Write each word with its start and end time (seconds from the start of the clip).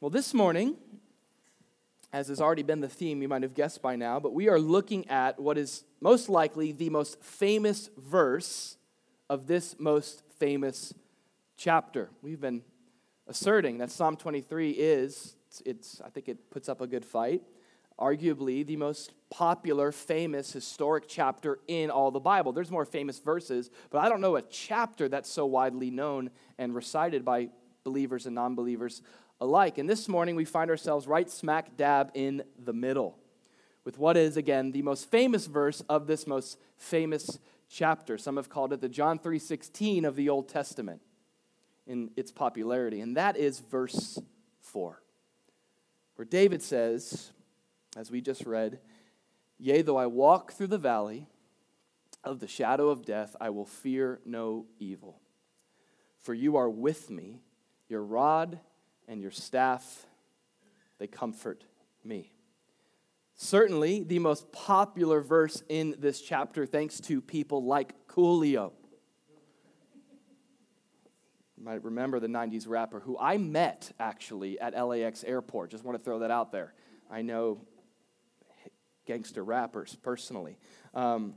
Well, 0.00 0.10
this 0.10 0.32
morning, 0.32 0.76
as 2.12 2.28
has 2.28 2.40
already 2.40 2.62
been 2.62 2.78
the 2.78 2.88
theme, 2.88 3.20
you 3.20 3.26
might 3.26 3.42
have 3.42 3.52
guessed 3.52 3.82
by 3.82 3.96
now, 3.96 4.20
but 4.20 4.32
we 4.32 4.48
are 4.48 4.60
looking 4.60 5.08
at 5.08 5.40
what 5.40 5.58
is 5.58 5.82
most 6.00 6.28
likely 6.28 6.70
the 6.70 6.88
most 6.88 7.20
famous 7.20 7.90
verse 7.98 8.76
of 9.28 9.48
this 9.48 9.74
most 9.76 10.22
famous 10.38 10.94
chapter. 11.56 12.10
We've 12.22 12.40
been 12.40 12.62
asserting 13.26 13.78
that 13.78 13.90
Psalm 13.90 14.16
23 14.16 14.70
is, 14.70 15.34
it's, 15.66 16.00
I 16.04 16.10
think 16.10 16.28
it 16.28 16.48
puts 16.48 16.68
up 16.68 16.80
a 16.80 16.86
good 16.86 17.04
fight, 17.04 17.42
arguably 17.98 18.64
the 18.64 18.76
most 18.76 19.14
popular, 19.30 19.90
famous, 19.90 20.52
historic 20.52 21.08
chapter 21.08 21.58
in 21.66 21.90
all 21.90 22.12
the 22.12 22.20
Bible. 22.20 22.52
There's 22.52 22.70
more 22.70 22.84
famous 22.84 23.18
verses, 23.18 23.68
but 23.90 23.98
I 23.98 24.08
don't 24.08 24.20
know 24.20 24.36
a 24.36 24.42
chapter 24.42 25.08
that's 25.08 25.28
so 25.28 25.44
widely 25.44 25.90
known 25.90 26.30
and 26.56 26.72
recited 26.72 27.24
by 27.24 27.48
believers 27.82 28.26
and 28.26 28.34
non 28.34 28.54
believers 28.54 29.02
alike. 29.40 29.78
And 29.78 29.88
this 29.88 30.08
morning 30.08 30.36
we 30.36 30.44
find 30.44 30.70
ourselves 30.70 31.06
right 31.06 31.30
smack 31.30 31.76
dab 31.76 32.10
in 32.14 32.42
the 32.58 32.72
middle 32.72 33.18
with 33.84 33.98
what 33.98 34.16
is, 34.16 34.36
again, 34.36 34.72
the 34.72 34.82
most 34.82 35.10
famous 35.10 35.46
verse 35.46 35.80
of 35.88 36.06
this 36.06 36.26
most 36.26 36.58
famous 36.76 37.38
chapter. 37.70 38.18
Some 38.18 38.36
have 38.36 38.48
called 38.48 38.72
it 38.72 38.80
the 38.80 38.88
John 38.88 39.18
3:16 39.18 40.04
of 40.04 40.16
the 40.16 40.28
Old 40.28 40.48
Testament 40.48 41.00
in 41.86 42.10
its 42.16 42.30
popularity, 42.30 43.00
and 43.00 43.16
that 43.16 43.36
is 43.36 43.60
verse 43.60 44.18
4. 44.60 45.02
Where 46.16 46.26
David 46.26 46.62
says, 46.62 47.32
as 47.96 48.10
we 48.10 48.20
just 48.20 48.44
read, 48.44 48.80
Yea, 49.58 49.82
though 49.82 49.96
I 49.96 50.06
walk 50.06 50.52
through 50.52 50.66
the 50.68 50.78
valley 50.78 51.26
of 52.22 52.40
the 52.40 52.46
shadow 52.46 52.90
of 52.90 53.04
death, 53.04 53.34
I 53.40 53.50
will 53.50 53.64
fear 53.64 54.20
no 54.24 54.66
evil. 54.78 55.20
For 56.18 56.34
you 56.34 56.56
are 56.56 56.68
with 56.68 57.08
me, 57.08 57.40
your 57.88 58.02
rod 58.02 58.60
and 59.08 59.20
your 59.20 59.30
staff, 59.30 60.06
they 60.98 61.06
comfort 61.06 61.64
me. 62.04 62.32
Certainly, 63.34 64.04
the 64.04 64.18
most 64.18 64.52
popular 64.52 65.20
verse 65.20 65.62
in 65.68 65.94
this 65.98 66.20
chapter, 66.20 66.66
thanks 66.66 67.00
to 67.00 67.20
people 67.20 67.64
like 67.64 68.06
Coolio. 68.08 68.72
You 71.56 71.64
might 71.64 71.82
remember 71.82 72.20
the 72.20 72.28
90s 72.28 72.68
rapper 72.68 73.00
who 73.00 73.16
I 73.18 73.36
met 73.36 73.90
actually 73.98 74.60
at 74.60 74.74
LAX 74.78 75.24
airport. 75.24 75.70
Just 75.70 75.84
want 75.84 75.98
to 75.98 76.04
throw 76.04 76.20
that 76.20 76.30
out 76.30 76.52
there. 76.52 76.74
I 77.10 77.22
know 77.22 77.60
gangster 79.06 79.42
rappers 79.42 79.96
personally. 80.02 80.58
Um, 80.94 81.34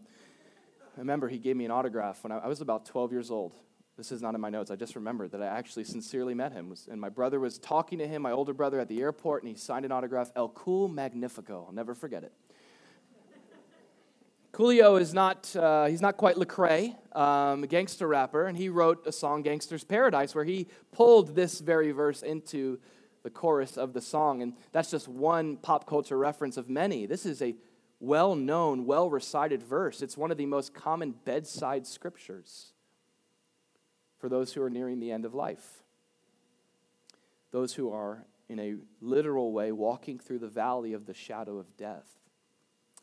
I 0.96 1.00
remember 1.00 1.30
he 1.30 1.38
gave 1.38 1.56
me 1.56 1.66
an 1.66 1.72
autograph 1.72 2.24
when 2.24 2.32
I, 2.32 2.40
I 2.40 2.48
was 2.48 2.62
about 2.62 2.86
12 2.86 3.12
years 3.12 3.32
old. 3.32 3.56
This 4.02 4.12
is 4.12 4.24
not 4.24 4.34
in 4.34 4.42
my 4.42 4.50
notes. 4.50 4.72
I 4.72 4.76
just 4.76 4.96
remembered 4.96 5.32
that 5.34 5.44
I 5.44 5.46
actually 5.46 5.84
sincerely 5.84 6.34
met 6.34 6.54
him. 6.54 6.74
And 6.90 7.00
my 7.00 7.10
brother 7.10 7.40
was 7.40 7.60
talking 7.60 8.00
to 8.00 8.08
him, 8.08 8.24
my 8.24 8.32
older 8.32 8.52
brother, 8.52 8.80
at 8.80 8.88
the 8.88 9.00
airport, 9.00 9.44
and 9.44 9.50
he 9.52 9.56
signed 9.56 9.86
an 9.86 9.92
autograph, 9.92 10.32
El 10.36 10.50
Cool 10.50 10.88
Magnifico. 10.88 11.66
I'll 11.68 11.72
never 11.72 11.94
forget 11.94 12.24
it. 12.24 12.34
Coolio 14.54 15.00
is 15.00 15.14
not, 15.14 15.56
uh, 15.56 15.86
he's 15.86 16.02
not 16.02 16.18
quite 16.18 16.38
Lecrae, 16.38 16.96
um, 17.16 17.64
a 17.64 17.68
gangster 17.68 18.08
rapper, 18.08 18.48
and 18.48 18.58
he 18.58 18.70
wrote 18.70 19.06
a 19.06 19.12
song, 19.12 19.44
Gangster's 19.44 19.84
Paradise, 19.84 20.34
where 20.34 20.46
he 20.46 20.66
pulled 20.92 21.36
this 21.36 21.60
very 21.60 21.92
verse 21.92 22.24
into 22.24 22.80
the 23.22 23.30
chorus 23.30 23.78
of 23.78 23.94
the 23.94 24.02
song. 24.02 24.42
And 24.42 24.54
that's 24.72 24.90
just 24.90 25.08
one 25.08 25.58
pop 25.58 25.86
culture 25.86 26.18
reference 26.18 26.58
of 26.58 26.68
many. 26.68 27.06
This 27.06 27.24
is 27.24 27.40
a 27.44 27.54
well 28.00 28.34
known, 28.34 28.88
well 28.88 29.12
recited 29.12 29.62
verse. 29.62 30.02
It's 30.02 30.18
one 30.18 30.32
of 30.32 30.38
the 30.38 30.48
most 30.48 30.74
common 30.74 31.12
bedside 31.24 31.86
scriptures 31.86 32.74
for 34.22 34.30
those 34.30 34.54
who 34.54 34.62
are 34.62 34.70
nearing 34.70 35.00
the 35.00 35.12
end 35.12 35.26
of 35.26 35.34
life. 35.34 35.84
Those 37.50 37.74
who 37.74 37.92
are, 37.92 38.24
in 38.48 38.60
a 38.60 38.76
literal 39.02 39.52
way, 39.52 39.72
walking 39.72 40.20
through 40.20 40.40
the 40.40 40.48
valley 40.48 40.94
of 40.94 41.08
the 41.08 41.14
shadow 41.14 41.58
of 41.58 41.76
death, 41.76 42.08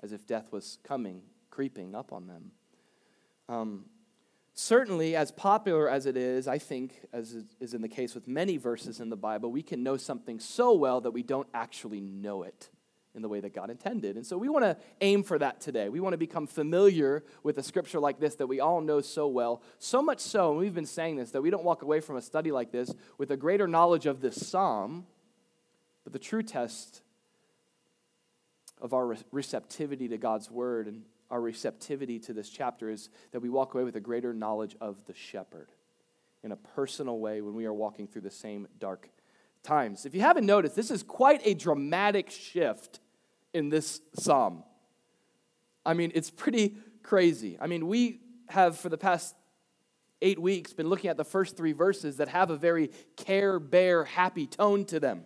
as 0.00 0.12
if 0.12 0.26
death 0.26 0.52
was 0.52 0.78
coming, 0.84 1.22
creeping 1.50 1.94
up 1.96 2.12
on 2.12 2.28
them. 2.28 2.52
Um, 3.48 3.86
certainly, 4.54 5.16
as 5.16 5.32
popular 5.32 5.90
as 5.90 6.06
it 6.06 6.16
is, 6.16 6.46
I 6.46 6.58
think, 6.58 7.00
as 7.12 7.44
is 7.60 7.74
in 7.74 7.82
the 7.82 7.88
case 7.88 8.14
with 8.14 8.28
many 8.28 8.56
verses 8.56 9.00
in 9.00 9.10
the 9.10 9.16
Bible, 9.16 9.50
we 9.50 9.62
can 9.62 9.82
know 9.82 9.96
something 9.96 10.38
so 10.38 10.72
well 10.72 11.00
that 11.00 11.10
we 11.10 11.24
don't 11.24 11.48
actually 11.52 12.00
know 12.00 12.44
it 12.44 12.70
in 13.18 13.22
the 13.22 13.28
way 13.28 13.40
that 13.40 13.52
God 13.52 13.68
intended. 13.68 14.14
And 14.14 14.24
so 14.24 14.38
we 14.38 14.48
want 14.48 14.64
to 14.64 14.76
aim 15.00 15.24
for 15.24 15.40
that 15.40 15.60
today. 15.60 15.88
We 15.88 15.98
want 15.98 16.12
to 16.12 16.18
become 16.18 16.46
familiar 16.46 17.24
with 17.42 17.58
a 17.58 17.64
scripture 17.64 17.98
like 17.98 18.20
this 18.20 18.36
that 18.36 18.46
we 18.46 18.60
all 18.60 18.80
know 18.80 19.00
so 19.00 19.26
well. 19.26 19.60
So 19.80 20.00
much 20.00 20.20
so, 20.20 20.50
and 20.52 20.58
we've 20.60 20.74
been 20.74 20.86
saying 20.86 21.16
this, 21.16 21.32
that 21.32 21.42
we 21.42 21.50
don't 21.50 21.64
walk 21.64 21.82
away 21.82 21.98
from 21.98 22.16
a 22.16 22.22
study 22.22 22.52
like 22.52 22.70
this 22.70 22.94
with 23.18 23.32
a 23.32 23.36
greater 23.36 23.66
knowledge 23.66 24.06
of 24.06 24.20
this 24.20 24.46
psalm. 24.46 25.04
But 26.04 26.12
the 26.12 26.20
true 26.20 26.44
test 26.44 27.02
of 28.80 28.94
our 28.94 29.16
receptivity 29.32 30.06
to 30.08 30.16
God's 30.16 30.48
word 30.48 30.86
and 30.86 31.02
our 31.28 31.40
receptivity 31.40 32.20
to 32.20 32.32
this 32.32 32.48
chapter 32.48 32.88
is 32.88 33.10
that 33.32 33.40
we 33.40 33.48
walk 33.48 33.74
away 33.74 33.82
with 33.82 33.96
a 33.96 34.00
greater 34.00 34.32
knowledge 34.32 34.76
of 34.80 35.04
the 35.06 35.14
shepherd 35.14 35.72
in 36.44 36.52
a 36.52 36.56
personal 36.56 37.18
way 37.18 37.40
when 37.40 37.54
we 37.54 37.66
are 37.66 37.74
walking 37.74 38.06
through 38.06 38.22
the 38.22 38.30
same 38.30 38.68
dark 38.78 39.10
times. 39.64 40.06
If 40.06 40.14
you 40.14 40.20
haven't 40.20 40.46
noticed, 40.46 40.76
this 40.76 40.92
is 40.92 41.02
quite 41.02 41.40
a 41.44 41.54
dramatic 41.54 42.30
shift 42.30 43.00
in 43.58 43.68
this 43.68 44.00
psalm. 44.18 44.62
I 45.84 45.94
mean, 45.94 46.12
it's 46.14 46.30
pretty 46.30 46.76
crazy. 47.02 47.58
I 47.60 47.66
mean, 47.66 47.86
we 47.88 48.20
have 48.48 48.78
for 48.78 48.88
the 48.88 48.96
past 48.96 49.34
eight 50.22 50.38
weeks 50.38 50.72
been 50.72 50.88
looking 50.88 51.10
at 51.10 51.16
the 51.16 51.24
first 51.24 51.56
three 51.56 51.72
verses 51.72 52.16
that 52.16 52.28
have 52.28 52.50
a 52.50 52.56
very 52.56 52.90
care 53.16 53.58
bear 53.58 54.04
happy 54.04 54.46
tone 54.46 54.84
to 54.86 55.00
them. 55.00 55.24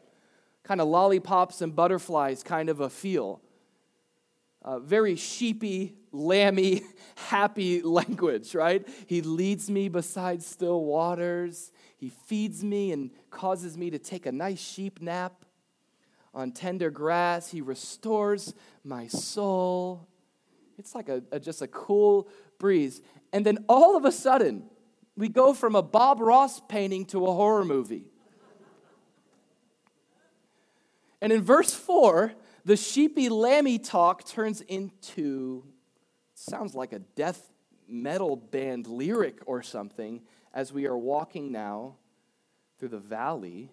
Kind 0.65 0.81
of 0.81 0.89
lollipops 0.89 1.61
and 1.63 1.75
butterflies 1.75 2.43
kind 2.43 2.69
of 2.69 2.81
a 2.81 2.91
feel. 2.91 3.41
Uh, 4.63 4.79
very 4.79 5.17
sheepy 5.17 5.95
lammy 6.13 6.83
happy 7.17 7.83
language 7.83 8.55
right? 8.55 8.87
He 9.07 9.23
leads 9.23 9.69
me 9.69 9.89
beside 9.89 10.43
still 10.43 10.85
waters. 10.85 11.73
He 11.97 12.11
feeds 12.11 12.63
me 12.63 12.93
and 12.93 13.11
causes 13.31 13.77
me 13.77 13.91
to 13.91 13.99
take 13.99 14.27
a 14.27 14.33
nice 14.33 14.61
sheep 14.61 15.01
nap 15.01 15.45
on 16.35 16.53
tender 16.53 16.91
grass. 16.91 17.51
He 17.51 17.61
restores 17.61 18.55
my 18.85 19.07
soul. 19.09 20.09
It's 20.79 20.95
like 20.95 21.09
a, 21.09 21.23
a, 21.31 21.39
just 21.39 21.63
a 21.63 21.69
cool 21.69 22.29
breeze. 22.59 23.01
And 23.33 23.45
then 23.45 23.65
all 23.69 23.97
of 23.97 24.05
a 24.05 24.13
sudden, 24.13 24.65
we 25.17 25.29
go 25.29 25.53
from 25.53 25.75
a 25.75 25.83
Bob 25.83 26.21
Ross 26.21 26.61
painting 26.61 27.05
to 27.07 27.27
a 27.27 27.33
horror 27.33 27.65
movie. 27.65 28.05
And 31.21 31.33
in 31.33 31.43
verse 31.43 31.73
4, 31.73 32.33
the 32.65 32.77
sheepy 32.77 33.29
lammy 33.29 33.79
talk 33.79 34.25
turns 34.25 34.61
into 34.63 35.65
sounds 36.35 36.75
like 36.75 36.93
a 36.93 36.99
death 36.99 37.51
metal 37.87 38.37
band 38.37 38.87
lyric 38.87 39.39
or 39.47 39.63
something 39.63 40.23
as 40.53 40.73
we 40.73 40.87
are 40.87 40.97
walking 40.97 41.53
now 41.53 41.97
through 42.79 42.89
the 42.89 42.99
valley 42.99 43.71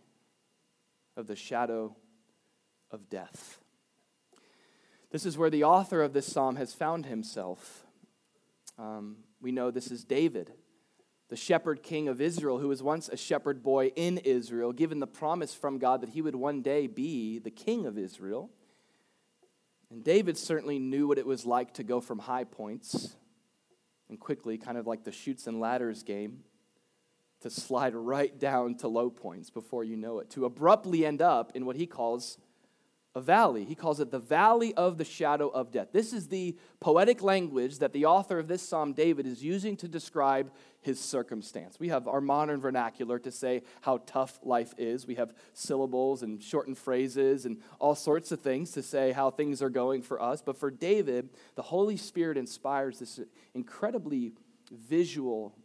of 1.18 1.26
the 1.26 1.36
shadow 1.36 1.96
of 2.91 3.09
death. 3.09 3.59
This 5.11 5.25
is 5.25 5.38
where 5.38 5.50
the 5.50 5.63
author 5.63 6.01
of 6.01 6.13
this 6.13 6.31
psalm 6.31 6.55
has 6.55 6.73
found 6.73 7.07
himself. 7.07 7.85
Um, 8.77 9.17
we 9.41 9.51
know 9.51 9.72
this 9.72 9.91
is 9.91 10.03
David, 10.03 10.51
the 11.29 11.35
shepherd 11.35 11.81
king 11.81 12.07
of 12.07 12.22
Israel, 12.22 12.59
who 12.59 12.67
was 12.67 12.83
once 12.83 13.09
a 13.09 13.17
shepherd 13.17 13.63
boy 13.63 13.88
in 13.95 14.19
Israel, 14.19 14.72
given 14.72 14.99
the 14.99 15.07
promise 15.07 15.53
from 15.53 15.79
God 15.79 16.01
that 16.01 16.09
he 16.09 16.22
would 16.22 16.35
one 16.35 16.61
day 16.61 16.88
be 16.88 17.39
the 17.39 17.51
king 17.51 17.85
of 17.85 17.97
Israel. 17.97 18.49
And 19.89 20.03
David 20.03 20.38
certainly 20.38 20.78
knew 20.78 21.07
what 21.07 21.17
it 21.17 21.25
was 21.25 21.45
like 21.45 21.73
to 21.75 21.83
go 21.83 21.99
from 21.99 22.19
high 22.19 22.44
points 22.44 23.16
and 24.09 24.19
quickly, 24.19 24.57
kind 24.57 24.78
of 24.78 24.88
like 24.88 25.03
the 25.03 25.11
Chutes 25.11 25.47
and 25.47 25.59
Ladders 25.59 26.03
game, 26.03 26.44
to 27.41 27.49
slide 27.49 27.95
right 27.95 28.38
down 28.38 28.75
to 28.75 28.88
low 28.88 29.09
points 29.09 29.49
before 29.49 29.83
you 29.83 29.95
know 29.95 30.19
it, 30.19 30.29
to 30.31 30.45
abruptly 30.45 31.05
end 31.05 31.22
up 31.22 31.51
in 31.55 31.66
what 31.66 31.75
he 31.75 31.88
calls 31.88 32.37
a 33.16 33.22
valley. 33.22 33.66
He 33.66 33.76
calls 33.76 34.00
it 34.00 34.11
the 34.11 34.20
valley 34.20 34.73
of 34.76 34.97
the 34.97 35.03
shadow 35.03 35.47
of 35.50 35.72
death. 35.72 35.88
This 35.91 36.14
is 36.14 36.28
the 36.28 36.56
poetic 36.79 37.23
language 37.23 37.79
that 37.79 37.91
the 37.91 38.06
author 38.06 38.38
of 38.38 38.47
this 38.47 38.61
psalm, 38.61 38.94
David, 38.94 39.26
is 39.26 39.44
using 39.44 39.76
to 39.78 39.88
describe 39.88 40.52
his 40.82 41.00
circumstance. 41.00 41.79
We 41.79 41.90
have 41.90 42.08
our 42.08 42.22
modern 42.22 42.61
vernacular 42.61 43.17
to 43.20 43.32
say 43.32 43.64
how 43.82 44.02
tough 44.06 44.40
life 44.44 44.73
is. 44.78 45.08
We 45.08 45.16
have 45.16 45.34
syllables 45.53 46.22
and 46.22 46.41
shortened 46.41 46.78
phrases 46.78 47.46
and 47.46 47.58
all 47.79 47.96
sorts 47.96 48.32
of 48.32 48.41
things 48.41 48.72
to 48.72 48.84
say 48.84 49.12
how 49.12 49.32
things 49.32 49.62
are 49.62 49.70
going 49.70 50.03
for 50.03 50.22
us. 50.22 50.41
But 50.41 50.58
for 50.58 50.70
David, 50.70 51.29
the 51.55 51.64
Holy 51.64 51.97
Spirit 51.97 52.38
inspires 52.38 53.00
this 53.00 53.20
incredibly 53.55 54.34
visual 54.72 55.55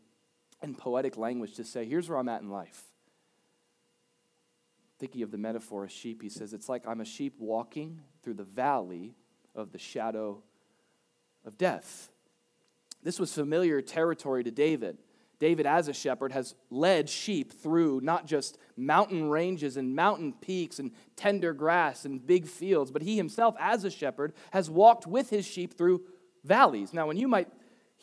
and 0.63 0.77
poetic 0.79 1.19
language 1.19 1.55
to 1.57 1.65
say, 1.65 1.85
here's 1.85 2.09
where 2.09 2.19
I'm 2.19 2.29
at 2.29 2.41
in 2.41 2.49
life 2.49 2.85
thinking 5.05 5.23
of 5.23 5.31
the 5.31 5.37
metaphor 5.37 5.85
of 5.85 5.93
sheep, 5.93 6.23
he 6.23 6.31
says, 6.31 6.55
It's 6.55 6.67
like 6.67 6.87
I'm 6.87 7.03
a 7.03 7.05
sheep 7.05 7.35
walking 7.39 8.01
through 8.23 8.33
the 8.33 8.43
valley 8.43 9.15
of 9.55 9.71
the 9.71 9.79
shadow 9.79 10.43
of 11.45 11.59
death. 11.59 12.09
This 13.03 13.21
was 13.21 13.35
familiar 13.35 13.83
territory 13.83 14.43
to 14.45 14.51
David. 14.51 14.97
David, 15.39 15.67
as 15.67 15.89
a 15.89 15.93
shepherd, 15.93 16.33
has 16.33 16.55
led 16.71 17.11
sheep 17.11 17.53
through 17.53 18.01
not 18.03 18.25
just 18.25 18.57
mountain 18.79 19.29
ranges 19.29 19.77
and 19.77 19.95
mountain 19.95 20.33
peaks 20.33 20.79
and 20.79 20.91
tender 21.17 21.53
grass 21.53 22.07
and 22.07 22.27
big 22.27 22.47
fields, 22.47 22.91
but 22.91 23.03
he 23.03 23.19
himself, 23.19 23.55
as 23.61 23.85
a 23.85 23.91
shepherd, 23.91 24.33
has 24.53 24.71
walked 24.71 25.07
with 25.07 25.29
his 25.29 25.47
sheep 25.47 25.77
through 25.77 26.01
valleys. 26.45 26.95
Now, 26.95 27.07
when 27.07 27.19
you 27.19 27.29
might 27.29 27.49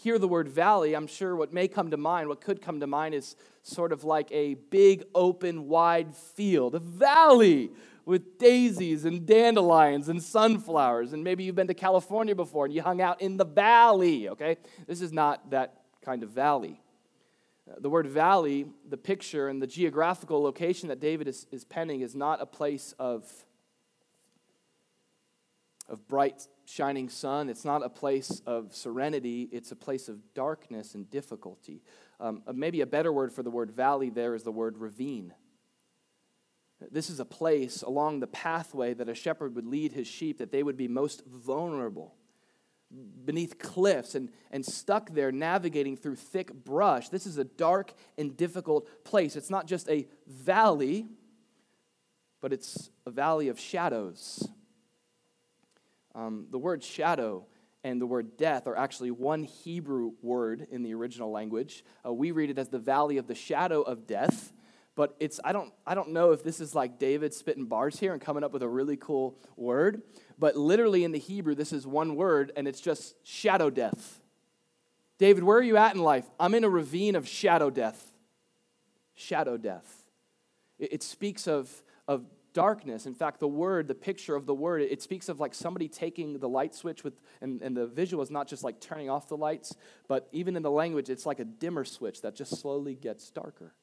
hear 0.02 0.18
the 0.18 0.28
word 0.28 0.48
valley, 0.48 0.96
I'm 0.96 1.06
sure 1.06 1.36
what 1.36 1.54
may 1.54 1.68
come 1.68 1.92
to 1.92 1.98
mind, 1.98 2.28
what 2.28 2.42
could 2.42 2.60
come 2.60 2.80
to 2.80 2.88
mind, 2.88 3.14
is 3.14 3.36
sort 3.62 3.92
of 3.92 4.04
like 4.04 4.32
a 4.32 4.56
big, 4.56 5.04
open, 5.14 5.68
wide 5.68 6.16
field, 6.16 6.74
a 6.74 6.80
valley 6.80 7.70
with 8.04 8.40
daisies 8.40 9.06
and 9.06 9.28
dandelions 9.28 10.10
and 10.10 10.22
sunflowers. 10.22 11.14
And 11.14 11.24
maybe 11.24 11.44
you've 11.44 11.56
been 11.56 11.68
to 11.68 11.76
California 11.76 12.34
before 12.34 12.66
and 12.66 12.74
you 12.74 12.82
hung 12.82 13.00
out 13.00 13.22
in 13.22 13.38
the 13.38 13.46
valley, 13.46 14.30
okay? 14.30 14.58
This 14.88 15.02
is 15.02 15.14
not 15.14 15.52
that 15.52 15.84
kind 16.04 16.24
of 16.24 16.32
valley. 16.32 16.82
Uh, 17.70 17.76
the 17.80 17.90
word 17.90 18.08
valley, 18.08 18.66
the 18.90 18.98
picture 18.98 19.50
and 19.50 19.62
the 19.62 19.68
geographical 19.68 20.42
location 20.42 20.90
that 20.90 21.00
David 21.00 21.28
is, 21.28 21.46
is 21.52 21.64
penning 21.64 22.02
is 22.02 22.16
not 22.16 22.42
a 22.42 22.48
place 22.48 22.96
of, 22.98 23.32
of 25.88 26.08
bright, 26.08 26.48
shining 26.72 27.10
sun. 27.10 27.50
It's 27.50 27.66
not 27.66 27.84
a 27.84 27.90
place 27.90 28.42
of 28.46 28.74
serenity. 28.74 29.50
It's 29.52 29.72
a 29.72 29.76
place 29.76 30.08
of 30.08 30.34
darkness 30.34 30.96
and 30.96 31.10
difficulty. 31.10 31.82
Um, 32.20 32.44
uh, 32.48 32.54
maybe 32.54 32.82
a 32.82 32.86
better 32.86 33.12
word 33.12 33.34
for 33.34 33.44
the 33.44 33.50
word 33.50 33.72
valley 33.72 34.10
there 34.10 34.36
is 34.36 34.44
the 34.44 34.52
word 34.52 34.78
ravine. 34.78 35.34
This 36.90 37.10
is 37.10 37.20
a 37.20 37.26
place 37.26 37.82
along 37.82 38.22
the 38.22 38.28
pathway 38.28 38.94
that 38.94 39.10
a 39.10 39.14
shepherd 39.14 39.56
would 39.56 39.68
lead 39.68 39.92
his 39.92 40.08
sheep 40.08 40.38
that 40.40 40.52
they 40.52 40.64
would 40.64 40.78
be 40.78 40.88
most 40.88 41.24
vulnerable 41.26 42.16
beneath 43.24 43.60
cliffs 43.60 44.16
and, 44.16 44.30
and 44.50 44.66
stuck 44.66 45.12
there 45.12 45.32
navigating 45.32 45.96
through 45.96 46.16
thick 46.16 46.54
brush. 46.54 47.10
This 47.10 47.26
is 47.26 47.38
a 47.38 47.44
dark 47.44 47.94
and 48.18 48.36
difficult 48.36 48.88
place. 49.04 49.36
It's 49.36 49.50
not 49.50 49.68
just 49.68 49.90
a 49.90 50.08
valley, 50.26 51.08
but 52.42 52.52
it's 52.52 52.90
a 53.06 53.12
valley 53.12 53.50
of 53.50 53.60
shadows. 53.60 54.48
Um, 56.16 56.48
the 56.50 56.58
word 56.58 56.84
shadow 56.84 57.46
and 57.84 58.00
the 58.00 58.06
word 58.06 58.38
death 58.38 58.68
are 58.68 58.78
actually 58.78 59.12
one 59.12 59.44
Hebrew 59.44 60.12
word 60.22 60.68
in 60.70 60.84
the 60.84 60.94
original 60.94 61.32
language. 61.32 61.84
Uh, 62.06 62.14
we 62.14 62.32
read 62.32 62.50
it 62.50 62.60
as 62.60 62.70
the 62.70 62.80
valley 62.80 63.18
of 63.18 63.28
the 63.28 63.36
shadow 63.36 63.82
of 63.82 64.06
death 64.06 64.52
but 64.96 65.16
it's 65.20 65.40
I 65.44 65.54
don't 65.54 65.74
I 65.86 65.96
don't 65.96 66.10
know 66.10 66.32
if 66.32 66.44
this 66.44 66.60
is 66.60 66.76
like 66.76 67.00
David 67.00 67.34
spitting 67.34 67.66
bars 67.66 68.00
here 68.00 68.14
and 68.14 68.22
coming 68.22 68.44
up 68.44 68.52
with 68.52 68.62
a 68.62 68.68
really 68.68 68.98
cool 68.98 69.38
word, 69.56 70.02
but 70.38 70.56
literally 70.56 71.04
in 71.04 71.12
the 71.12 71.20
Hebrew 71.20 71.56
this 71.56 71.72
is 71.72 71.88
one 71.88 72.16
word 72.16 72.52
and 72.56 72.68
it's 72.68 72.82
just 72.82 73.16
shadow 73.24 73.70
death. 73.70 74.20
David, 75.18 75.44
where 75.44 75.58
are 75.58 75.64
you 75.64 75.78
at 75.78 75.96
in 75.96 76.02
life? 76.02 76.26
I'm 76.40 76.54
in 76.56 76.64
a 76.64 76.70
ravine 76.70 77.16
of 77.16 77.28
shadow 77.28 77.70
death. 77.70 78.12
Shadow 79.14 79.56
death. 79.56 80.04
It, 80.78 80.94
it 80.94 81.04
speaks 81.04 81.48
of 81.48 81.84
of 82.08 82.26
darkness. 82.54 83.06
In 83.06 83.14
fact, 83.14 83.40
the 83.40 83.48
word, 83.48 83.88
the 83.88 83.96
picture 83.96 84.36
of 84.36 84.46
the 84.46 84.54
word, 84.54 84.82
it 84.82 85.02
speaks 85.02 85.30
of 85.30 85.40
like 85.40 85.54
somebody 85.54 85.88
taking 85.88 86.40
the 86.40 86.50
light 86.50 86.76
switch 86.76 87.04
with, 87.04 87.22
and, 87.42 87.62
and 87.62 87.76
the 87.76 87.88
visual 87.88 88.24
is 88.24 88.32
not 88.32 88.48
just 88.48 88.64
like 88.64 88.80
turning 88.80 89.10
off 89.10 89.28
the 89.28 89.38
lights, 89.38 89.76
but 90.08 90.28
even 90.32 90.56
in 90.56 90.64
the 90.64 90.72
language, 90.72 91.10
it's 91.10 91.26
like 91.26 91.40
a 91.40 91.46
dimmer 91.46 91.86
switch 91.86 92.22
that 92.22 92.36
just 92.36 92.60
slowly 92.60 92.96
gets 92.96 93.30
darker. 93.32 93.74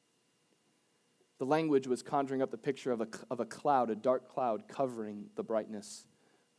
The 1.39 1.45
language 1.45 1.87
was 1.87 2.01
conjuring 2.01 2.41
up 2.41 2.51
the 2.51 2.57
picture 2.57 2.91
of 2.91 3.01
a, 3.01 3.07
of 3.31 3.39
a 3.39 3.45
cloud, 3.45 3.89
a 3.89 3.95
dark 3.95 4.29
cloud 4.29 4.67
covering 4.67 5.27
the 5.35 5.43
brightness 5.43 6.05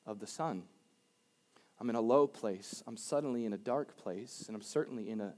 of 0.07 0.19
the 0.21 0.27
sun. 0.27 0.63
I'm 1.79 1.89
in 1.91 1.97
a 1.97 2.01
low 2.01 2.27
place. 2.27 2.83
I'm 2.87 2.97
suddenly 2.97 3.45
in 3.45 3.53
a 3.53 3.59
dark 3.59 3.97
place, 3.97 4.45
and 4.47 4.57
I'm 4.57 4.63
certainly 4.63 5.09
in 5.09 5.21
a, 5.21 5.35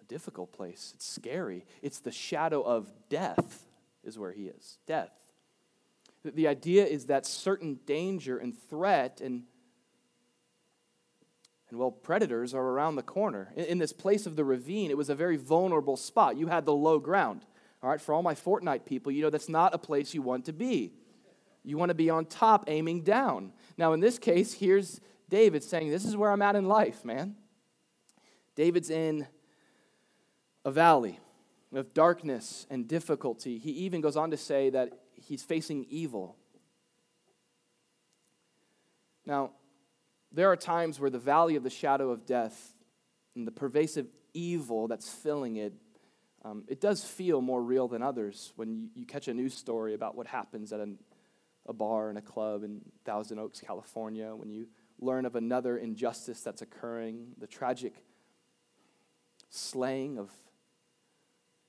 a 0.00 0.04
difficult 0.08 0.52
place. 0.52 0.92
It's 0.94 1.06
scary. 1.06 1.64
It's 1.80 2.00
the 2.00 2.10
shadow 2.12 2.62
of 2.62 2.92
death, 3.08 3.66
is 4.04 4.18
where 4.18 4.32
he 4.32 4.46
is. 4.46 4.78
Death. 4.86 5.12
The 6.24 6.46
idea 6.46 6.86
is 6.86 7.06
that 7.06 7.26
certain 7.26 7.80
danger 7.86 8.38
and 8.38 8.56
threat 8.68 9.20
and 9.20 9.42
and 11.72 11.78
well, 11.78 11.90
predators 11.90 12.52
are 12.52 12.62
around 12.62 12.96
the 12.96 13.02
corner. 13.02 13.50
In, 13.56 13.64
in, 13.64 13.78
this 13.78 13.94
place 13.94 14.26
of 14.26 14.36
the 14.36 14.44
ravine, 14.44 14.90
it 14.90 14.96
was 14.96 15.08
a 15.08 15.14
very 15.14 15.38
vulnerable 15.38 15.96
spot. 15.96 16.36
You 16.36 16.48
had 16.48 16.66
the 16.66 16.74
low 16.74 16.98
ground. 16.98 17.46
All 17.82 17.88
right, 17.88 18.00
for 18.00 18.14
all 18.14 18.22
my 18.22 18.34
Fortnite 18.34 18.84
people, 18.84 19.10
you 19.10 19.22
know 19.22 19.30
that's 19.30 19.48
not 19.48 19.74
a 19.74 19.78
place 19.78 20.12
you 20.12 20.20
want 20.20 20.44
to 20.44 20.52
be. 20.52 20.92
You 21.64 21.78
want 21.78 21.88
to 21.88 21.94
be 21.94 22.10
on 22.10 22.26
top, 22.26 22.64
aiming 22.68 23.04
down. 23.04 23.52
Now, 23.78 23.94
in 23.94 24.00
this 24.00 24.18
case, 24.18 24.52
here's 24.52 25.00
David 25.30 25.64
saying, 25.64 25.90
This 25.90 26.04
is 26.04 26.14
where 26.14 26.30
I'm 26.30 26.42
at 26.42 26.56
in 26.56 26.66
life, 26.66 27.06
man. 27.06 27.36
David's 28.54 28.90
in 28.90 29.26
a 30.66 30.70
valley 30.70 31.18
of 31.74 31.94
darkness 31.94 32.66
and 32.70 32.86
difficulty. 32.86 33.58
He 33.58 33.70
even 33.70 34.00
goes 34.00 34.16
on 34.16 34.30
to 34.30 34.36
say 34.36 34.70
that 34.70 34.92
he's 35.14 35.42
facing 35.42 35.86
evil. 35.88 36.36
Now, 39.24 39.50
there 40.30 40.50
are 40.50 40.56
times 40.56 40.98
where 40.98 41.10
the 41.10 41.18
valley 41.18 41.56
of 41.56 41.62
the 41.62 41.70
shadow 41.70 42.10
of 42.10 42.26
death 42.26 42.72
and 43.34 43.46
the 43.46 43.52
pervasive 43.52 44.06
evil 44.34 44.88
that's 44.88 45.08
filling 45.08 45.56
it 45.56 45.74
um, 46.44 46.64
it 46.66 46.80
does 46.80 47.04
feel 47.04 47.40
more 47.40 47.62
real 47.62 47.86
than 47.86 48.02
others 48.02 48.52
when 48.56 48.74
you, 48.74 48.88
you 48.94 49.06
catch 49.06 49.28
a 49.28 49.34
news 49.34 49.54
story 49.54 49.94
about 49.94 50.16
what 50.16 50.26
happens 50.26 50.72
at 50.72 50.80
an, 50.80 50.98
a 51.66 51.72
bar 51.72 52.08
and 52.08 52.18
a 52.18 52.22
club 52.22 52.64
in 52.64 52.80
Thousand 53.04 53.38
Oaks, 53.38 53.60
California, 53.60 54.34
when 54.34 54.50
you 54.50 54.66
learn 55.00 55.24
of 55.24 55.36
another 55.36 55.78
injustice 55.78 56.40
that's 56.40 56.60
occurring, 56.60 57.28
the 57.38 57.46
tragic 57.46 57.94
slaying 59.50 60.18
of 60.18 60.30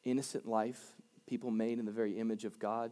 innocent 0.06 0.48
life, 0.48 0.82
people 1.28 1.52
made 1.52 1.80
in 1.80 1.86
the 1.86 1.92
very 1.92 2.20
image 2.20 2.46
of 2.46 2.60
God. 2.60 2.92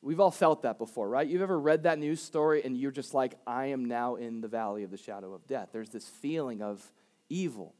We've 0.00 0.20
all 0.20 0.32
felt 0.32 0.62
that 0.62 0.78
before, 0.78 1.08
right? 1.08 1.26
You've 1.26 1.42
ever 1.42 1.58
read 1.58 1.84
that 1.84 1.98
news 1.98 2.20
story 2.20 2.64
and 2.64 2.76
you're 2.76 2.90
just 2.90 3.14
like, 3.14 3.38
I 3.46 3.66
am 3.66 3.84
now 3.84 4.16
in 4.16 4.40
the 4.40 4.48
valley 4.48 4.82
of 4.82 4.90
the 4.90 4.96
shadow 4.96 5.32
of 5.32 5.46
death. 5.46 5.68
There's 5.72 5.90
this 5.90 6.08
feeling 6.08 6.60
of 6.60 6.84
evil. 7.28 7.74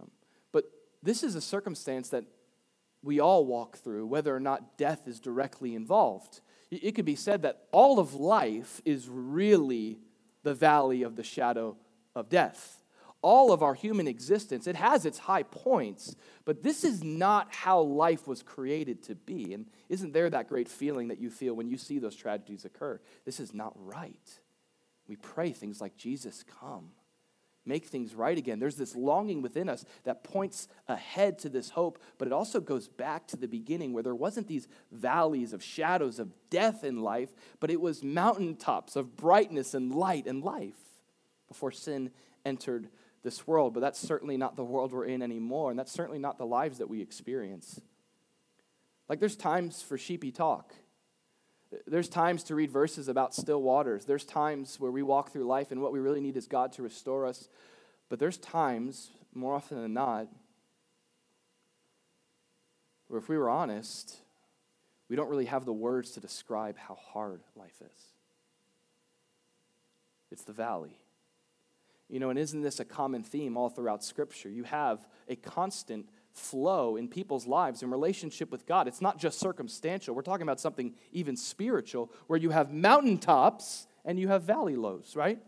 Um, 0.00 0.10
but 0.50 0.64
this 1.02 1.22
is 1.22 1.36
a 1.36 1.40
circumstance 1.40 2.08
that 2.08 2.24
we 3.02 3.20
all 3.20 3.46
walk 3.46 3.76
through, 3.76 4.06
whether 4.06 4.34
or 4.34 4.40
not 4.40 4.76
death 4.76 5.06
is 5.06 5.20
directly 5.20 5.74
involved. 5.74 6.40
It 6.70 6.92
could 6.96 7.04
be 7.04 7.16
said 7.16 7.42
that 7.42 7.68
all 7.70 8.00
of 8.00 8.14
life 8.14 8.80
is 8.84 9.08
really 9.08 9.98
the 10.42 10.54
valley 10.54 11.02
of 11.02 11.14
the 11.14 11.22
shadow 11.22 11.76
of 12.16 12.28
death. 12.28 12.80
All 13.24 13.52
of 13.52 13.62
our 13.62 13.72
human 13.72 14.06
existence, 14.06 14.66
it 14.66 14.76
has 14.76 15.06
its 15.06 15.16
high 15.16 15.44
points, 15.44 16.14
but 16.44 16.62
this 16.62 16.84
is 16.84 17.02
not 17.02 17.48
how 17.54 17.80
life 17.80 18.28
was 18.28 18.42
created 18.42 19.02
to 19.04 19.14
be. 19.14 19.54
And 19.54 19.64
isn't 19.88 20.12
there 20.12 20.28
that 20.28 20.46
great 20.46 20.68
feeling 20.68 21.08
that 21.08 21.18
you 21.18 21.30
feel 21.30 21.54
when 21.54 21.66
you 21.66 21.78
see 21.78 21.98
those 21.98 22.16
tragedies 22.16 22.66
occur? 22.66 23.00
This 23.24 23.40
is 23.40 23.54
not 23.54 23.72
right. 23.76 24.40
We 25.08 25.16
pray 25.16 25.52
things 25.52 25.80
like, 25.80 25.96
Jesus, 25.96 26.44
come 26.60 26.90
make 27.66 27.86
things 27.86 28.14
right 28.14 28.36
again. 28.36 28.58
There's 28.58 28.76
this 28.76 28.94
longing 28.94 29.40
within 29.40 29.70
us 29.70 29.86
that 30.04 30.22
points 30.22 30.68
ahead 30.86 31.38
to 31.38 31.48
this 31.48 31.70
hope, 31.70 31.98
but 32.18 32.28
it 32.28 32.32
also 32.34 32.60
goes 32.60 32.88
back 32.88 33.26
to 33.28 33.38
the 33.38 33.48
beginning 33.48 33.94
where 33.94 34.02
there 34.02 34.14
wasn't 34.14 34.48
these 34.48 34.68
valleys 34.92 35.54
of 35.54 35.62
shadows 35.62 36.18
of 36.18 36.34
death 36.50 36.84
in 36.84 37.00
life, 37.00 37.30
but 37.60 37.70
it 37.70 37.80
was 37.80 38.04
mountaintops 38.04 38.96
of 38.96 39.16
brightness 39.16 39.72
and 39.72 39.94
light 39.94 40.26
and 40.26 40.44
life 40.44 40.74
before 41.48 41.72
sin 41.72 42.10
entered 42.44 42.88
this 43.24 43.46
world. 43.46 43.74
But 43.74 43.80
that's 43.80 43.98
certainly 43.98 44.36
not 44.36 44.54
the 44.54 44.62
world 44.62 44.92
we're 44.92 45.06
in 45.06 45.22
anymore, 45.22 45.70
and 45.70 45.78
that's 45.78 45.90
certainly 45.90 46.20
not 46.20 46.38
the 46.38 46.46
lives 46.46 46.78
that 46.78 46.88
we 46.88 47.02
experience. 47.02 47.80
Like 49.08 49.18
there's 49.18 49.36
times 49.36 49.82
for 49.82 49.98
sheepy 49.98 50.30
talk. 50.30 50.72
There's 51.88 52.08
times 52.08 52.44
to 52.44 52.54
read 52.54 52.70
verses 52.70 53.08
about 53.08 53.34
still 53.34 53.60
waters. 53.60 54.04
There's 54.04 54.24
times 54.24 54.78
where 54.78 54.92
we 54.92 55.02
walk 55.02 55.32
through 55.32 55.44
life 55.44 55.72
and 55.72 55.82
what 55.82 55.92
we 55.92 55.98
really 55.98 56.20
need 56.20 56.36
is 56.36 56.46
God 56.46 56.72
to 56.74 56.82
restore 56.82 57.26
us. 57.26 57.48
But 58.08 58.20
there's 58.20 58.36
times, 58.36 59.10
more 59.34 59.54
often 59.54 59.82
than 59.82 59.92
not, 59.92 60.28
where 63.08 63.18
if 63.18 63.28
we 63.28 63.36
were 63.36 63.50
honest, 63.50 64.18
we 65.08 65.16
don't 65.16 65.28
really 65.28 65.46
have 65.46 65.64
the 65.64 65.72
words 65.72 66.12
to 66.12 66.20
describe 66.20 66.76
how 66.78 66.94
hard 66.94 67.40
life 67.56 67.82
is. 67.84 68.02
It's 70.30 70.44
the 70.44 70.52
valley. 70.52 70.98
You 72.08 72.20
know, 72.20 72.30
and 72.30 72.38
isn't 72.38 72.62
this 72.62 72.80
a 72.80 72.84
common 72.84 73.22
theme 73.22 73.56
all 73.56 73.68
throughout 73.68 74.04
Scripture? 74.04 74.48
You 74.48 74.64
have 74.64 75.06
a 75.28 75.36
constant 75.36 76.08
flow 76.32 76.96
in 76.96 77.08
people's 77.08 77.46
lives 77.46 77.82
in 77.82 77.90
relationship 77.90 78.50
with 78.50 78.66
God. 78.66 78.88
It's 78.88 79.00
not 79.00 79.18
just 79.18 79.38
circumstantial. 79.38 80.14
We're 80.14 80.22
talking 80.22 80.42
about 80.42 80.60
something 80.60 80.94
even 81.12 81.36
spiritual 81.36 82.12
where 82.26 82.38
you 82.38 82.50
have 82.50 82.72
mountaintops 82.72 83.86
and 84.04 84.18
you 84.18 84.28
have 84.28 84.42
valley 84.42 84.76
lows, 84.76 85.14
right? 85.16 85.38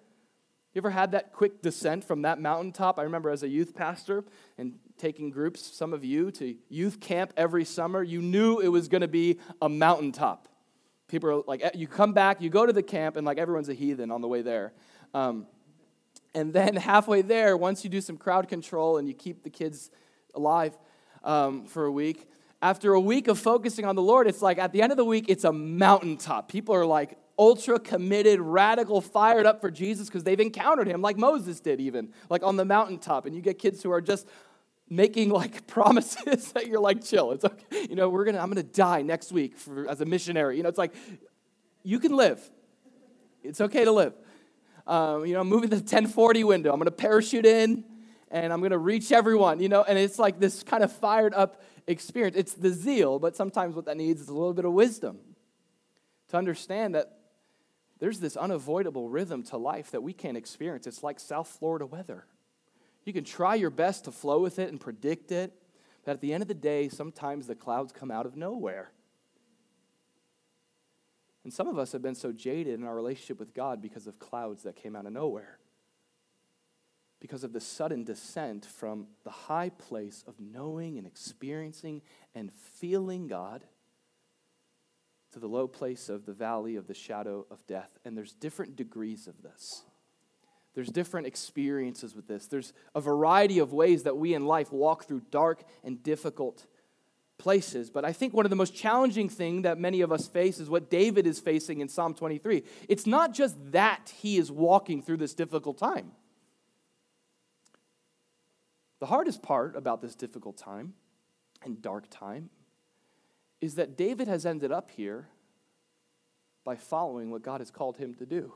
You 0.73 0.81
ever 0.81 0.91
had 0.91 1.13
that 1.13 1.33
quick 1.33 1.63
descent 1.63 2.05
from 2.05 2.23
that 2.23 2.41
mountaintop? 2.41 2.99
I 2.99 3.03
remember 3.03 3.31
as 3.31 3.43
a 3.43 3.49
youth 3.49 3.75
pastor 3.75 4.25
and 4.59 4.75
taking 4.99 5.31
groups, 5.31 5.63
some 5.63 5.93
of 5.93 6.05
you, 6.05 6.31
to 6.33 6.55
youth 6.69 7.01
camp 7.01 7.33
every 7.37 7.65
summer, 7.65 8.03
you 8.03 8.21
knew 8.23 8.61
it 8.61 8.69
was 8.69 8.89
going 8.89 9.01
to 9.01 9.09
be 9.09 9.39
a 9.61 9.69
mountaintop. 9.69 10.49
People 11.09 11.31
are 11.31 11.43
like, 11.47 11.63
you 11.75 11.87
come 11.87 12.13
back, 12.13 12.41
you 12.41 12.51
go 12.51 12.67
to 12.67 12.73
the 12.73 12.83
camp, 12.83 13.17
and 13.17 13.27
like 13.27 13.39
everyone's 13.39 13.69
a 13.69 13.75
heathen 13.75 14.11
on 14.11 14.21
the 14.21 14.29
way 14.29 14.43
there. 14.43 14.73
Um, 15.15 15.47
and 16.37 16.53
then 16.53 16.77
halfway 16.91 17.23
there, 17.23 17.57
once 17.57 17.83
you 17.83 17.91
do 17.91 18.01
some 18.01 18.17
crowd 18.17 18.49
control 18.49 18.99
and 18.99 19.09
you 19.09 19.15
keep 19.15 19.43
the 19.43 19.51
kids 19.51 19.91
alive 20.35 20.79
um, 21.25 21.65
for 21.65 21.87
a 21.87 21.91
week. 21.91 22.31
After 22.63 22.93
a 22.93 23.01
week 23.01 23.27
of 23.27 23.39
focusing 23.39 23.85
on 23.85 23.97
the 23.97 24.03
Lord, 24.03 24.29
it's 24.29 24.43
like 24.43 24.59
at 24.59 24.73
the 24.73 24.83
end 24.83 24.93
of 24.93 24.99
the 24.99 25.05
week, 25.05 25.27
it's 25.29 25.45
a 25.45 25.53
mountaintop. 25.53 26.49
People 26.49 26.75
are 26.75 26.87
like 26.87 27.19
ultra 27.39 27.79
committed, 27.79 28.41
radical, 28.41 29.01
fired 29.01 29.47
up 29.47 29.61
for 29.61 29.71
Jesus 29.71 30.09
because 30.09 30.25
they've 30.25 30.41
encountered 30.41 30.87
him, 30.87 31.03
like 31.03 31.17
Moses 31.17 31.61
did, 31.61 31.81
even, 31.81 32.13
like 32.31 32.43
on 32.43 32.57
the 32.57 32.65
mountaintop. 32.65 33.27
And 33.27 33.35
you 33.35 33.43
get 33.43 33.59
kids 33.59 33.83
who 33.83 33.91
are 33.91 34.01
just 34.01 34.27
making 34.89 35.31
like 35.31 35.67
promises 35.67 36.53
that 36.55 36.67
you're 36.67 36.81
like, 36.81 37.03
chill, 37.03 37.33
it's 37.33 37.45
okay. 37.45 37.87
You 37.89 37.97
know, 37.97 38.09
we're 38.09 38.25
gonna, 38.25 38.41
I'm 38.41 38.49
gonna 38.49 38.63
die 38.63 39.03
next 39.03 39.33
week 39.33 39.57
for, 39.57 39.89
as 39.89 40.01
a 40.01 40.07
missionary. 40.07 40.57
You 40.57 40.63
know, 40.63 40.69
it's 40.69 40.79
like, 40.79 40.95
you 41.83 41.99
can 41.99 42.15
live. 42.15 42.41
It's 43.43 43.61
okay 43.61 43.85
to 43.85 43.93
live. 43.93 44.15
Um, 44.87 45.27
you 45.27 45.35
know, 45.35 45.41
I'm 45.41 45.49
moving 45.49 45.71
the 45.71 45.77
1040 45.77 46.45
window. 46.45 46.73
I'm 46.73 46.79
gonna 46.79 46.91
parachute 46.91 47.47
in 47.47 47.85
and 48.31 48.53
I'm 48.53 48.61
gonna 48.63 48.79
reach 48.79 49.13
everyone, 49.13 49.61
you 49.61 49.69
know, 49.69 49.83
and 49.83 49.99
it's 49.99 50.19
like 50.19 50.39
this 50.39 50.63
kind 50.63 50.85
of 50.85 50.93
fired 50.93 51.35
up 51.35 51.63
experience. 51.87 52.37
It's 52.37 52.55
the 52.55 52.71
zeal, 52.71 53.19
but 53.19 53.37
sometimes 53.37 53.75
what 53.75 53.85
that 53.87 53.97
needs 53.97 54.21
is 54.21 54.29
a 54.29 54.35
little 54.35 54.55
bit 54.55 54.65
of 54.65 54.73
wisdom 54.73 55.19
to 56.29 56.37
understand 56.37 56.95
that 56.95 57.19
there's 57.99 58.21
this 58.21 58.37
unavoidable 58.37 59.09
rhythm 59.09 59.43
to 59.45 59.57
life 59.57 59.91
that 59.93 60.03
we 60.03 60.13
can't 60.13 60.37
experience. 60.37 60.87
It's 60.87 61.03
like 61.03 61.19
South 61.19 61.49
Florida 61.49 61.87
weather. 61.87 62.27
You 63.05 63.13
can 63.13 63.25
try 63.25 63.55
your 63.55 63.71
best 63.71 64.05
to 64.05 64.13
flow 64.13 64.41
with 64.41 64.59
it 64.59 64.69
and 64.69 64.81
predict 64.81 65.33
it, 65.33 65.53
but 66.05 66.13
at 66.13 66.21
the 66.21 66.33
end 66.33 66.43
of 66.43 66.49
the 66.49 66.55
day, 66.55 66.89
sometimes 66.89 67.47
the 67.47 67.55
clouds 67.55 67.93
come 67.93 68.11
out 68.11 68.27
of 68.27 68.37
nowhere. 68.37 68.91
And 71.47 71.55
some 71.55 71.69
of 71.69 71.79
us 71.79 71.93
have 71.93 72.03
been 72.03 72.17
so 72.17 72.33
jaded 72.33 72.75
in 72.75 72.85
our 72.85 72.97
relationship 72.97 73.39
with 73.39 73.55
God 73.55 73.81
because 73.81 74.09
of 74.09 74.19
clouds 74.19 74.65
that 74.65 74.75
came 74.75 74.97
out 74.97 75.07
of 75.07 75.13
nowhere. 75.13 75.61
Because 77.21 77.45
of 77.45 77.53
the 77.53 77.61
sudden 77.61 78.03
descent 78.03 78.67
from 78.67 79.07
the 79.23 79.31
high 79.31 79.69
place 79.69 80.25
of 80.27 80.41
knowing 80.41 80.99
and 80.99 81.07
experiencing 81.07 82.03
and 82.35 82.53
feeling 82.53 83.29
God 83.29 83.63
to 85.35 85.39
the 85.39 85.47
low 85.47 85.69
place 85.69 86.09
of 86.09 86.27
the 86.27 86.33
valley 86.33 86.75
of 86.75 86.89
the 86.89 86.95
shadow 86.95 87.47
of 87.49 87.65
death. 87.69 87.97
And 88.05 88.19
there's 88.19 88.35
different 88.35 88.75
degrees 88.75 89.29
of 89.29 89.41
this. 89.41 89.85
There's 90.75 90.91
different 90.91 91.29
experiences 91.29 92.17
with 92.17 92.27
this. 92.27 92.47
There's 92.47 92.73
a 92.93 93.01
variety 93.01 93.61
of 93.61 93.73
ways 93.73 94.03
that 94.03 94.17
we 94.17 94.35
in 94.35 94.47
life 94.47 94.73
walk 94.73 95.05
through 95.05 95.23
dark 95.31 95.63
and 95.85 96.03
difficult 96.03 96.67
places. 97.39 97.91
But 97.91 98.05
I 98.05 98.13
think 98.13 98.35
one 98.35 98.47
of 98.47 98.51
the 98.51 98.57
most 98.57 98.75
challenging 98.75 99.29
thing 99.29 99.63
that 99.63 99.79
many 99.79 100.01
of 100.01 100.13
us 100.13 100.27
face 100.27 100.59
is 100.59 100.71
what 100.71 100.91
David 100.91 101.27
is 101.27 101.39
facing 101.39 101.81
in 101.81 101.89
Psalm 101.89 102.15
23. 102.15 102.63
It's 102.89 103.07
not 103.07 103.35
just 103.35 103.57
that 103.73 104.13
he 104.17 104.39
is 104.39 104.51
walking 104.51 105.03
through 105.03 105.19
this 105.19 105.35
difficult 105.35 105.79
time. 105.79 106.13
The 108.99 109.07
hardest 109.07 109.43
part 109.43 109.77
about 109.77 110.01
this 110.01 110.15
difficult 110.15 110.57
time 110.57 110.95
and 111.63 111.81
dark 111.83 112.07
time 112.11 112.51
is 113.61 113.75
that 113.75 113.97
David 113.97 114.29
has 114.29 114.47
ended 114.47 114.73
up 114.73 114.91
here 114.91 115.29
by 116.65 116.77
following 116.77 117.31
what 117.31 117.43
God 117.43 117.61
has 117.61 117.71
called 117.71 117.97
him 117.97 118.15
to 118.15 118.27
do. 118.27 118.53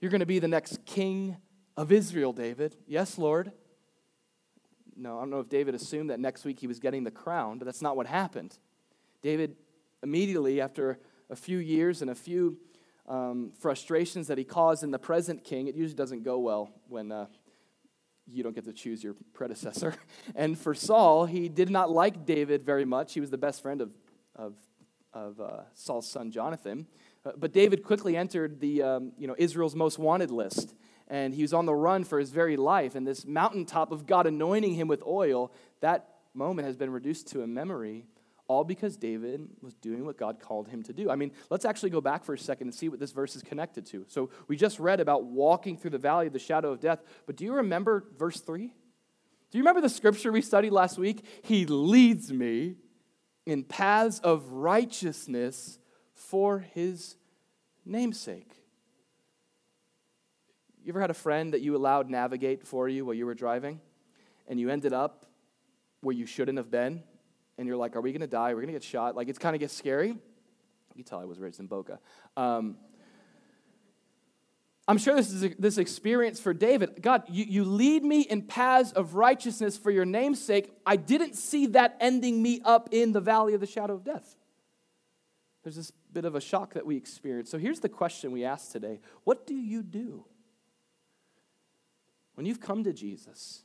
You're 0.00 0.10
going 0.10 0.20
to 0.20 0.26
be 0.26 0.38
the 0.38 0.48
next 0.48 0.84
king 0.84 1.36
of 1.76 1.92
Israel, 1.92 2.32
David. 2.32 2.76
Yes, 2.86 3.18
Lord. 3.18 3.52
No, 4.96 5.18
I 5.18 5.20
don't 5.20 5.30
know 5.30 5.40
if 5.40 5.48
David 5.48 5.74
assumed 5.74 6.10
that 6.10 6.20
next 6.20 6.44
week 6.44 6.58
he 6.58 6.66
was 6.66 6.78
getting 6.78 7.04
the 7.04 7.10
crown, 7.10 7.58
but 7.58 7.64
that's 7.64 7.82
not 7.82 7.96
what 7.96 8.06
happened. 8.06 8.58
David, 9.22 9.56
immediately 10.02 10.60
after 10.60 10.98
a 11.30 11.36
few 11.36 11.58
years 11.58 12.02
and 12.02 12.10
a 12.10 12.14
few 12.14 12.58
um, 13.08 13.52
frustrations 13.58 14.26
that 14.28 14.38
he 14.38 14.44
caused 14.44 14.82
in 14.82 14.90
the 14.90 14.98
present 14.98 15.44
king, 15.44 15.66
it 15.68 15.74
usually 15.74 15.96
doesn't 15.96 16.22
go 16.22 16.38
well 16.38 16.70
when 16.88 17.10
uh, 17.10 17.26
you 18.30 18.42
don't 18.42 18.54
get 18.54 18.64
to 18.64 18.72
choose 18.72 19.02
your 19.02 19.14
predecessor. 19.32 19.94
And 20.34 20.58
for 20.58 20.74
Saul, 20.74 21.26
he 21.26 21.48
did 21.48 21.70
not 21.70 21.90
like 21.90 22.24
David 22.24 22.62
very 22.62 22.84
much. 22.84 23.14
He 23.14 23.20
was 23.20 23.30
the 23.30 23.38
best 23.38 23.62
friend 23.62 23.80
of, 23.80 23.94
of, 24.36 24.54
of 25.12 25.40
uh, 25.40 25.62
Saul's 25.74 26.08
son, 26.08 26.30
Jonathan. 26.30 26.86
Uh, 27.24 27.32
but 27.36 27.52
David 27.52 27.82
quickly 27.82 28.16
entered 28.16 28.60
the, 28.60 28.82
um, 28.82 29.12
you 29.18 29.26
know, 29.26 29.34
Israel's 29.38 29.74
most 29.74 29.98
wanted 29.98 30.30
list, 30.30 30.74
and 31.12 31.34
he 31.34 31.42
was 31.42 31.52
on 31.52 31.66
the 31.66 31.74
run 31.74 32.04
for 32.04 32.18
his 32.18 32.30
very 32.30 32.56
life. 32.56 32.94
And 32.94 33.06
this 33.06 33.26
mountaintop 33.26 33.92
of 33.92 34.06
God 34.06 34.26
anointing 34.26 34.74
him 34.74 34.88
with 34.88 35.02
oil, 35.06 35.52
that 35.80 36.08
moment 36.32 36.66
has 36.66 36.74
been 36.74 36.88
reduced 36.88 37.28
to 37.28 37.42
a 37.42 37.46
memory, 37.46 38.06
all 38.48 38.64
because 38.64 38.96
David 38.96 39.46
was 39.60 39.74
doing 39.74 40.06
what 40.06 40.16
God 40.16 40.40
called 40.40 40.68
him 40.68 40.82
to 40.84 40.94
do. 40.94 41.10
I 41.10 41.16
mean, 41.16 41.32
let's 41.50 41.66
actually 41.66 41.90
go 41.90 42.00
back 42.00 42.24
for 42.24 42.32
a 42.32 42.38
second 42.38 42.68
and 42.68 42.74
see 42.74 42.88
what 42.88 42.98
this 42.98 43.12
verse 43.12 43.36
is 43.36 43.42
connected 43.42 43.84
to. 43.88 44.06
So 44.08 44.30
we 44.48 44.56
just 44.56 44.80
read 44.80 45.00
about 45.00 45.24
walking 45.24 45.76
through 45.76 45.90
the 45.90 45.98
valley 45.98 46.28
of 46.28 46.32
the 46.32 46.38
shadow 46.38 46.72
of 46.72 46.80
death, 46.80 47.02
but 47.26 47.36
do 47.36 47.44
you 47.44 47.56
remember 47.56 48.06
verse 48.16 48.40
3? 48.40 48.68
Do 49.50 49.58
you 49.58 49.60
remember 49.60 49.82
the 49.82 49.90
scripture 49.90 50.32
we 50.32 50.40
studied 50.40 50.72
last 50.72 50.96
week? 50.96 51.26
He 51.42 51.66
leads 51.66 52.32
me 52.32 52.76
in 53.44 53.64
paths 53.64 54.18
of 54.20 54.50
righteousness 54.50 55.78
for 56.14 56.60
his 56.60 57.16
namesake. 57.84 58.61
You 60.84 60.90
ever 60.92 61.00
had 61.00 61.10
a 61.10 61.14
friend 61.14 61.54
that 61.54 61.60
you 61.60 61.76
allowed 61.76 62.10
navigate 62.10 62.66
for 62.66 62.88
you 62.88 63.04
while 63.04 63.14
you 63.14 63.24
were 63.24 63.34
driving 63.34 63.80
and 64.48 64.58
you 64.58 64.68
ended 64.68 64.92
up 64.92 65.26
where 66.00 66.14
you 66.14 66.26
shouldn't 66.26 66.58
have 66.58 66.70
been 66.70 67.02
and 67.56 67.68
you're 67.68 67.76
like, 67.76 67.94
are 67.94 68.00
we 68.00 68.10
going 68.10 68.20
to 68.20 68.26
die? 68.26 68.48
We're 68.48 68.62
going 68.62 68.66
to 68.68 68.72
get 68.72 68.82
shot. 68.82 69.14
Like, 69.14 69.28
it's 69.28 69.38
kind 69.38 69.54
of 69.54 69.60
gets 69.60 69.74
scary. 69.74 70.08
You 70.08 70.16
can 70.94 71.04
tell 71.04 71.20
I 71.20 71.24
was 71.24 71.38
raised 71.38 71.60
in 71.60 71.66
Boca. 71.66 72.00
Um, 72.36 72.76
I'm 74.88 74.98
sure 74.98 75.14
this 75.14 75.30
is 75.30 75.44
a, 75.44 75.50
this 75.56 75.78
experience 75.78 76.40
for 76.40 76.52
David. 76.52 77.00
God, 77.00 77.22
you, 77.28 77.44
you 77.44 77.64
lead 77.64 78.02
me 78.02 78.22
in 78.22 78.42
paths 78.42 78.90
of 78.90 79.14
righteousness 79.14 79.78
for 79.78 79.92
your 79.92 80.04
name's 80.04 80.42
sake. 80.42 80.72
I 80.84 80.96
didn't 80.96 81.36
see 81.36 81.66
that 81.68 81.96
ending 82.00 82.42
me 82.42 82.60
up 82.64 82.88
in 82.90 83.12
the 83.12 83.20
valley 83.20 83.54
of 83.54 83.60
the 83.60 83.66
shadow 83.66 83.94
of 83.94 84.02
death. 84.02 84.34
There's 85.62 85.76
this 85.76 85.92
bit 86.12 86.24
of 86.24 86.34
a 86.34 86.40
shock 86.40 86.74
that 86.74 86.84
we 86.84 86.96
experience. 86.96 87.48
So 87.48 87.58
here's 87.58 87.78
the 87.78 87.88
question 87.88 88.32
we 88.32 88.44
ask 88.44 88.72
today 88.72 88.98
What 89.22 89.46
do 89.46 89.54
you 89.54 89.84
do? 89.84 90.24
When 92.42 92.48
you've 92.48 92.60
come 92.60 92.82
to 92.82 92.92
Jesus, 92.92 93.62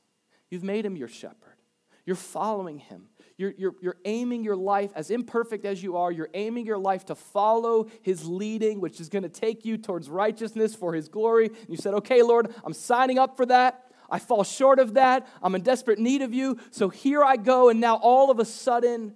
you've 0.52 0.62
made 0.62 0.86
him 0.86 0.96
your 0.96 1.08
shepherd, 1.08 1.58
you're 2.06 2.16
following 2.16 2.78
him, 2.78 3.08
you're, 3.36 3.56
you're, 3.58 3.74
you're 3.82 3.98
aiming 4.06 4.44
your 4.44 4.56
life, 4.56 4.92
as 4.94 5.10
imperfect 5.10 5.66
as 5.66 5.82
you 5.82 5.98
are, 5.98 6.12
you're 6.12 6.30
aiming 6.36 6.68
your 6.68 6.78
life 6.78 7.04
to 7.06 7.16
follow 7.16 7.88
his 8.04 8.28
leading, 8.28 8.80
which 8.80 9.00
is 9.00 9.10
going 9.10 9.24
to 9.24 9.30
take 9.30 9.66
you 9.66 9.80
towards 9.80 10.12
righteousness 10.12 10.76
for 10.76 10.94
his 10.94 11.10
glory. 11.10 11.48
And 11.48 11.70
you 11.70 11.78
said, 11.78 11.96
Okay, 11.96 12.22
Lord, 12.22 12.54
I'm 12.64 12.74
signing 12.74 13.18
up 13.18 13.36
for 13.36 13.48
that. 13.48 13.84
I 14.12 14.20
fall 14.20 14.44
short 14.44 14.78
of 14.78 14.94
that. 14.94 15.28
I'm 15.42 15.56
in 15.56 15.64
desperate 15.64 15.98
need 15.98 16.22
of 16.22 16.32
you. 16.32 16.60
So 16.70 16.90
here 16.90 17.24
I 17.24 17.36
go. 17.36 17.70
And 17.70 17.82
now 17.82 17.96
all 17.96 18.30
of 18.30 18.38
a 18.38 18.46
sudden, 18.46 19.16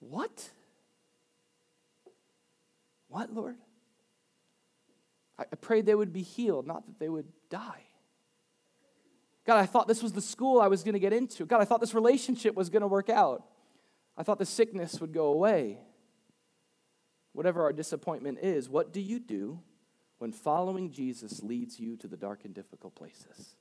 what? 0.00 0.50
What, 3.08 3.32
Lord? 3.32 3.56
I 5.38 5.44
prayed 5.44 5.86
they 5.86 5.94
would 5.94 6.12
be 6.12 6.20
healed, 6.20 6.66
not 6.66 6.84
that 6.84 6.98
they 6.98 7.08
would 7.08 7.28
die. 7.48 7.84
God, 9.46 9.58
I 9.58 9.66
thought 9.66 9.88
this 9.88 10.02
was 10.02 10.12
the 10.12 10.20
school 10.20 10.60
I 10.60 10.68
was 10.68 10.82
going 10.82 10.92
to 10.92 11.00
get 11.00 11.12
into. 11.12 11.46
God, 11.46 11.60
I 11.60 11.64
thought 11.64 11.80
this 11.80 11.94
relationship 11.94 12.54
was 12.54 12.68
going 12.68 12.82
to 12.82 12.88
work 12.88 13.08
out. 13.08 13.44
I 14.16 14.22
thought 14.22 14.38
the 14.38 14.46
sickness 14.46 15.00
would 15.00 15.12
go 15.12 15.26
away. 15.26 15.78
Whatever 17.32 17.62
our 17.62 17.72
disappointment 17.72 18.38
is, 18.42 18.68
what 18.68 18.92
do 18.92 19.00
you 19.00 19.18
do 19.18 19.60
when 20.18 20.32
following 20.32 20.90
Jesus 20.90 21.42
leads 21.42 21.80
you 21.80 21.96
to 21.96 22.08
the 22.08 22.16
dark 22.16 22.44
and 22.44 22.54
difficult 22.54 22.94
places? 22.94 23.56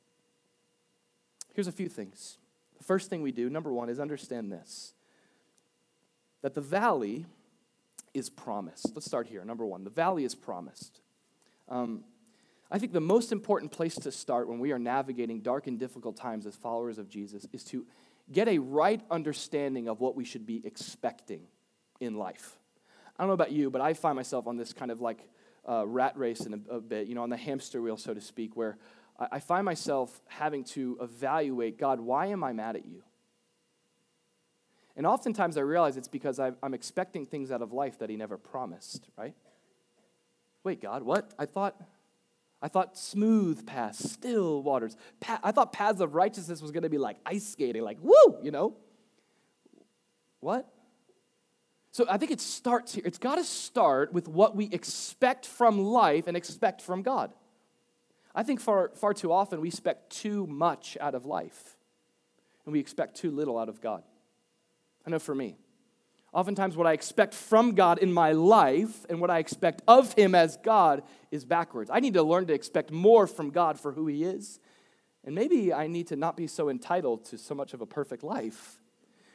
Here's 1.53 1.67
a 1.67 1.71
few 1.71 1.87
things. 1.87 2.37
The 2.77 2.83
first 2.83 3.09
thing 3.09 3.21
we 3.21 3.31
do, 3.31 3.49
number 3.49 3.71
one, 3.71 3.89
is 3.89 3.99
understand 3.99 4.51
this 4.51 4.93
that 6.41 6.53
the 6.53 6.61
valley 6.61 7.25
is 8.13 8.29
promised. 8.29 8.91
Let's 8.95 9.05
start 9.05 9.27
here. 9.27 9.43
Number 9.43 9.65
one, 9.65 9.83
the 9.83 9.89
valley 9.89 10.23
is 10.23 10.35
promised. 10.35 11.01
Um, 11.67 12.05
I 12.71 12.77
think 12.77 12.93
the 12.93 13.01
most 13.01 13.31
important 13.31 13.71
place 13.71 13.95
to 13.95 14.11
start 14.11 14.47
when 14.47 14.59
we 14.59 14.71
are 14.71 14.79
navigating 14.79 15.41
dark 15.41 15.67
and 15.67 15.79
difficult 15.79 16.15
times 16.17 16.45
as 16.45 16.55
followers 16.55 16.99
of 16.99 17.09
Jesus 17.09 17.47
is 17.51 17.63
to 17.65 17.85
get 18.31 18.47
a 18.47 18.59
right 18.59 19.01
understanding 19.09 19.87
of 19.87 19.99
what 19.99 20.15
we 20.15 20.23
should 20.23 20.45
be 20.45 20.61
expecting 20.63 21.47
in 21.99 22.15
life. 22.15 22.57
I 23.17 23.23
don't 23.23 23.29
know 23.29 23.33
about 23.33 23.51
you, 23.51 23.71
but 23.71 23.81
I 23.81 23.93
find 23.93 24.15
myself 24.15 24.45
on 24.45 24.55
this 24.55 24.71
kind 24.71 24.91
of 24.91 25.01
like 25.01 25.27
uh, 25.67 25.85
rat 25.85 26.17
race 26.17 26.41
in 26.41 26.53
a, 26.53 26.75
a, 26.75 26.79
bit, 26.79 27.07
you 27.07 27.15
know, 27.15 27.23
on 27.23 27.29
the 27.29 27.37
hamster 27.37 27.81
wheel, 27.81 27.97
so 27.97 28.13
to 28.13 28.21
speak, 28.21 28.55
where 28.55 28.77
I, 29.19 29.27
I 29.33 29.39
find 29.39 29.65
myself 29.65 30.21
having 30.27 30.63
to 30.65 30.97
evaluate 31.01 31.79
God, 31.79 31.99
why 31.99 32.27
am 32.27 32.43
I 32.43 32.53
mad 32.53 32.75
at 32.75 32.85
you? 32.85 33.03
And 34.95 35.07
oftentimes 35.07 35.57
I 35.57 35.61
realize 35.61 35.97
it's 35.97 36.07
because 36.07 36.39
i 36.39 36.51
am 36.61 36.73
expecting 36.73 37.25
things 37.25 37.51
out 37.51 37.61
of 37.61 37.73
life 37.73 37.99
that 37.99 38.09
He 38.09 38.15
never 38.15 38.37
promised, 38.37 39.07
right? 39.17 39.33
Wait, 40.63 40.81
God, 40.81 41.03
what? 41.03 41.31
I 41.39 41.45
thought. 41.45 41.75
I 42.61 42.67
thought 42.67 42.97
smooth 42.97 43.65
paths, 43.65 44.11
still 44.11 44.61
waters. 44.61 44.97
Pa- 45.21 45.39
I 45.43 45.51
thought 45.51 45.71
paths 45.71 46.01
of 46.01 46.13
righteousness 46.13 46.61
was 46.61 46.71
going 46.71 46.83
to 46.83 46.89
be 46.89 46.97
like 46.97 47.17
ice 47.25 47.47
skating, 47.47 47.83
like 47.83 47.97
woo, 48.01 48.37
you 48.43 48.51
know? 48.51 48.75
What? 50.41 50.67
So 51.91 52.05
I 52.09 52.17
think 52.17 52.31
it 52.31 52.41
starts 52.41 52.93
here. 52.93 53.03
It's 53.05 53.17
got 53.17 53.35
to 53.35 53.43
start 53.43 54.13
with 54.13 54.27
what 54.27 54.55
we 54.55 54.65
expect 54.71 55.45
from 55.45 55.79
life 55.79 56.27
and 56.27 56.37
expect 56.37 56.81
from 56.81 57.01
God. 57.01 57.33
I 58.35 58.43
think 58.43 58.61
far, 58.61 58.91
far 58.95 59.13
too 59.13 59.31
often 59.31 59.59
we 59.59 59.69
expect 59.69 60.11
too 60.11 60.45
much 60.47 60.97
out 61.01 61.15
of 61.15 61.25
life. 61.25 61.75
and 62.65 62.73
we 62.73 62.79
expect 62.79 63.15
too 63.15 63.31
little 63.31 63.57
out 63.57 63.69
of 63.69 63.81
God. 63.81 64.03
I 65.05 65.09
know 65.09 65.19
for 65.19 65.33
me. 65.33 65.57
Oftentimes, 66.31 66.77
what 66.77 66.85
I 66.85 66.93
expect 66.93 67.33
from 67.33 67.73
God 67.73 67.97
in 67.97 68.13
my 68.13 68.33
life 68.33 69.05
and 69.09 69.19
what 69.19 69.31
I 69.31 69.39
expect 69.39 69.81
of 69.87 70.13
Him 70.13 70.35
as 70.35 70.57
God 70.57 71.01
is 71.31 71.43
backwards. 71.43 71.89
I 71.91 71.99
need 71.99 72.13
to 72.13 72.23
learn 72.23 72.45
to 72.47 72.53
expect 72.53 72.91
more 72.91 73.25
from 73.25 73.49
God 73.49 73.79
for 73.79 73.91
who 73.91 74.05
He 74.07 74.23
is. 74.23 74.59
And 75.25 75.33
maybe 75.35 75.73
I 75.73 75.87
need 75.87 76.07
to 76.07 76.15
not 76.15 76.37
be 76.37 76.47
so 76.47 76.69
entitled 76.69 77.25
to 77.25 77.37
so 77.37 77.55
much 77.55 77.73
of 77.73 77.81
a 77.81 77.85
perfect 77.85 78.23
life. 78.23 78.77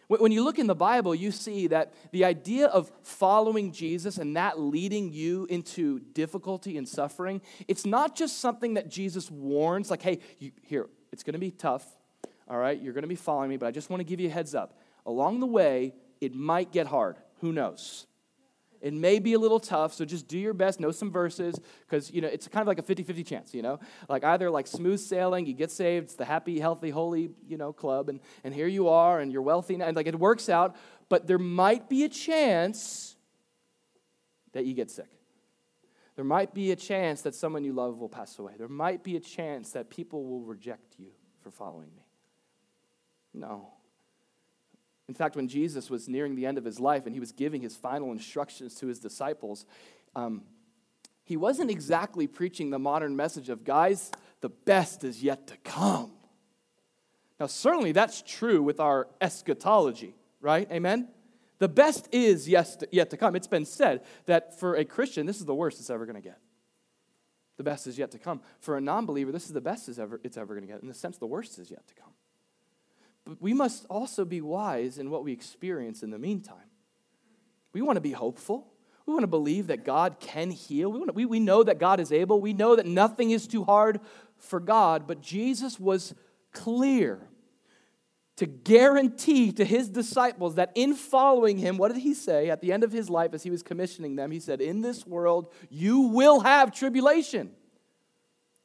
When 0.09 0.33
you 0.33 0.45
look 0.45 0.59
in 0.59 0.67
the 0.67 0.75
Bible, 0.75 1.15
you 1.15 1.31
see 1.31 1.67
that 1.69 1.95
the 2.13 2.25
idea 2.25 2.67
of 2.67 2.93
following 3.03 3.73
Jesus 3.73 4.19
and 4.19 4.37
that 4.37 4.61
leading 4.61 5.13
you 5.13 5.47
into 5.49 5.99
difficulty 5.99 6.77
and 6.77 6.87
suffering, 6.87 7.41
it's 7.69 7.87
not 7.87 8.15
just 8.15 8.39
something 8.39 8.75
that 8.75 8.89
Jesus 8.89 9.31
warns, 9.31 9.91
like, 9.91 10.03
hey, 10.03 10.19
you, 10.39 10.53
here, 10.63 10.89
it's 11.11 11.23
going 11.23 11.33
to 11.33 11.39
be 11.39 11.51
tough, 11.51 11.87
all 12.49 12.59
right? 12.59 12.81
You're 12.81 12.93
going 12.93 13.03
to 13.03 13.09
be 13.09 13.15
following 13.15 13.49
me, 13.49 13.57
but 13.57 13.67
I 13.67 13.71
just 13.71 13.89
want 13.89 14.01
to 14.01 14.05
give 14.05 14.21
you 14.21 14.29
a 14.29 14.33
heads 14.33 14.55
up. 14.55 14.79
Along 15.07 15.41
the 15.41 15.47
way, 15.47 15.95
it 16.21 16.35
might 16.35 16.73
get 16.73 16.87
hard. 16.87 17.17
Who 17.41 17.53
knows? 17.53 18.07
It 18.81 18.93
may 18.93 19.19
be 19.19 19.33
a 19.33 19.39
little 19.39 19.61
tough, 19.61 19.95
so 19.95 20.05
just 20.05 20.29
do 20.29 20.39
your 20.39 20.53
best, 20.53 20.79
know 20.79 20.91
some 20.91 21.11
verses, 21.11 21.59
because 21.87 22.11
you 22.11 22.21
know 22.21 22.29
it's 22.29 22.49
kind 22.49 22.61
of 22.61 22.69
like 22.69 22.79
a 22.79 22.83
50-50 22.83 23.27
chance, 23.27 23.55
you 23.55 23.63
know? 23.63 23.81
Like 24.11 24.25
either 24.25 24.51
like 24.51 24.67
smooth 24.67 25.01
sailing, 25.01 25.47
you 25.47 25.55
get 25.55 25.71
saved, 25.71 26.05
it's 26.05 26.17
the 26.17 26.27
happy, 26.27 26.61
healthy, 26.61 26.91
holy, 26.91 27.31
you 27.49 27.57
know, 27.57 27.73
club, 27.73 28.11
and, 28.11 28.21
and 28.45 28.53
here 28.53 28.67
you 28.67 28.89
are, 28.89 29.21
and 29.21 29.33
you're 29.33 29.41
wealthy, 29.41 29.81
and 29.81 29.97
like 29.97 30.07
it 30.07 30.19
works 30.19 30.51
out, 30.51 30.77
but 31.09 31.27
there 31.27 31.39
might 31.39 31.89
be 31.89 32.05
a 32.05 32.11
chance 32.11 33.17
that 34.53 34.67
you 34.67 34.75
get 34.75 34.91
sick. 34.91 35.09
There 36.17 36.25
might 36.25 36.53
be 36.53 36.71
a 36.71 36.77
chance 36.77 37.23
that 37.23 37.35
someone 37.35 37.65
you 37.65 37.73
love 37.73 37.99
will 37.99 38.11
pass 38.11 38.39
away. 38.39 38.53
There 38.59 38.69
might 38.69 39.03
be 39.03 39.17
a 39.17 39.21
chance 39.21 39.73
that 39.73 39.89
people 39.89 40.25
will 40.25 40.43
reject 40.43 40.95
you 40.99 41.09
for 41.41 41.51
following 41.51 41.89
me. 41.97 42.05
No. 43.33 43.73
In 45.09 45.15
fact, 45.15 45.37
when 45.37 45.49
Jesus 45.49 45.91
was 45.91 46.09
nearing 46.09 46.35
the 46.35 46.47
end 46.47 46.57
of 46.57 46.65
his 46.65 46.81
life 46.81 47.05
and 47.07 47.15
he 47.15 47.21
was 47.21 47.33
giving 47.33 47.61
his 47.61 47.77
final 47.77 48.11
instructions 48.13 48.75
to 48.77 48.87
his 48.87 48.99
disciples, 48.99 49.67
um, 50.17 50.43
he 51.25 51.37
wasn't 51.37 51.71
exactly 51.71 52.27
preaching 52.27 52.71
the 52.71 52.79
modern 52.79 53.17
message 53.17 53.49
of, 53.49 53.65
guys, 53.65 54.11
the 54.41 54.49
best 54.49 55.05
is 55.05 55.23
yet 55.23 55.47
to 55.49 55.57
come. 55.59 56.13
Now, 57.41 57.47
certainly 57.47 57.93
that's 57.93 58.23
true 58.23 58.63
with 58.63 58.81
our 58.81 59.09
eschatology, 59.21 60.15
right? 60.41 60.71
Amen? 60.71 61.09
The 61.59 61.69
best 61.69 62.09
is 62.13 62.49
yes 62.49 62.77
yet 62.91 63.11
to 63.11 63.17
come. 63.17 63.37
It's 63.37 63.47
been 63.47 63.65
said 63.65 64.03
that 64.27 64.59
for 64.59 64.77
a 64.77 64.85
Christian, 64.85 65.27
this 65.27 65.39
is 65.39 65.47
the 65.47 65.55
worst 65.55 65.81
it's 65.81 65.91
ever 65.91 66.05
going 66.05 66.17
to 66.17 66.23
get. 66.23 66.39
The 67.57 67.65
best 67.65 67.87
is 67.87 67.99
yet 67.99 68.11
to 68.13 68.19
come. 68.19 68.41
For 68.61 68.77
a 68.77 68.81
non 68.81 69.07
believer, 69.07 69.33
this 69.33 69.47
is 69.47 69.53
the 69.53 69.61
best 69.61 69.89
it's 69.89 69.99
ever, 69.99 70.21
it's 70.25 70.37
ever 70.37 70.55
going 70.55 70.67
to 70.67 70.73
get. 70.73 70.83
In 70.83 70.89
the 70.89 70.95
sense, 70.95 71.19
the 71.19 71.27
worst 71.27 71.59
is 71.59 71.71
yet 71.71 71.87
to 71.87 71.95
come. 71.95 72.13
But 73.25 73.41
we 73.41 73.55
must 73.55 73.87
also 73.89 74.25
be 74.25 74.41
wise 74.41 74.99
in 74.99 75.11
what 75.11 75.25
we 75.25 75.33
experience 75.33 76.03
in 76.03 76.11
the 76.11 76.19
meantime. 76.19 76.71
We 77.73 77.83
want 77.83 77.97
to 77.97 78.03
be 78.03 78.13
hopeful. 78.13 78.67
We 79.07 79.13
want 79.13 79.25
to 79.25 79.29
believe 79.29 79.67
that 79.67 79.85
God 79.85 80.19
can 80.21 80.51
heal. 80.51 80.91
We, 80.91 81.05
to, 81.05 81.13
we, 81.13 81.27
we 81.27 81.41
know 81.41 81.63
that 81.63 81.79
God 81.79 82.01
is 82.01 82.13
able. 82.13 82.41
We 82.41 82.53
know 82.53 82.77
that 82.77 82.87
nothing 82.87 83.31
is 83.31 83.47
too 83.47 83.65
hard 83.65 84.01
for 84.39 84.61
God. 84.61 85.07
But 85.07 85.21
Jesus 85.21 85.79
was 85.79 86.15
clear 86.53 87.29
to 88.37 88.47
guarantee 88.47 89.53
to 89.53 89.65
his 89.65 89.89
disciples 89.89 90.57
that 90.57 90.73
in 90.75 90.95
following 90.95 91.59
him, 91.59 91.77
what 91.77 91.93
did 91.93 92.01
he 92.01 92.15
say 92.15 92.51
at 92.51 92.61
the 92.61 92.73
end 92.73 92.83
of 92.83 92.93
his 92.93 93.09
life 93.09 93.33
as 93.33 93.43
he 93.43 93.51
was 93.51 93.63
commissioning 93.63 94.17
them? 94.17 94.31
He 94.31 94.41
said, 94.41 94.61
In 94.61 94.81
this 94.81 95.07
world, 95.07 95.53
you 95.71 96.01
will 96.01 96.41
have 96.41 96.73
tribulation. 96.73 97.51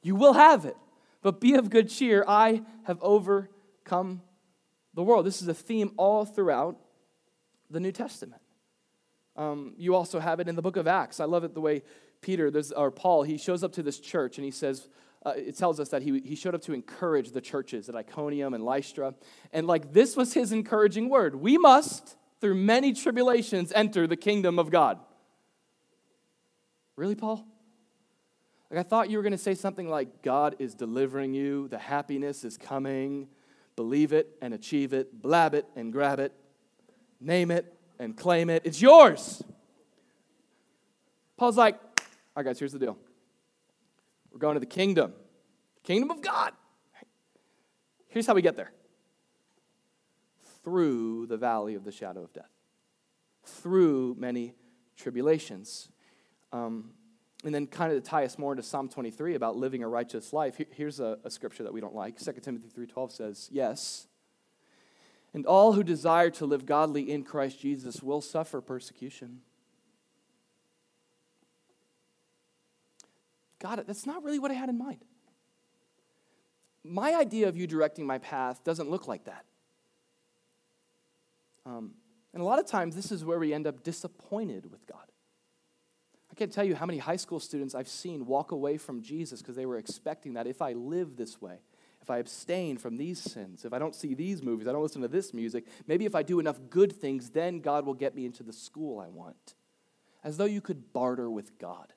You 0.01 0.15
will 0.15 0.33
have 0.33 0.65
it. 0.65 0.77
But 1.21 1.41
be 1.41 1.55
of 1.55 1.69
good 1.69 1.89
cheer. 1.89 2.23
I 2.27 2.61
have 2.83 2.97
overcome 3.01 4.21
the 4.99 5.03
world. 5.03 5.25
This 5.25 5.41
is 5.41 5.47
a 5.47 5.53
theme 5.53 5.93
all 5.95 6.25
throughout 6.25 6.77
the 7.69 7.79
New 7.79 7.93
Testament. 7.93 8.41
Um, 9.37 9.73
you 9.77 9.95
also 9.95 10.19
have 10.19 10.41
it 10.41 10.49
in 10.49 10.57
the 10.57 10.61
book 10.61 10.75
of 10.75 10.87
Acts. 10.87 11.21
I 11.21 11.25
love 11.25 11.45
it 11.45 11.53
the 11.53 11.61
way 11.61 11.83
Peter, 12.19 12.51
or 12.75 12.91
Paul, 12.91 13.23
he 13.23 13.37
shows 13.37 13.63
up 13.63 13.71
to 13.73 13.81
this 13.81 13.97
church 13.97 14.37
and 14.37 14.43
he 14.43 14.51
says, 14.51 14.89
uh, 15.25 15.31
it 15.37 15.57
tells 15.57 15.79
us 15.79 15.87
that 15.89 16.01
he, 16.01 16.19
he 16.19 16.35
showed 16.35 16.53
up 16.53 16.61
to 16.63 16.73
encourage 16.73 17.31
the 17.31 17.39
churches 17.39 17.87
at 17.87 17.95
Iconium 17.95 18.53
and 18.53 18.65
Lystra. 18.65 19.15
And 19.53 19.67
like 19.67 19.93
this 19.93 20.17
was 20.17 20.33
his 20.33 20.51
encouraging 20.51 21.07
word 21.07 21.33
We 21.35 21.57
must, 21.57 22.17
through 22.41 22.55
many 22.55 22.91
tribulations, 22.91 23.71
enter 23.73 24.05
the 24.05 24.17
kingdom 24.17 24.59
of 24.59 24.69
God. 24.69 24.99
Really, 26.97 27.15
Paul? 27.15 27.45
Like 28.69 28.81
I 28.81 28.83
thought 28.83 29.09
you 29.09 29.17
were 29.17 29.23
going 29.23 29.31
to 29.31 29.37
say 29.37 29.55
something 29.55 29.87
like, 29.87 30.21
God 30.21 30.57
is 30.59 30.75
delivering 30.75 31.33
you, 31.33 31.69
the 31.69 31.77
happiness 31.77 32.43
is 32.43 32.57
coming, 32.57 33.29
believe 33.79 34.11
it 34.11 34.35
and 34.41 34.53
achieve 34.53 34.91
it, 34.91 35.21
blab 35.21 35.53
it 35.53 35.65
and 35.73 35.93
grab 35.93 36.19
it, 36.19 36.33
name 37.21 37.49
it 37.49 37.73
and 37.97 38.17
claim 38.17 38.49
it. 38.49 38.61
It's 38.65 38.81
yours. 38.81 39.41
Paul's 41.37 41.55
like, 41.55 41.75
all 41.75 42.03
right, 42.35 42.45
guys, 42.47 42.59
here's 42.59 42.73
the 42.73 42.79
deal. 42.79 42.97
We're 44.33 44.39
going 44.39 44.55
to 44.55 44.59
the 44.59 44.65
kingdom, 44.65 45.13
kingdom 45.81 46.11
of 46.11 46.21
God. 46.21 46.51
Here's 48.09 48.27
how 48.27 48.33
we 48.33 48.41
get 48.41 48.57
there 48.57 48.73
through 50.61 51.27
the 51.27 51.37
valley 51.37 51.75
of 51.75 51.85
the 51.85 51.91
shadow 51.93 52.21
of 52.21 52.33
death, 52.33 52.51
through 53.45 54.13
many 54.19 54.55
tribulations. 54.97 55.87
Um, 56.51 56.91
and 57.45 57.55
then, 57.55 57.67
kind 57.67 57.93
of 57.93 58.03
to 58.03 58.09
tie 58.09 58.25
us 58.25 58.37
more 58.37 58.51
into 58.51 58.63
Psalm 58.63 58.89
23 58.89 59.35
about 59.35 59.55
living 59.55 59.81
a 59.81 59.87
righteous 59.87 60.33
life, 60.33 60.57
here's 60.71 60.99
a, 60.99 61.17
a 61.23 61.31
scripture 61.31 61.63
that 61.63 61.71
we 61.71 61.79
don't 61.79 61.95
like. 61.95 62.19
2 62.19 62.33
Timothy 62.41 62.67
3.12 62.67 63.11
says, 63.11 63.49
Yes, 63.51 64.07
and 65.33 65.45
all 65.45 65.73
who 65.73 65.83
desire 65.83 66.29
to 66.31 66.45
live 66.45 66.65
godly 66.65 67.11
in 67.11 67.23
Christ 67.23 67.61
Jesus 67.61 68.01
will 68.01 68.21
suffer 68.21 68.61
persecution. 68.61 69.41
God, 73.59 73.83
that's 73.85 74.05
not 74.05 74.23
really 74.23 74.39
what 74.39 74.51
I 74.51 74.55
had 74.55 74.69
in 74.69 74.77
mind. 74.77 75.03
My 76.83 77.13
idea 77.13 77.47
of 77.47 77.55
you 77.55 77.67
directing 77.67 78.05
my 78.05 78.17
path 78.17 78.63
doesn't 78.63 78.89
look 78.89 79.07
like 79.07 79.25
that. 79.25 79.45
Um, 81.65 81.91
and 82.33 82.41
a 82.41 82.45
lot 82.45 82.59
of 82.59 82.65
times, 82.65 82.95
this 82.95 83.11
is 83.11 83.23
where 83.23 83.37
we 83.37 83.53
end 83.53 83.67
up 83.67 83.83
disappointed 83.83 84.71
with 84.71 84.87
God 84.87 85.08
can't 86.39 86.53
tell 86.53 86.63
you 86.63 86.73
how 86.73 86.85
many 86.85 86.99
high 86.99 87.17
school 87.17 87.39
students 87.39 87.75
I've 87.75 87.89
seen 87.89 88.25
walk 88.25 88.51
away 88.51 88.77
from 88.77 89.01
Jesus 89.01 89.41
because 89.41 89.57
they 89.57 89.65
were 89.65 89.77
expecting 89.77 90.33
that 90.33 90.47
if 90.47 90.61
I 90.61 90.71
live 90.71 91.17
this 91.17 91.41
way, 91.41 91.59
if 92.01 92.09
I 92.09 92.17
abstain 92.17 92.77
from 92.77 92.95
these 92.95 93.19
sins, 93.19 93.65
if 93.65 93.73
I 93.73 93.79
don't 93.79 93.93
see 93.93 94.13
these 94.13 94.41
movies, 94.41 94.65
I 94.65 94.71
don't 94.71 94.81
listen 94.81 95.01
to 95.01 95.09
this 95.09 95.33
music, 95.33 95.65
maybe 95.85 96.05
if 96.05 96.15
I 96.15 96.23
do 96.23 96.39
enough 96.39 96.57
good 96.69 96.93
things, 96.93 97.31
then 97.31 97.59
God 97.59 97.85
will 97.85 97.93
get 97.93 98.15
me 98.15 98.25
into 98.25 98.41
the 98.41 98.53
school 98.53 98.99
I 98.99 99.09
want. 99.09 99.55
As 100.23 100.37
though 100.37 100.45
you 100.45 100.61
could 100.61 100.93
barter 100.93 101.29
with 101.29 101.59
God. 101.59 101.93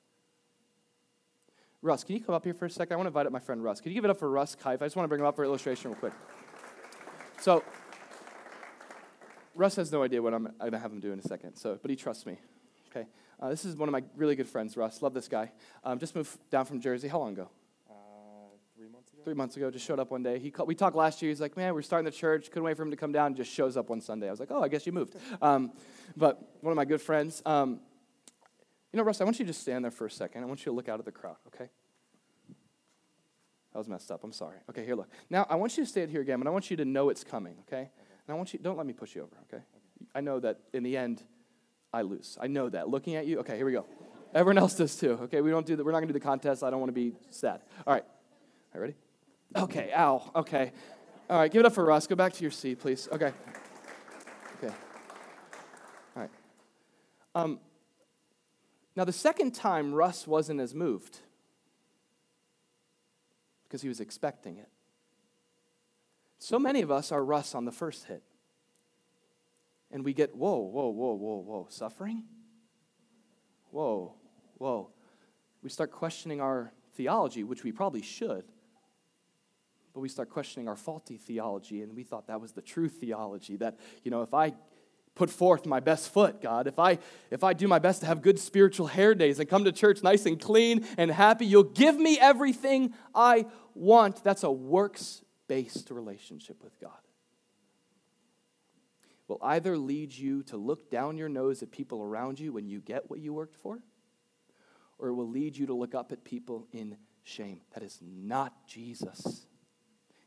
Russ, 1.81 2.03
can 2.03 2.15
you 2.15 2.21
come 2.21 2.35
up 2.35 2.43
here 2.43 2.53
for 2.53 2.65
a 2.65 2.69
second? 2.69 2.93
I 2.93 2.97
want 2.97 3.05
to 3.05 3.09
invite 3.09 3.25
up 3.25 3.31
my 3.31 3.39
friend 3.39 3.63
Russ. 3.63 3.79
Can 3.79 3.91
you 3.91 3.95
give 3.95 4.05
it 4.05 4.11
up 4.11 4.19
for 4.19 4.29
Russ 4.29 4.55
Kife? 4.55 4.81
I 4.81 4.85
just 4.85 4.95
want 4.95 5.05
to 5.05 5.09
bring 5.09 5.21
him 5.21 5.25
up 5.25 5.37
for 5.37 5.45
illustration 5.45 5.91
real 5.91 5.99
quick. 5.99 6.13
So, 7.39 7.63
Russ 9.55 9.77
has 9.77 9.91
no 9.91 10.03
idea 10.03 10.21
what 10.21 10.33
I'm, 10.33 10.53
going 10.59 10.71
to 10.73 10.79
have 10.79 10.91
him 10.91 10.99
do 10.99 11.13
in 11.13 11.19
a 11.19 11.23
second, 11.23 11.55
so, 11.55 11.77
but 11.81 11.89
he 11.89 11.95
trusts 11.95 12.25
me. 12.25 12.39
Okay. 12.89 13.07
Uh, 13.43 13.49
this 13.49 13.65
is 13.65 13.75
one 13.75 13.89
of 13.89 13.91
my 13.91 14.01
really 14.15 14.37
good 14.37 14.47
friends, 14.47 14.77
Russ. 14.77 15.01
Love 15.01 15.13
this 15.13 15.27
guy. 15.27 15.51
Um, 15.83 15.99
just 15.99 16.15
moved 16.15 16.37
down 16.49 16.63
from 16.63 16.79
Jersey. 16.79 17.09
How 17.09 17.19
long 17.19 17.33
ago? 17.33 17.49
Uh, 17.89 17.93
three 18.73 18.87
months 18.87 19.11
ago. 19.11 19.21
Three 19.25 19.33
months 19.33 19.57
ago. 19.57 19.69
Just 19.69 19.85
showed 19.85 19.99
up 19.99 20.11
one 20.11 20.23
day. 20.23 20.39
He 20.39 20.49
called, 20.49 20.69
we 20.69 20.75
talked 20.75 20.95
last 20.95 21.21
year. 21.21 21.27
He's 21.27 21.41
like, 21.41 21.57
man, 21.57 21.73
we're 21.73 21.81
starting 21.81 22.05
the 22.05 22.11
church. 22.11 22.45
Couldn't 22.51 22.63
wait 22.63 22.77
for 22.77 22.83
him 22.83 22.91
to 22.91 22.95
come 22.95 23.11
down. 23.11 23.35
Just 23.35 23.51
shows 23.51 23.75
up 23.75 23.89
one 23.89 23.99
Sunday. 23.99 24.29
I 24.29 24.31
was 24.31 24.39
like, 24.39 24.49
oh, 24.49 24.63
I 24.63 24.69
guess 24.69 24.85
you 24.85 24.93
moved. 24.93 25.17
Um, 25.41 25.73
but 26.15 26.41
one 26.61 26.71
of 26.71 26.77
my 26.77 26.85
good 26.85 27.01
friends. 27.01 27.41
Um, 27.45 27.81
you 28.93 28.97
know, 28.97 29.03
Russ, 29.03 29.19
I 29.19 29.25
want 29.25 29.37
you 29.39 29.45
to 29.45 29.49
just 29.49 29.59
stand 29.59 29.83
there 29.83 29.91
for 29.91 30.05
a 30.05 30.11
second. 30.11 30.41
I 30.41 30.45
want 30.45 30.61
you 30.61 30.71
to 30.71 30.75
look 30.77 30.87
out 30.87 30.99
at 30.99 31.05
the 31.05 31.11
crowd, 31.11 31.35
okay? 31.47 31.69
That 33.73 33.77
was 33.77 33.89
messed 33.89 34.09
up. 34.09 34.23
I'm 34.23 34.31
sorry. 34.31 34.59
Okay, 34.69 34.85
here, 34.85 34.95
look. 34.95 35.09
Now, 35.29 35.45
I 35.49 35.55
want 35.55 35.75
you 35.77 35.83
to 35.83 35.89
stand 35.89 36.11
here 36.11 36.21
again, 36.21 36.39
but 36.39 36.47
I 36.47 36.51
want 36.51 36.71
you 36.71 36.77
to 36.77 36.85
know 36.85 37.09
it's 37.09 37.25
coming, 37.25 37.55
okay? 37.67 37.75
okay. 37.75 37.89
And 38.25 38.33
I 38.33 38.35
want 38.35 38.53
you, 38.53 38.59
don't 38.59 38.77
let 38.77 38.85
me 38.85 38.93
push 38.93 39.15
you 39.15 39.23
over, 39.23 39.35
okay? 39.49 39.57
okay? 39.57 39.65
I 40.15 40.21
know 40.21 40.39
that 40.39 40.59
in 40.71 40.83
the 40.83 40.95
end, 40.95 41.23
I 41.93 42.01
lose. 42.01 42.37
I 42.41 42.47
know 42.47 42.69
that. 42.69 42.89
Looking 42.89 43.15
at 43.15 43.27
you, 43.27 43.39
okay, 43.39 43.55
here 43.55 43.65
we 43.65 43.71
go. 43.71 43.85
Everyone 44.33 44.57
else 44.57 44.75
does 44.75 44.95
too. 44.95 45.11
Okay, 45.23 45.41
we 45.41 45.51
don't 45.51 45.65
do 45.65 45.75
that. 45.75 45.85
We're 45.85 45.91
not 45.91 45.99
gonna 45.99 46.07
do 46.07 46.13
the 46.13 46.19
contest. 46.19 46.63
I 46.63 46.71
don't 46.71 46.79
want 46.79 46.89
to 46.89 46.93
be 46.93 47.13
sad. 47.29 47.61
All 47.85 47.93
right. 47.93 48.03
All 48.73 48.81
right, 48.81 48.87
ready? 48.87 48.95
Okay. 49.55 49.91
Ow. 49.95 50.31
Okay. 50.35 50.71
All 51.29 51.37
right. 51.37 51.51
Give 51.51 51.59
it 51.59 51.65
up 51.67 51.73
for 51.73 51.85
Russ. 51.85 52.07
Go 52.07 52.15
back 52.15 52.33
to 52.33 52.41
your 52.41 52.49
seat, 52.49 52.79
please. 52.79 53.07
Okay. 53.11 53.31
Okay. 54.57 54.73
All 56.15 56.21
right. 56.23 56.31
Um, 57.35 57.59
now, 58.95 59.03
the 59.03 59.13
second 59.13 59.53
time, 59.53 59.93
Russ 59.93 60.25
wasn't 60.25 60.59
as 60.59 60.73
moved 60.73 61.19
because 63.65 63.83
he 63.83 63.87
was 63.87 63.99
expecting 63.99 64.57
it. 64.57 64.69
So 66.39 66.57
many 66.57 66.81
of 66.81 66.89
us 66.91 67.11
are 67.11 67.23
Russ 67.23 67.53
on 67.53 67.65
the 67.65 67.71
first 67.71 68.05
hit 68.05 68.23
and 69.93 70.03
we 70.03 70.13
get, 70.13 70.35
whoa, 70.35 70.57
whoa, 70.57 70.89
whoa, 70.89 71.13
whoa, 71.13 71.37
whoa, 71.37 71.67
suffering? 71.69 72.23
Whoa, 73.69 74.15
whoa. 74.57 74.89
We 75.61 75.69
start 75.69 75.91
questioning 75.91 76.41
our 76.41 76.73
theology, 76.95 77.43
which 77.43 77.63
we 77.63 77.71
probably 77.71 78.01
should. 78.01 78.43
But 79.93 79.99
we 79.99 80.09
start 80.09 80.31
questioning 80.31 80.67
our 80.67 80.75
faulty 80.75 81.17
theology, 81.17 81.83
and 81.83 81.95
we 81.95 82.03
thought 82.03 82.27
that 82.27 82.41
was 82.41 82.53
the 82.53 82.61
true 82.61 82.89
theology 82.89 83.55
that, 83.57 83.79
you 84.03 84.09
know, 84.09 84.23
if 84.23 84.33
I 84.33 84.53
put 85.13 85.29
forth 85.29 85.67
my 85.67 85.79
best 85.79 86.11
foot, 86.11 86.41
God, 86.41 86.65
if 86.65 86.79
I 86.79 86.97
if 87.29 87.43
I 87.43 87.53
do 87.53 87.67
my 87.67 87.77
best 87.77 88.01
to 88.01 88.07
have 88.07 88.23
good 88.23 88.39
spiritual 88.39 88.87
hair 88.87 89.13
days 89.13 89.39
and 89.39 89.47
come 89.47 89.63
to 89.65 89.71
church 89.71 90.01
nice 90.01 90.25
and 90.25 90.41
clean 90.41 90.87
and 90.97 91.11
happy, 91.11 91.45
you'll 91.45 91.63
give 91.63 91.95
me 91.95 92.17
everything 92.19 92.95
I 93.13 93.45
want. 93.75 94.23
That's 94.23 94.41
a 94.41 94.51
works-based 94.51 95.91
relationship 95.91 96.63
with 96.63 96.79
God. 96.79 96.97
Will 99.33 99.49
either 99.49 99.79
lead 99.79 100.13
you 100.13 100.43
to 100.43 100.57
look 100.57 100.91
down 100.91 101.17
your 101.17 101.27
nose 101.27 101.63
at 101.63 101.71
people 101.71 102.03
around 102.03 102.39
you 102.39 102.53
when 102.53 102.67
you 102.67 102.79
get 102.79 103.09
what 103.09 103.19
you 103.19 103.33
worked 103.33 103.55
for, 103.55 103.79
or 104.99 105.07
it 105.07 105.15
will 105.15 105.27
lead 105.27 105.57
you 105.57 105.65
to 105.65 105.73
look 105.73 105.95
up 105.95 106.11
at 106.11 106.23
people 106.23 106.67
in 106.71 106.97
shame. 107.23 107.61
That 107.73 107.81
is 107.81 107.97
not 107.99 108.67
Jesus. 108.67 109.47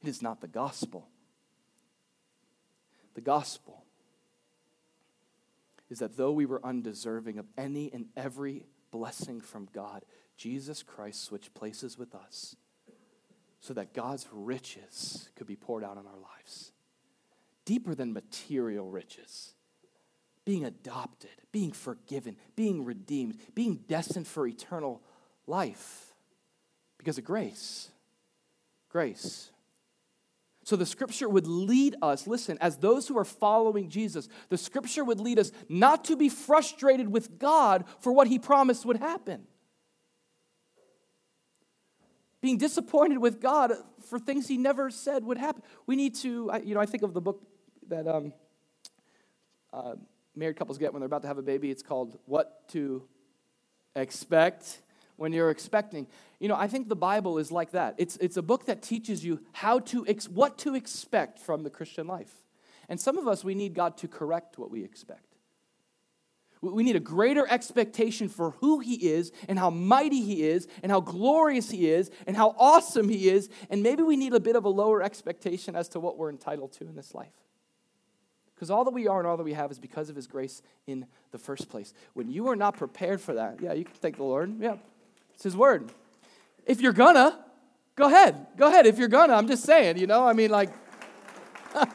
It 0.02 0.08
is 0.08 0.22
not 0.22 0.40
the 0.40 0.48
gospel. 0.48 1.06
The 3.14 3.20
gospel 3.20 3.84
is 5.88 6.00
that 6.00 6.16
though 6.16 6.32
we 6.32 6.44
were 6.44 6.66
undeserving 6.66 7.38
of 7.38 7.46
any 7.56 7.92
and 7.92 8.06
every 8.16 8.64
blessing 8.90 9.40
from 9.40 9.68
God, 9.72 10.04
Jesus 10.36 10.82
Christ 10.82 11.22
switched 11.22 11.54
places 11.54 11.96
with 11.96 12.12
us 12.12 12.56
so 13.60 13.72
that 13.74 13.94
God's 13.94 14.26
riches 14.32 15.28
could 15.36 15.46
be 15.46 15.54
poured 15.54 15.84
out 15.84 15.96
on 15.96 16.08
our 16.08 16.18
lives. 16.18 16.72
Deeper 17.66 17.94
than 17.94 18.14
material 18.14 18.88
riches. 18.88 19.52
Being 20.46 20.64
adopted, 20.64 21.30
being 21.52 21.72
forgiven, 21.72 22.36
being 22.54 22.84
redeemed, 22.84 23.38
being 23.54 23.80
destined 23.88 24.26
for 24.26 24.46
eternal 24.46 25.02
life 25.46 26.14
because 26.96 27.18
of 27.18 27.24
grace. 27.24 27.90
Grace. 28.88 29.50
So 30.64 30.74
the 30.74 30.86
scripture 30.86 31.28
would 31.28 31.46
lead 31.46 31.94
us, 32.02 32.26
listen, 32.26 32.58
as 32.60 32.76
those 32.76 33.06
who 33.06 33.18
are 33.18 33.24
following 33.24 33.88
Jesus, 33.88 34.28
the 34.48 34.58
scripture 34.58 35.04
would 35.04 35.20
lead 35.20 35.38
us 35.38 35.52
not 35.68 36.04
to 36.06 36.16
be 36.16 36.28
frustrated 36.28 37.12
with 37.12 37.38
God 37.38 37.84
for 38.00 38.12
what 38.12 38.26
he 38.26 38.38
promised 38.38 38.84
would 38.84 38.96
happen. 38.96 39.46
Being 42.40 42.58
disappointed 42.58 43.18
with 43.18 43.40
God 43.40 43.72
for 44.08 44.18
things 44.18 44.46
he 44.48 44.56
never 44.56 44.90
said 44.90 45.24
would 45.24 45.38
happen. 45.38 45.62
We 45.86 45.96
need 45.96 46.14
to, 46.16 46.50
you 46.64 46.74
know, 46.74 46.80
I 46.80 46.86
think 46.86 47.02
of 47.02 47.14
the 47.14 47.20
book 47.20 47.42
that 47.88 48.06
um, 48.06 48.32
uh, 49.72 49.94
married 50.34 50.56
couples 50.56 50.78
get 50.78 50.92
when 50.92 51.00
they're 51.00 51.06
about 51.06 51.22
to 51.22 51.28
have 51.28 51.38
a 51.38 51.42
baby. 51.42 51.70
It's 51.70 51.82
called 51.82 52.18
What 52.26 52.68
to 52.70 53.02
Expect 53.94 54.82
when 55.16 55.32
you're 55.32 55.50
expecting. 55.50 56.06
You 56.38 56.48
know, 56.48 56.56
I 56.56 56.68
think 56.68 56.88
the 56.88 56.96
Bible 56.96 57.38
is 57.38 57.50
like 57.50 57.70
that. 57.70 57.94
It's, 57.98 58.16
it's 58.18 58.36
a 58.36 58.42
book 58.42 58.66
that 58.66 58.82
teaches 58.82 59.24
you 59.24 59.40
how 59.52 59.78
to 59.80 60.06
ex- 60.06 60.28
what 60.28 60.58
to 60.58 60.74
expect 60.74 61.38
from 61.38 61.62
the 61.62 61.70
Christian 61.70 62.06
life. 62.06 62.32
And 62.88 63.00
some 63.00 63.18
of 63.18 63.26
us, 63.26 63.42
we 63.42 63.54
need 63.54 63.74
God 63.74 63.96
to 63.98 64.08
correct 64.08 64.58
what 64.58 64.70
we 64.70 64.84
expect. 64.84 65.22
We 66.60 66.82
need 66.82 66.96
a 66.96 67.00
greater 67.00 67.46
expectation 67.48 68.28
for 68.28 68.52
who 68.52 68.80
He 68.80 68.94
is 68.94 69.32
and 69.48 69.58
how 69.58 69.70
mighty 69.70 70.20
He 70.22 70.42
is 70.42 70.68
and 70.82 70.90
how 70.90 71.00
glorious 71.00 71.70
He 71.70 71.88
is 71.88 72.10
and 72.26 72.36
how 72.36 72.54
awesome 72.58 73.08
He 73.08 73.28
is. 73.28 73.48
And 73.70 73.82
maybe 73.82 74.02
we 74.02 74.16
need 74.16 74.34
a 74.34 74.40
bit 74.40 74.56
of 74.56 74.64
a 74.64 74.68
lower 74.68 75.02
expectation 75.02 75.76
as 75.76 75.88
to 75.90 76.00
what 76.00 76.16
we're 76.16 76.30
entitled 76.30 76.72
to 76.74 76.84
in 76.84 76.96
this 76.96 77.14
life. 77.14 77.32
Because 78.56 78.70
all 78.70 78.84
that 78.84 78.90
we 78.90 79.06
are 79.06 79.18
and 79.18 79.28
all 79.28 79.36
that 79.36 79.44
we 79.44 79.52
have 79.52 79.70
is 79.70 79.78
because 79.78 80.08
of 80.08 80.16
His 80.16 80.26
grace 80.26 80.62
in 80.86 81.06
the 81.30 81.38
first 81.38 81.68
place. 81.68 81.92
When 82.14 82.30
you 82.30 82.48
are 82.48 82.56
not 82.56 82.76
prepared 82.76 83.20
for 83.20 83.34
that, 83.34 83.60
yeah, 83.60 83.74
you 83.74 83.84
can 83.84 83.94
thank 83.94 84.16
the 84.16 84.24
Lord. 84.24 84.58
Yeah, 84.58 84.76
it's 85.34 85.42
His 85.42 85.56
word. 85.56 85.92
If 86.64 86.80
you're 86.80 86.94
gonna, 86.94 87.38
go 87.96 88.06
ahead. 88.06 88.46
Go 88.56 88.68
ahead. 88.68 88.86
If 88.86 88.98
you're 88.98 89.08
gonna, 89.08 89.34
I'm 89.34 89.46
just 89.46 89.64
saying, 89.64 89.98
you 89.98 90.06
know, 90.06 90.26
I 90.26 90.32
mean, 90.32 90.50
like, 90.50 90.70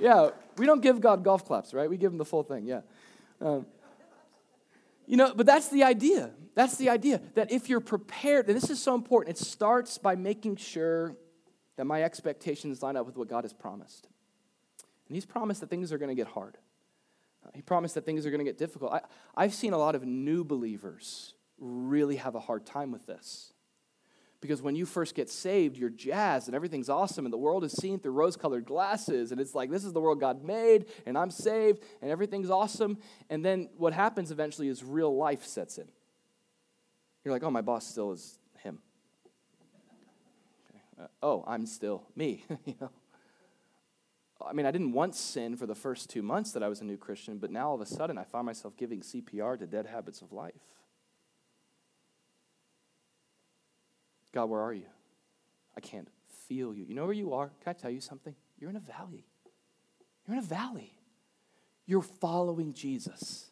yeah, 0.00 0.30
we 0.56 0.66
don't 0.66 0.82
give 0.82 1.00
God 1.00 1.22
golf 1.22 1.44
claps, 1.44 1.72
right? 1.72 1.88
We 1.88 1.96
give 1.96 2.10
him 2.10 2.18
the 2.18 2.24
full 2.24 2.42
thing, 2.42 2.66
yeah. 2.66 2.80
Um, 3.40 3.66
you 5.06 5.16
know, 5.16 5.32
but 5.34 5.46
that's 5.46 5.68
the 5.68 5.84
idea. 5.84 6.32
That's 6.54 6.76
the 6.76 6.90
idea 6.90 7.20
that 7.34 7.52
if 7.52 7.68
you're 7.68 7.80
prepared, 7.80 8.48
and 8.48 8.56
this 8.56 8.68
is 8.68 8.82
so 8.82 8.94
important, 8.94 9.36
it 9.36 9.44
starts 9.44 9.96
by 9.96 10.16
making 10.16 10.56
sure 10.56 11.16
that 11.76 11.84
my 11.84 12.02
expectations 12.02 12.82
line 12.82 12.96
up 12.96 13.06
with 13.06 13.16
what 13.16 13.28
God 13.28 13.44
has 13.44 13.52
promised. 13.52 14.08
And 15.10 15.16
He's 15.16 15.26
promised 15.26 15.60
that 15.60 15.68
things 15.68 15.92
are 15.92 15.98
going 15.98 16.08
to 16.08 16.14
get 16.14 16.28
hard. 16.28 16.56
Uh, 17.44 17.50
he 17.52 17.62
promised 17.62 17.96
that 17.96 18.06
things 18.06 18.24
are 18.26 18.30
going 18.30 18.38
to 18.38 18.44
get 18.44 18.58
difficult. 18.58 18.92
I, 18.92 19.00
I've 19.34 19.54
seen 19.54 19.72
a 19.72 19.78
lot 19.78 19.96
of 19.96 20.04
new 20.04 20.44
believers 20.44 21.34
really 21.58 22.14
have 22.16 22.36
a 22.36 22.40
hard 22.40 22.64
time 22.64 22.92
with 22.92 23.06
this. 23.06 23.52
Because 24.40 24.62
when 24.62 24.76
you 24.76 24.86
first 24.86 25.16
get 25.16 25.28
saved, 25.28 25.76
you're 25.76 25.90
jazzed 25.90 26.46
and 26.46 26.54
everything's 26.54 26.88
awesome, 26.88 27.26
and 27.26 27.32
the 27.32 27.38
world 27.38 27.64
is 27.64 27.72
seen 27.72 27.98
through 27.98 28.12
rose 28.12 28.36
colored 28.36 28.66
glasses. 28.66 29.32
And 29.32 29.40
it's 29.40 29.52
like, 29.52 29.68
this 29.68 29.84
is 29.84 29.92
the 29.92 30.00
world 30.00 30.20
God 30.20 30.44
made, 30.44 30.86
and 31.06 31.18
I'm 31.18 31.32
saved, 31.32 31.82
and 32.00 32.08
everything's 32.08 32.48
awesome. 32.48 32.98
And 33.28 33.44
then 33.44 33.68
what 33.78 33.92
happens 33.92 34.30
eventually 34.30 34.68
is 34.68 34.84
real 34.84 35.14
life 35.14 35.44
sets 35.44 35.76
in. 35.76 35.88
You're 37.24 37.34
like, 37.34 37.42
oh, 37.42 37.50
my 37.50 37.62
boss 37.62 37.84
still 37.84 38.12
is 38.12 38.38
him. 38.62 38.78
Okay. 40.70 40.80
Uh, 41.02 41.06
oh, 41.22 41.44
I'm 41.48 41.66
still 41.66 42.04
me. 42.14 42.44
you 42.64 42.74
know? 42.80 42.90
I 44.46 44.52
mean, 44.52 44.66
I 44.66 44.70
didn't 44.70 44.92
once 44.92 45.18
sin 45.18 45.56
for 45.56 45.66
the 45.66 45.74
first 45.74 46.08
two 46.08 46.22
months 46.22 46.52
that 46.52 46.62
I 46.62 46.68
was 46.68 46.80
a 46.80 46.84
new 46.84 46.96
Christian, 46.96 47.38
but 47.38 47.50
now 47.50 47.68
all 47.68 47.74
of 47.74 47.80
a 47.80 47.86
sudden 47.86 48.16
I 48.16 48.24
find 48.24 48.46
myself 48.46 48.76
giving 48.76 49.00
CPR 49.00 49.58
to 49.58 49.66
dead 49.66 49.86
habits 49.86 50.22
of 50.22 50.32
life. 50.32 50.54
God, 54.32 54.46
where 54.46 54.60
are 54.60 54.72
you? 54.72 54.86
I 55.76 55.80
can't 55.80 56.08
feel 56.48 56.74
you. 56.74 56.84
You 56.84 56.94
know 56.94 57.04
where 57.04 57.12
you 57.12 57.32
are? 57.34 57.50
Can 57.62 57.70
I 57.70 57.72
tell 57.72 57.90
you 57.90 58.00
something? 58.00 58.34
You're 58.58 58.70
in 58.70 58.76
a 58.76 58.80
valley. 58.80 59.26
You're 60.26 60.36
in 60.36 60.42
a 60.42 60.46
valley. 60.46 60.94
You're 61.86 62.02
following 62.02 62.72
Jesus. 62.72 63.50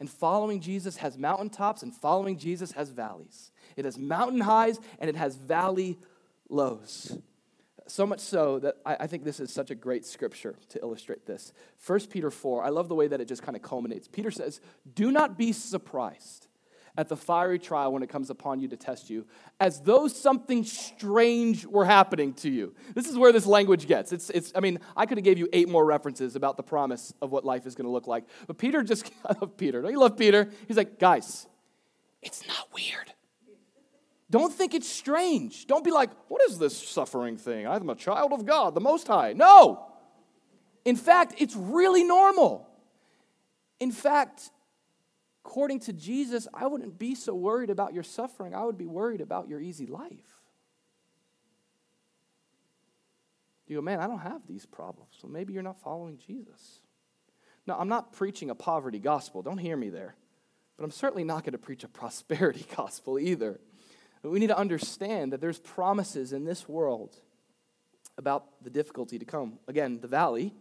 And 0.00 0.10
following 0.10 0.60
Jesus 0.60 0.96
has 0.96 1.16
mountaintops, 1.16 1.82
and 1.82 1.94
following 1.94 2.36
Jesus 2.36 2.72
has 2.72 2.90
valleys. 2.90 3.52
It 3.76 3.84
has 3.84 3.96
mountain 3.96 4.40
highs, 4.40 4.80
and 4.98 5.08
it 5.08 5.16
has 5.16 5.36
valley 5.36 5.98
lows. 6.48 7.16
So 7.86 8.06
much 8.06 8.20
so 8.20 8.58
that 8.60 8.76
I, 8.86 8.96
I 9.00 9.06
think 9.06 9.24
this 9.24 9.40
is 9.40 9.52
such 9.52 9.70
a 9.70 9.74
great 9.74 10.06
scripture 10.06 10.56
to 10.70 10.80
illustrate 10.80 11.26
this. 11.26 11.52
1 11.86 12.06
Peter 12.06 12.30
4, 12.30 12.64
I 12.64 12.70
love 12.70 12.88
the 12.88 12.94
way 12.94 13.08
that 13.08 13.20
it 13.20 13.28
just 13.28 13.42
kind 13.42 13.56
of 13.56 13.62
culminates. 13.62 14.08
Peter 14.08 14.30
says, 14.30 14.60
Do 14.94 15.12
not 15.12 15.36
be 15.36 15.52
surprised 15.52 16.48
at 16.96 17.08
the 17.08 17.16
fiery 17.16 17.58
trial 17.58 17.92
when 17.92 18.02
it 18.02 18.08
comes 18.08 18.30
upon 18.30 18.60
you 18.60 18.68
to 18.68 18.76
test 18.76 19.10
you, 19.10 19.26
as 19.58 19.80
though 19.80 20.06
something 20.06 20.64
strange 20.64 21.66
were 21.66 21.84
happening 21.84 22.32
to 22.32 22.48
you. 22.48 22.72
This 22.94 23.08
is 23.08 23.18
where 23.18 23.32
this 23.32 23.46
language 23.46 23.86
gets. 23.86 24.12
It's, 24.12 24.30
it's, 24.30 24.52
I 24.54 24.60
mean, 24.60 24.78
I 24.96 25.06
could 25.06 25.18
have 25.18 25.24
gave 25.24 25.38
you 25.38 25.48
eight 25.52 25.68
more 25.68 25.84
references 25.84 26.36
about 26.36 26.56
the 26.56 26.62
promise 26.62 27.12
of 27.20 27.32
what 27.32 27.44
life 27.44 27.66
is 27.66 27.74
going 27.74 27.86
to 27.86 27.90
look 27.90 28.06
like. 28.06 28.24
But 28.46 28.58
Peter 28.58 28.82
just, 28.82 29.10
I 29.26 29.34
love 29.40 29.56
Peter. 29.56 29.82
Don't 29.82 29.90
you 29.90 29.98
love 29.98 30.16
Peter? 30.16 30.48
He's 30.68 30.76
like, 30.76 30.98
guys, 30.98 31.46
it's 32.22 32.46
not 32.46 32.72
weird. 32.72 33.12
Don't 34.34 34.52
think 34.52 34.74
it's 34.74 34.88
strange. 34.88 35.68
Don't 35.68 35.84
be 35.84 35.92
like, 35.92 36.10
what 36.26 36.42
is 36.50 36.58
this 36.58 36.76
suffering 36.76 37.36
thing? 37.36 37.68
I'm 37.68 37.88
a 37.88 37.94
child 37.94 38.32
of 38.32 38.44
God, 38.44 38.74
the 38.74 38.80
Most 38.80 39.06
High. 39.06 39.32
No. 39.32 39.86
In 40.84 40.96
fact, 40.96 41.34
it's 41.38 41.54
really 41.54 42.02
normal. 42.02 42.68
In 43.78 43.92
fact, 43.92 44.50
according 45.44 45.78
to 45.82 45.92
Jesus, 45.92 46.48
I 46.52 46.66
wouldn't 46.66 46.98
be 46.98 47.14
so 47.14 47.32
worried 47.32 47.70
about 47.70 47.94
your 47.94 48.02
suffering. 48.02 48.56
I 48.56 48.64
would 48.64 48.76
be 48.76 48.86
worried 48.86 49.20
about 49.20 49.46
your 49.46 49.60
easy 49.60 49.86
life. 49.86 50.40
You 53.68 53.76
go, 53.76 53.82
man, 53.82 54.00
I 54.00 54.08
don't 54.08 54.18
have 54.18 54.48
these 54.48 54.66
problems. 54.66 55.12
So 55.20 55.28
maybe 55.28 55.52
you're 55.52 55.62
not 55.62 55.80
following 55.80 56.18
Jesus. 56.18 56.80
No, 57.68 57.76
I'm 57.78 57.88
not 57.88 58.12
preaching 58.12 58.50
a 58.50 58.56
poverty 58.56 58.98
gospel. 58.98 59.42
Don't 59.42 59.58
hear 59.58 59.76
me 59.76 59.90
there. 59.90 60.16
But 60.76 60.82
I'm 60.82 60.90
certainly 60.90 61.22
not 61.22 61.44
going 61.44 61.52
to 61.52 61.58
preach 61.58 61.84
a 61.84 61.88
prosperity 61.88 62.66
gospel 62.76 63.16
either. 63.16 63.60
But 64.24 64.30
we 64.30 64.38
need 64.38 64.46
to 64.46 64.56
understand 64.56 65.34
that 65.34 65.42
there's 65.42 65.58
promises 65.58 66.32
in 66.32 66.46
this 66.46 66.66
world 66.66 67.14
about 68.16 68.46
the 68.62 68.70
difficulty 68.70 69.18
to 69.18 69.24
come. 69.26 69.58
Again, 69.68 70.00
the 70.00 70.08
valley, 70.08 70.54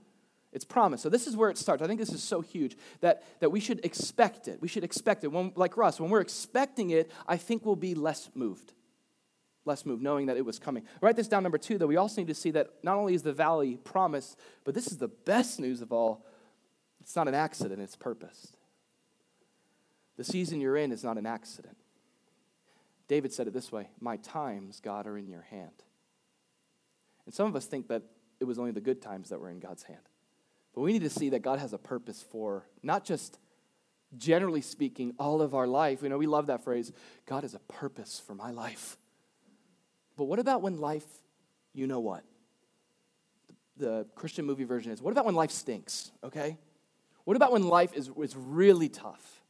it's 0.51 0.65
promise. 0.65 1.01
So 1.01 1.07
this 1.07 1.27
is 1.27 1.37
where 1.37 1.49
it 1.49 1.57
starts. 1.57 1.81
I 1.81 1.87
think 1.87 1.97
this 1.97 2.11
is 2.11 2.21
so 2.21 2.41
huge 2.41 2.75
that, 2.99 3.23
that 3.39 3.51
we 3.51 3.61
should 3.61 3.79
expect 3.85 4.49
it. 4.49 4.61
We 4.61 4.67
should 4.67 4.83
expect 4.83 5.23
it. 5.23 5.29
When, 5.29 5.53
like 5.55 5.77
Russ, 5.77 5.97
when 5.97 6.09
we're 6.09 6.19
expecting 6.19 6.89
it, 6.89 7.09
I 7.25 7.37
think 7.37 7.65
we'll 7.65 7.77
be 7.77 7.95
less 7.95 8.29
moved. 8.35 8.73
Less 9.63 9.85
moved, 9.85 10.03
knowing 10.03 10.25
that 10.25 10.35
it 10.35 10.43
was 10.43 10.59
coming. 10.59 10.83
Write 10.99 11.15
this 11.15 11.29
down, 11.29 11.43
number 11.43 11.57
two, 11.57 11.77
though. 11.77 11.87
We 11.87 11.95
also 11.95 12.19
need 12.19 12.27
to 12.27 12.33
see 12.33 12.51
that 12.51 12.69
not 12.83 12.97
only 12.97 13.13
is 13.13 13.23
the 13.23 13.31
valley 13.31 13.77
promise, 13.77 14.35
but 14.65 14.75
this 14.75 14.87
is 14.87 14.97
the 14.97 15.07
best 15.07 15.61
news 15.61 15.81
of 15.81 15.93
all. 15.93 16.25
It's 16.99 17.15
not 17.15 17.29
an 17.29 17.33
accident, 17.33 17.81
it's 17.81 17.95
purposed. 17.95 18.57
The 20.17 20.25
season 20.25 20.59
you're 20.59 20.75
in 20.75 20.91
is 20.91 21.01
not 21.01 21.17
an 21.17 21.25
accident. 21.25 21.77
David 23.07 23.33
said 23.33 23.47
it 23.47 23.53
this 23.53 23.71
way 23.71 23.89
My 23.99 24.17
times, 24.17 24.79
God, 24.79 25.07
are 25.07 25.17
in 25.17 25.27
your 25.27 25.41
hand. 25.41 25.83
And 27.25 27.33
some 27.33 27.47
of 27.47 27.55
us 27.55 27.65
think 27.65 27.87
that 27.87 28.03
it 28.39 28.45
was 28.45 28.59
only 28.59 28.71
the 28.71 28.81
good 28.81 29.01
times 29.01 29.29
that 29.29 29.39
were 29.39 29.49
in 29.49 29.59
God's 29.59 29.83
hand. 29.83 30.01
But 30.73 30.81
we 30.81 30.91
need 30.91 31.03
to 31.03 31.09
see 31.09 31.29
that 31.29 31.41
God 31.41 31.59
has 31.59 31.73
a 31.73 31.77
purpose 31.77 32.23
for 32.31 32.65
not 32.81 33.05
just 33.05 33.39
generally 34.17 34.61
speaking 34.61 35.13
all 35.17 35.41
of 35.41 35.55
our 35.55 35.67
life. 35.67 36.03
You 36.03 36.09
know, 36.09 36.17
we 36.17 36.27
love 36.27 36.47
that 36.47 36.63
phrase 36.63 36.91
God 37.25 37.43
has 37.43 37.53
a 37.53 37.59
purpose 37.59 38.21
for 38.25 38.35
my 38.35 38.51
life. 38.51 38.97
But 40.17 40.25
what 40.25 40.39
about 40.39 40.61
when 40.61 40.77
life 40.79 41.05
you 41.73 41.87
know 41.87 41.99
what? 41.99 42.23
The 43.77 44.05
Christian 44.15 44.45
movie 44.45 44.63
version 44.63 44.91
is 44.91 45.01
what 45.01 45.11
about 45.11 45.25
when 45.25 45.35
life 45.35 45.51
stinks, 45.51 46.11
okay? 46.23 46.57
What 47.23 47.35
about 47.35 47.51
when 47.51 47.63
life 47.63 47.93
is, 47.93 48.11
is 48.21 48.35
really 48.35 48.89
tough? 48.89 49.41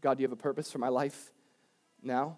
God, 0.00 0.16
do 0.16 0.22
you 0.22 0.28
have 0.28 0.32
a 0.32 0.40
purpose 0.40 0.70
for 0.70 0.78
my 0.78 0.88
life 0.88 1.30
now? 2.06 2.36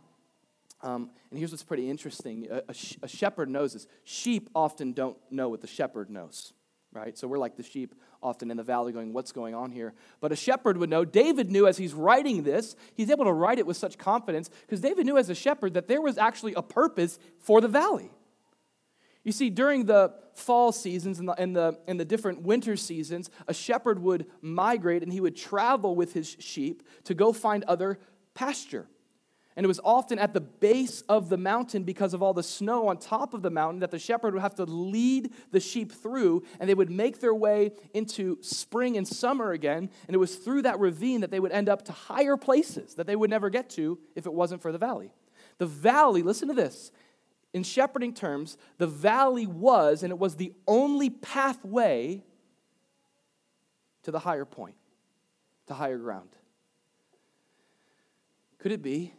Um, 0.81 1.11
and 1.31 1.39
here's 1.39 1.51
what's 1.51 1.65
pretty 1.65 1.91
interesting 1.91 2.47
a, 2.51 2.63
a, 2.69 2.75
sh- 2.75 2.97
a 3.03 3.09
shepherd 3.09 3.49
knows 3.49 3.73
this. 3.73 3.87
Sheep 4.05 4.49
often 4.55 4.93
don't 4.93 5.17
know 5.31 5.49
what 5.49 5.61
the 5.61 5.67
shepherd 5.67 6.09
knows, 6.09 6.53
right? 6.93 7.19
So 7.19 7.27
we're 7.27 7.39
like 7.39 7.57
the 7.57 7.65
sheep 7.65 7.95
often 8.23 8.51
in 8.51 8.57
the 8.57 8.63
valley 8.63 8.93
going, 8.93 9.13
What's 9.13 9.33
going 9.33 9.55
on 9.55 9.73
here? 9.73 9.93
But 10.21 10.31
a 10.31 10.37
shepherd 10.37 10.77
would 10.79 10.89
know. 10.89 11.05
David 11.05 11.51
knew 11.51 11.67
as 11.67 11.79
he's 11.79 11.95
writing 11.95 12.45
this, 12.45 12.77
he's 12.95 13.11
able 13.11 13.25
to 13.25 13.33
write 13.33 13.59
it 13.59 13.67
with 13.67 13.77
such 13.77 13.99
confidence 13.99 14.51
because 14.63 14.81
David 14.81 15.05
knew 15.05 15.19
as 15.19 15.31
a 15.31 15.35
shepherd 15.35 15.75
that 15.75 15.89
there 15.89 16.01
was 16.01 16.17
actually 16.17 16.55
a 16.55 16.63
purpose 16.63 17.19
for 17.41 17.61
the 17.61 17.69
valley. 17.69 18.11
You 19.25 19.33
see, 19.33 19.51
during 19.51 19.85
the 19.85 20.15
fall 20.35 20.71
seasons 20.73 21.19
and 21.19 21.29
the, 21.29 21.33
and, 21.33 21.55
the, 21.55 21.79
and 21.87 21.99
the 21.99 22.05
different 22.05 22.43
winter 22.43 22.77
seasons, 22.77 23.29
a 23.49 23.53
shepherd 23.53 23.99
would 23.99 24.27
migrate 24.41 25.03
and 25.03 25.13
he 25.13 25.21
would 25.21 25.37
travel 25.37 25.97
with 25.97 26.15
his 26.15 26.37
sheep 26.39 26.83
to 27.05 27.15
go 27.15 27.33
find 27.33 27.65
other 27.65 27.99
pasture. 28.35 28.87
And 29.59 29.65
it 29.65 29.67
was 29.67 29.81
often 29.83 30.21
at 30.21 30.35
the 30.35 30.41
base 30.41 31.01
of 31.09 31.31
the 31.31 31.37
mountain 31.37 31.83
because 31.83 32.15
of 32.15 32.23
all 32.23 32.33
the 32.33 32.45
snow 32.45 32.87
on 32.87 32.97
top 32.97 33.35
of 33.35 33.43
the 33.43 33.51
mountain 33.51 33.81
that 33.81 33.91
the 33.91 33.99
shepherd 33.99 34.33
would 34.33 34.41
have 34.41 34.55
to 34.55 34.65
lead 34.65 35.33
the 35.51 35.59
sheep 35.59 35.91
through, 35.91 36.45
and 36.61 36.71
they 36.71 36.75
would 36.75 36.93
make 36.93 37.19
their 37.19 37.35
way 37.35 37.73
into 37.93 38.39
spring 38.41 38.97
and 38.97 39.09
summer 39.09 39.51
again. 39.51 39.91
And 40.07 40.15
it 40.15 40.19
was 40.19 40.37
through 40.37 40.63
that 40.63 40.79
ravine 40.79 41.23
that 41.23 41.33
they 41.33 41.41
would 41.41 41.51
end 41.51 41.69
up 41.69 41.85
to 41.87 41.93
higher 41.93 42.37
places 42.37 42.95
that 42.95 43.09
they 43.09 43.17
would 43.17 43.31
never 43.31 43.51
get 43.51 43.69
to 43.71 43.99
if 44.15 44.27
it 44.27 44.33
wasn't 44.33 44.63
for 44.63 44.71
the 44.71 44.79
valley. 44.79 45.11
The 45.59 45.67
valley, 45.67 46.23
listen 46.23 46.47
to 46.47 46.55
this, 46.55 46.93
in 47.53 47.65
shepherding 47.65 48.15
terms, 48.15 48.59
the 48.77 48.87
valley 48.87 49.49
was, 49.49 50.05
and 50.05 50.13
it 50.13 50.21
was 50.21 50.37
the 50.37 50.53
only 50.69 51.11
pathway 51.11 52.23
to 54.05 54.13
the 54.13 54.21
higher 54.21 54.45
point, 54.45 54.77
to 55.67 55.75
higher 55.75 55.99
ground. 55.99 56.31
Could 58.61 58.71
it 58.71 58.83
be 58.83 59.15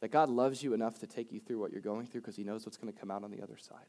that 0.00 0.10
God 0.10 0.28
loves 0.28 0.62
you 0.62 0.74
enough 0.74 0.98
to 1.00 1.06
take 1.06 1.32
you 1.32 1.40
through 1.40 1.58
what 1.58 1.72
you're 1.72 1.80
going 1.80 2.06
through 2.06 2.20
because 2.20 2.36
He 2.36 2.44
knows 2.44 2.64
what's 2.64 2.76
going 2.76 2.92
to 2.92 2.98
come 2.98 3.10
out 3.10 3.24
on 3.24 3.30
the 3.30 3.42
other 3.42 3.56
side. 3.56 3.86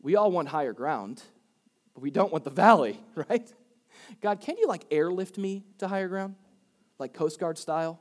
We 0.00 0.16
all 0.16 0.30
want 0.30 0.48
higher 0.48 0.72
ground, 0.72 1.22
but 1.94 2.02
we 2.02 2.10
don't 2.10 2.32
want 2.32 2.44
the 2.44 2.50
valley, 2.50 3.00
right? 3.14 3.52
God, 4.20 4.40
can 4.40 4.56
you 4.58 4.66
like 4.66 4.84
airlift 4.90 5.38
me 5.38 5.64
to 5.78 5.88
higher 5.88 6.08
ground? 6.08 6.34
Like 6.98 7.12
Coast 7.14 7.38
Guard 7.38 7.58
style? 7.58 8.00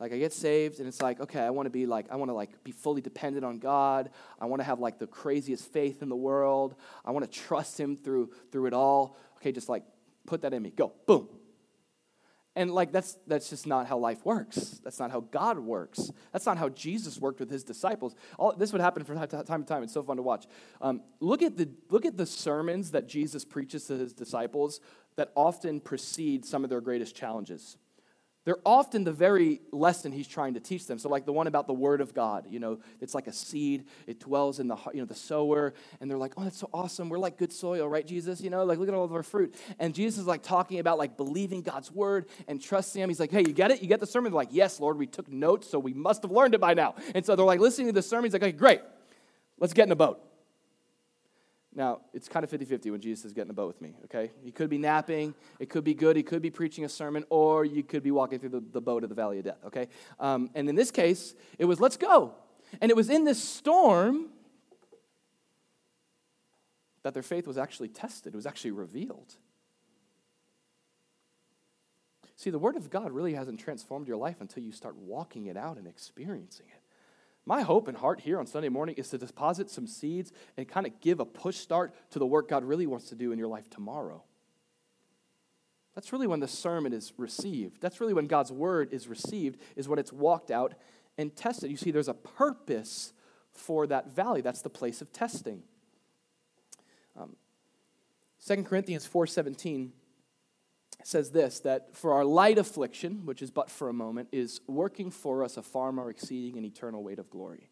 Like 0.00 0.12
I 0.12 0.18
get 0.18 0.32
saved 0.32 0.80
and 0.80 0.88
it's 0.88 1.00
like, 1.00 1.20
okay, 1.20 1.40
I 1.40 1.50
want 1.50 1.66
to 1.66 1.70
be 1.70 1.86
like, 1.86 2.06
I 2.10 2.16
want 2.16 2.28
to 2.28 2.34
like 2.34 2.64
be 2.64 2.72
fully 2.72 3.00
dependent 3.00 3.44
on 3.44 3.58
God. 3.58 4.10
I 4.40 4.46
want 4.46 4.60
to 4.60 4.64
have 4.64 4.80
like 4.80 4.98
the 4.98 5.06
craziest 5.06 5.72
faith 5.72 6.02
in 6.02 6.08
the 6.08 6.16
world. 6.16 6.74
I 7.04 7.12
want 7.12 7.30
to 7.30 7.38
trust 7.40 7.78
Him 7.78 7.96
through 7.96 8.30
through 8.50 8.66
it 8.66 8.74
all. 8.74 9.16
Okay, 9.36 9.52
just 9.52 9.68
like 9.68 9.84
put 10.26 10.42
that 10.42 10.52
in 10.52 10.62
me. 10.62 10.70
Go, 10.70 10.92
boom, 11.06 11.28
and 12.56 12.70
like 12.70 12.92
that's 12.92 13.18
that's 13.26 13.50
just 13.50 13.66
not 13.66 13.86
how 13.86 13.98
life 13.98 14.24
works. 14.24 14.80
That's 14.84 14.98
not 14.98 15.10
how 15.10 15.20
God 15.20 15.58
works. 15.58 16.10
That's 16.32 16.46
not 16.46 16.56
how 16.56 16.68
Jesus 16.68 17.18
worked 17.18 17.40
with 17.40 17.50
his 17.50 17.64
disciples. 17.64 18.14
All 18.38 18.52
this 18.52 18.72
would 18.72 18.80
happen 18.80 19.04
from 19.04 19.16
time 19.16 19.62
to 19.62 19.68
time. 19.68 19.82
It's 19.82 19.92
so 19.92 20.02
fun 20.02 20.16
to 20.16 20.22
watch. 20.22 20.46
Um, 20.80 21.02
look 21.20 21.42
at 21.42 21.56
the 21.56 21.68
look 21.90 22.04
at 22.04 22.16
the 22.16 22.26
sermons 22.26 22.92
that 22.92 23.08
Jesus 23.08 23.44
preaches 23.44 23.86
to 23.86 23.96
his 23.96 24.12
disciples 24.12 24.80
that 25.16 25.30
often 25.34 25.80
precede 25.80 26.44
some 26.44 26.64
of 26.64 26.70
their 26.70 26.80
greatest 26.80 27.16
challenges 27.16 27.76
they're 28.44 28.58
often 28.64 29.04
the 29.04 29.12
very 29.12 29.62
lesson 29.72 30.12
he's 30.12 30.28
trying 30.28 30.54
to 30.54 30.60
teach 30.60 30.86
them. 30.86 30.98
So, 30.98 31.08
like 31.08 31.24
the 31.24 31.32
one 31.32 31.46
about 31.46 31.66
the 31.66 31.72
Word 31.72 32.02
of 32.02 32.12
God, 32.12 32.46
you 32.50 32.60
know, 32.60 32.78
it's 33.00 33.14
like 33.14 33.26
a 33.26 33.32
seed. 33.32 33.86
It 34.06 34.20
dwells 34.20 34.60
in 34.60 34.68
the 34.68 34.76
you 34.92 35.00
know 35.00 35.06
the 35.06 35.14
sower, 35.14 35.72
and 36.00 36.10
they're 36.10 36.18
like, 36.18 36.34
"Oh, 36.36 36.44
that's 36.44 36.58
so 36.58 36.68
awesome. 36.72 37.08
We're 37.08 37.18
like 37.18 37.38
good 37.38 37.52
soil, 37.52 37.88
right, 37.88 38.06
Jesus? 38.06 38.42
You 38.42 38.50
know, 38.50 38.64
like 38.64 38.78
look 38.78 38.88
at 38.88 38.94
all 38.94 39.04
of 39.04 39.14
our 39.14 39.22
fruit." 39.22 39.54
And 39.78 39.94
Jesus 39.94 40.20
is 40.20 40.26
like 40.26 40.42
talking 40.42 40.78
about 40.78 40.98
like 40.98 41.16
believing 41.16 41.62
God's 41.62 41.90
word 41.90 42.26
and 42.46 42.60
trusting 42.60 43.02
Him. 43.02 43.08
He's 43.08 43.20
like, 43.20 43.30
"Hey, 43.30 43.40
you 43.40 43.54
get 43.54 43.70
it? 43.70 43.80
You 43.80 43.88
get 43.88 44.00
the 44.00 44.06
sermon?" 44.06 44.30
They're 44.30 44.36
like, 44.36 44.48
"Yes, 44.52 44.78
Lord. 44.78 44.98
We 44.98 45.06
took 45.06 45.28
notes, 45.28 45.70
so 45.70 45.78
we 45.78 45.94
must 45.94 46.22
have 46.22 46.30
learned 46.30 46.54
it 46.54 46.60
by 46.60 46.74
now." 46.74 46.96
And 47.14 47.24
so 47.24 47.36
they're 47.36 47.46
like 47.46 47.60
listening 47.60 47.86
to 47.86 47.92
the 47.92 48.02
sermon. 48.02 48.24
He's 48.24 48.34
like, 48.34 48.42
"Okay, 48.42 48.52
great. 48.52 48.82
Let's 49.58 49.72
get 49.72 49.86
in 49.86 49.92
a 49.92 49.96
boat." 49.96 50.20
Now, 51.76 52.02
it's 52.12 52.28
kind 52.28 52.44
of 52.44 52.50
50 52.50 52.66
50 52.66 52.90
when 52.92 53.00
Jesus 53.00 53.24
is 53.24 53.32
getting 53.32 53.50
a 53.50 53.54
boat 53.54 53.66
with 53.66 53.80
me, 53.80 53.94
okay? 54.04 54.30
He 54.44 54.52
could 54.52 54.70
be 54.70 54.78
napping, 54.78 55.34
it 55.58 55.68
could 55.68 55.82
be 55.82 55.94
good, 55.94 56.16
he 56.16 56.22
could 56.22 56.40
be 56.40 56.50
preaching 56.50 56.84
a 56.84 56.88
sermon, 56.88 57.24
or 57.30 57.64
you 57.64 57.82
could 57.82 58.02
be 58.02 58.12
walking 58.12 58.38
through 58.38 58.50
the, 58.50 58.62
the 58.72 58.80
boat 58.80 59.02
of 59.02 59.08
the 59.08 59.14
valley 59.14 59.38
of 59.38 59.44
death, 59.44 59.58
okay? 59.66 59.88
Um, 60.20 60.50
and 60.54 60.68
in 60.68 60.76
this 60.76 60.92
case, 60.92 61.34
it 61.58 61.64
was, 61.64 61.80
let's 61.80 61.96
go. 61.96 62.34
And 62.80 62.90
it 62.90 62.96
was 62.96 63.10
in 63.10 63.24
this 63.24 63.42
storm 63.42 64.30
that 67.02 67.12
their 67.12 67.22
faith 67.22 67.46
was 67.46 67.58
actually 67.58 67.88
tested, 67.88 68.34
it 68.34 68.36
was 68.36 68.46
actually 68.46 68.70
revealed. 68.70 69.34
See, 72.36 72.50
the 72.50 72.58
Word 72.58 72.76
of 72.76 72.90
God 72.90 73.10
really 73.12 73.34
hasn't 73.34 73.58
transformed 73.58 74.06
your 74.06 74.16
life 74.16 74.40
until 74.40 74.62
you 74.62 74.72
start 74.72 74.96
walking 74.96 75.46
it 75.46 75.56
out 75.56 75.76
and 75.76 75.86
experiencing 75.86 76.66
it. 76.68 76.83
My 77.46 77.62
hope 77.62 77.88
and 77.88 77.96
heart 77.96 78.20
here 78.20 78.38
on 78.38 78.46
Sunday 78.46 78.70
morning 78.70 78.94
is 78.96 79.10
to 79.10 79.18
deposit 79.18 79.68
some 79.68 79.86
seeds 79.86 80.32
and 80.56 80.66
kind 80.66 80.86
of 80.86 81.00
give 81.00 81.20
a 81.20 81.26
push 81.26 81.56
start 81.56 81.94
to 82.10 82.18
the 82.18 82.26
work 82.26 82.48
God 82.48 82.64
really 82.64 82.86
wants 82.86 83.08
to 83.10 83.14
do 83.14 83.32
in 83.32 83.38
your 83.38 83.48
life 83.48 83.68
tomorrow. 83.68 84.22
That's 85.94 86.12
really 86.12 86.26
when 86.26 86.40
the 86.40 86.48
sermon 86.48 86.92
is 86.92 87.12
received. 87.18 87.80
That's 87.80 88.00
really 88.00 88.14
when 88.14 88.26
God's 88.26 88.50
word 88.50 88.88
is 88.92 89.06
received, 89.06 89.60
is 89.76 89.88
when 89.88 89.98
it's 89.98 90.12
walked 90.12 90.50
out 90.50 90.74
and 91.18 91.34
tested. 91.36 91.70
You 91.70 91.76
see, 91.76 91.90
there's 91.90 92.08
a 92.08 92.14
purpose 92.14 93.12
for 93.52 93.86
that 93.86 94.12
valley. 94.12 94.40
That's 94.40 94.62
the 94.62 94.70
place 94.70 95.00
of 95.00 95.12
testing. 95.12 95.62
Um, 97.16 97.36
2 98.46 98.64
Corinthians 98.64 99.08
4.17 99.08 99.90
says 101.06 101.30
this 101.30 101.60
that 101.60 101.94
for 101.96 102.12
our 102.12 102.24
light 102.24 102.58
affliction, 102.58 103.26
which 103.26 103.42
is 103.42 103.50
but 103.50 103.70
for 103.70 103.88
a 103.88 103.92
moment, 103.92 104.28
is 104.32 104.60
working 104.66 105.10
for 105.10 105.44
us 105.44 105.56
a 105.56 105.62
far 105.62 105.92
more 105.92 106.10
exceeding 106.10 106.56
and 106.56 106.66
eternal 106.66 107.02
weight 107.02 107.18
of 107.18 107.30
glory. 107.30 107.70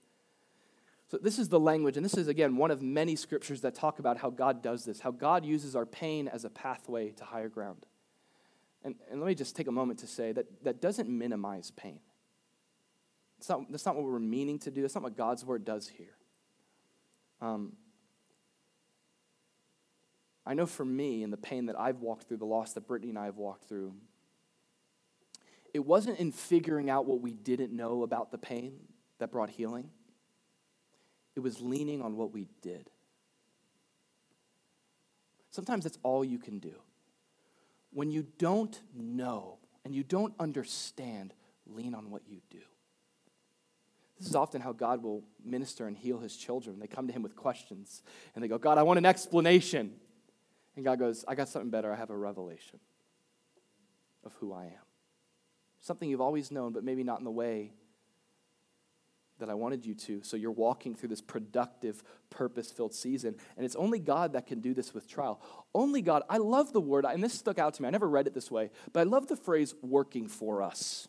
So, 1.09 1.18
this 1.18 1.38
is 1.38 1.51
the 1.51 1.61
language, 1.61 1.97
and 1.97 2.05
this 2.05 2.16
is, 2.16 2.27
again, 2.27 2.57
one 2.57 2.71
of 2.71 2.81
many 2.81 3.16
scriptures 3.16 3.61
that 3.61 3.75
talk 3.75 3.99
about 3.99 4.16
how 4.16 4.31
God 4.31 4.62
does 4.62 4.87
this, 4.87 5.01
how 5.01 5.11
God 5.11 5.45
uses 5.45 5.77
our 5.77 5.85
pain 5.85 6.27
as 6.27 6.45
a 6.47 6.51
pathway 6.51 7.11
to 7.11 7.25
higher 7.25 7.51
ground. 7.51 7.85
And, 8.83 8.95
and 9.11 9.21
let 9.21 9.27
me 9.27 9.35
just 9.35 9.55
take 9.55 9.66
a 9.66 9.73
moment 9.73 9.99
to 10.01 10.07
say 10.07 10.33
that 10.33 10.64
that 10.64 10.81
doesn't 10.81 11.09
minimize 11.09 11.71
pain. 11.71 12.01
It's 13.38 13.49
not, 13.49 13.71
that's 13.71 13.85
not 13.85 13.97
what 13.97 14.05
we're 14.05 14.18
meaning 14.21 14.59
to 14.61 14.71
do, 14.71 14.83
that's 14.83 14.95
not 14.95 15.05
what 15.05 15.16
God's 15.16 15.45
word 15.45 15.64
does 15.64 15.88
here. 15.88 16.16
Um, 17.40 17.73
I 20.44 20.55
know 20.55 20.66
for 20.66 20.85
me 20.85 21.22
and 21.22 21.33
the 21.33 21.37
pain 21.37 21.66
that 21.66 21.78
I've 21.78 22.00
walked 22.00 22.28
through, 22.28 22.38
the 22.38 22.44
loss 22.44 22.72
that 22.72 22.87
Brittany 22.87 23.11
and 23.11 23.18
I 23.18 23.26
have 23.26 23.37
walked 23.37 23.68
through, 23.68 23.94
it 25.72 25.85
wasn't 25.85 26.18
in 26.18 26.33
figuring 26.33 26.90
out 26.90 27.07
what 27.07 27.20
we 27.20 27.33
didn't 27.33 27.72
know 27.72 28.02
about 28.02 28.31
the 28.31 28.38
pain 28.38 28.74
that 29.18 29.31
brought 29.31 29.50
healing. 29.50 29.90
It 31.35 31.40
was 31.40 31.61
leaning 31.61 32.02
on 32.02 32.16
what 32.16 32.33
we 32.33 32.48
did. 32.61 32.90
Sometimes 35.50 35.85
that's 35.85 35.98
all 36.02 36.24
you 36.24 36.38
can 36.38 36.59
do. 36.59 36.74
When 37.92 38.11
you 38.11 38.26
don't 38.38 38.78
know 38.94 39.59
and 39.85 39.94
you 39.94 40.02
don't 40.02 40.35
understand, 40.40 41.35
lean 41.66 41.94
on 41.94 42.11
what 42.11 42.22
you 42.26 42.40
do. 42.50 42.59
This 44.18 44.28
is 44.28 44.37
often 44.37 44.61
how 44.61 44.72
God 44.72 45.02
will 45.02 45.24
minister 45.44 45.87
and 45.87 45.96
heal 45.96 46.18
his 46.18 46.37
children. 46.37 46.78
They 46.78 46.87
come 46.87 47.07
to 47.07 47.12
him 47.12 47.22
with 47.22 47.35
questions 47.35 48.02
and 48.35 48.42
they 48.42 48.48
go, 48.48 48.59
God, 48.59 48.78
I 48.78 48.83
want 48.83 48.98
an 48.98 49.07
explanation. 49.07 49.94
And 50.76 50.85
God 50.85 50.98
goes, 50.98 51.24
I 51.28 51.35
got 51.35 51.48
something 51.48 51.70
better. 51.70 51.92
I 51.92 51.96
have 51.96 52.11
a 52.11 52.16
revelation 52.16 52.80
of 54.24 54.35
who 54.35 54.52
I 54.52 54.64
am. 54.64 54.87
Something 55.80 56.08
you've 56.08 56.20
always 56.20 56.50
known, 56.50 56.72
but 56.72 56.85
maybe 56.85 57.02
not 57.02 57.18
in 57.18 57.24
the 57.24 57.30
way 57.30 57.72
that 59.38 59.50
I 59.50 59.54
wanted 59.54 59.85
you 59.85 59.94
to. 59.94 60.22
So 60.22 60.37
you're 60.37 60.52
walking 60.52 60.94
through 60.94 61.08
this 61.08 61.20
productive, 61.20 62.02
purpose 62.30 62.70
filled 62.70 62.94
season. 62.94 63.35
And 63.56 63.66
it's 63.66 63.74
only 63.74 63.98
God 63.98 64.35
that 64.35 64.46
can 64.46 64.61
do 64.61 64.72
this 64.72 64.94
with 64.94 65.08
trial. 65.08 65.42
Only 65.74 66.00
God. 66.00 66.22
I 66.30 66.38
love 66.38 66.72
the 66.72 66.80
word, 66.80 67.04
and 67.04 67.22
this 67.22 67.35
stuck 67.35 67.58
out 67.58 67.74
to 67.74 67.82
me. 67.82 67.88
I 67.88 67.90
never 67.90 68.08
read 68.08 68.28
it 68.28 68.35
this 68.35 68.50
way, 68.50 68.70
but 68.92 69.00
I 69.00 69.02
love 69.02 69.26
the 69.26 69.37
phrase 69.37 69.74
working 69.82 70.28
for 70.28 70.62
us. 70.62 71.08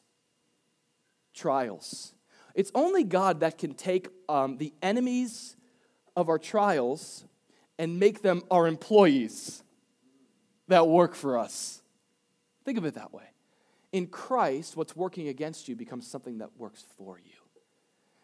Trials. 1.36 2.15
It's 2.56 2.71
only 2.73 3.04
God 3.04 3.41
that 3.41 3.58
can 3.58 3.76
take 3.76 4.08
um, 4.28 4.58
the 4.58 4.73
enemies 4.82 5.56
of 6.15 6.30
our 6.30 6.39
trials 6.39 7.26
and 7.78 8.00
make 8.00 8.22
them 8.22 8.44
our 8.52 8.68
employees 8.68 9.64
that 10.68 10.88
work 10.88 11.16
for 11.16 11.38
us. 11.38 11.82
Think 12.66 12.78
of 12.78 12.86
it 12.86 12.96
that 12.96 13.14
way. 13.14 13.24
In 13.92 14.08
Christ, 14.08 14.76
what's 14.76 14.96
working 14.96 15.28
against 15.28 15.68
you 15.68 15.76
becomes 15.76 16.08
something 16.08 16.40
that 16.40 16.50
works 16.58 16.86
for 16.98 17.20
you. 17.20 17.32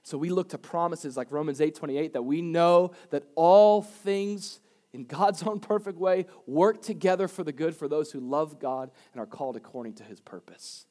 So 0.04 0.18
we 0.18 0.30
look 0.30 0.50
to 0.50 0.58
promises 0.58 1.16
like 1.16 1.32
Romans 1.32 1.62
8 1.62 1.76
28 1.76 2.14
that 2.14 2.24
we 2.24 2.42
know 2.42 2.92
that 3.12 3.24
all 3.36 3.82
things 3.82 4.60
in 4.94 5.04
God's 5.04 5.44
own 5.48 5.60
perfect 5.60 6.00
way 6.00 6.26
work 6.48 6.82
together 6.82 7.28
for 7.28 7.44
the 7.44 7.52
good 7.52 7.76
for 7.76 7.88
those 7.88 8.12
who 8.12 8.20
love 8.20 8.60
God 8.60 8.92
and 9.14 9.22
are 9.22 9.28
called 9.28 9.56
according 9.56 9.94
to 9.96 10.04
his 10.04 10.20
purpose. 10.20 10.86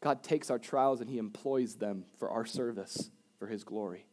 God 0.00 0.22
takes 0.22 0.50
our 0.50 0.58
trials 0.58 1.00
and 1.00 1.08
he 1.10 1.18
employs 1.18 1.76
them 1.76 2.04
for 2.18 2.30
our 2.30 2.44
service 2.44 3.10
for 3.38 3.46
his 3.46 3.64
glory. 3.64 4.07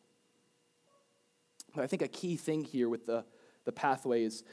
I 1.77 1.87
think 1.87 2.01
a 2.01 2.07
key 2.07 2.35
thing 2.35 2.63
here 2.63 2.89
with 2.89 3.05
the, 3.05 3.25
the 3.65 3.71
pathway 3.71 4.23
is 4.23 4.43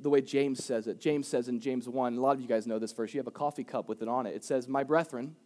the 0.00 0.10
way 0.10 0.20
James 0.20 0.64
says 0.64 0.86
it. 0.86 1.00
James 1.00 1.28
says 1.28 1.48
in 1.48 1.60
James 1.60 1.88
1, 1.88 2.16
a 2.16 2.20
lot 2.20 2.34
of 2.34 2.40
you 2.40 2.48
guys 2.48 2.66
know 2.66 2.78
this 2.78 2.92
verse, 2.92 3.12
you 3.12 3.20
have 3.20 3.26
a 3.26 3.32
coffee 3.32 3.64
cup 3.64 3.88
with 3.88 4.02
it 4.02 4.08
on 4.08 4.26
it. 4.26 4.34
It 4.34 4.44
says, 4.44 4.68
My 4.68 4.84
brethren, 4.84 5.36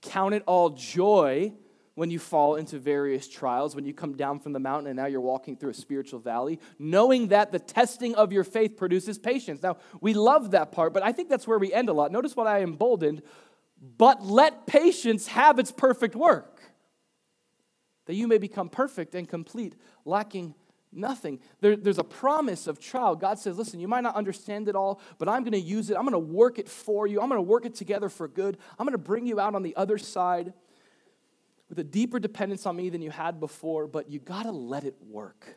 count 0.00 0.34
it 0.34 0.42
all 0.46 0.70
joy 0.70 1.52
when 1.94 2.10
you 2.10 2.18
fall 2.18 2.56
into 2.56 2.78
various 2.78 3.28
trials, 3.28 3.76
when 3.76 3.84
you 3.84 3.92
come 3.92 4.16
down 4.16 4.40
from 4.40 4.52
the 4.52 4.58
mountain 4.58 4.88
and 4.88 4.96
now 4.96 5.06
you're 5.06 5.20
walking 5.20 5.56
through 5.56 5.70
a 5.70 5.74
spiritual 5.74 6.20
valley, 6.20 6.58
knowing 6.78 7.28
that 7.28 7.52
the 7.52 7.58
testing 7.58 8.14
of 8.14 8.32
your 8.32 8.44
faith 8.44 8.76
produces 8.76 9.18
patience. 9.18 9.62
Now, 9.62 9.76
we 10.00 10.14
love 10.14 10.52
that 10.52 10.72
part, 10.72 10.94
but 10.94 11.02
I 11.02 11.12
think 11.12 11.28
that's 11.28 11.46
where 11.46 11.58
we 11.58 11.72
end 11.72 11.90
a 11.90 11.92
lot. 11.92 12.10
Notice 12.10 12.34
what 12.34 12.46
I 12.46 12.62
emboldened, 12.62 13.22
but 13.98 14.24
let 14.24 14.66
patience 14.66 15.26
have 15.26 15.58
its 15.58 15.70
perfect 15.70 16.16
work, 16.16 16.62
that 18.06 18.14
you 18.14 18.26
may 18.26 18.38
become 18.38 18.70
perfect 18.70 19.14
and 19.14 19.28
complete, 19.28 19.74
lacking 20.06 20.54
nothing. 20.92 21.40
There, 21.60 21.76
there's 21.76 21.98
a 21.98 22.04
promise 22.04 22.66
of 22.66 22.78
trial. 22.78 23.16
God 23.16 23.38
says, 23.38 23.56
listen, 23.56 23.80
you 23.80 23.88
might 23.88 24.02
not 24.02 24.14
understand 24.14 24.68
it 24.68 24.76
all, 24.76 25.00
but 25.18 25.28
I'm 25.28 25.42
going 25.42 25.52
to 25.52 25.60
use 25.60 25.90
it. 25.90 25.96
I'm 25.96 26.02
going 26.02 26.12
to 26.12 26.18
work 26.18 26.58
it 26.58 26.68
for 26.68 27.06
you. 27.06 27.20
I'm 27.20 27.28
going 27.28 27.38
to 27.38 27.42
work 27.42 27.64
it 27.64 27.74
together 27.74 28.08
for 28.08 28.28
good. 28.28 28.58
I'm 28.78 28.86
going 28.86 28.92
to 28.92 28.98
bring 28.98 29.26
you 29.26 29.40
out 29.40 29.54
on 29.54 29.62
the 29.62 29.74
other 29.76 29.98
side 29.98 30.52
with 31.68 31.78
a 31.78 31.84
deeper 31.84 32.18
dependence 32.18 32.66
on 32.66 32.76
me 32.76 32.90
than 32.90 33.00
you 33.00 33.10
had 33.10 33.40
before, 33.40 33.86
but 33.86 34.10
you 34.10 34.18
got 34.18 34.42
to 34.42 34.52
let 34.52 34.84
it 34.84 34.94
work. 35.08 35.56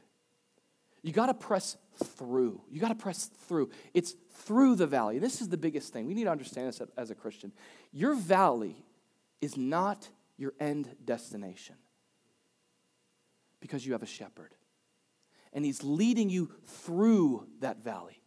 You 1.01 1.11
got 1.11 1.27
to 1.27 1.33
press 1.33 1.77
through. 2.03 2.61
You 2.71 2.79
got 2.79 2.89
to 2.89 2.95
press 2.95 3.29
through. 3.47 3.69
It's 3.93 4.15
through 4.31 4.75
the 4.75 4.87
valley. 4.87 5.19
This 5.19 5.41
is 5.41 5.49
the 5.49 5.57
biggest 5.57 5.93
thing. 5.93 6.07
We 6.07 6.13
need 6.13 6.23
to 6.23 6.31
understand 6.31 6.67
this 6.67 6.81
as 6.97 7.11
a 7.11 7.15
Christian. 7.15 7.51
Your 7.91 8.15
valley 8.15 8.85
is 9.41 9.57
not 9.57 10.09
your 10.37 10.53
end 10.59 10.89
destination 11.03 11.75
because 13.59 13.85
you 13.85 13.93
have 13.93 14.03
a 14.03 14.07
shepherd 14.07 14.55
and 15.55 15.65
He's 15.65 15.83
leading 15.83 16.29
you 16.29 16.51
through 16.65 17.47
that 17.61 17.83
valley. 17.83 18.21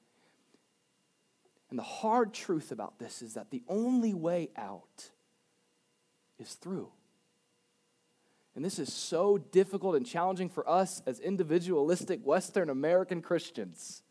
And 1.70 1.78
the 1.78 1.84
hard 1.84 2.32
truth 2.32 2.72
about 2.72 2.98
this 2.98 3.22
is 3.22 3.34
that 3.34 3.50
the 3.50 3.62
only 3.68 4.14
way 4.14 4.48
out 4.56 5.10
is 6.38 6.54
through. 6.54 6.88
And 8.56 8.64
this 8.64 8.78
is 8.78 8.92
so 8.92 9.38
difficult 9.38 9.94
and 9.94 10.06
challenging 10.06 10.48
for 10.48 10.68
us 10.68 11.02
as 11.06 11.20
individualistic 11.20 12.24
Western 12.24 12.70
American 12.70 13.20
Christians. 13.20 14.02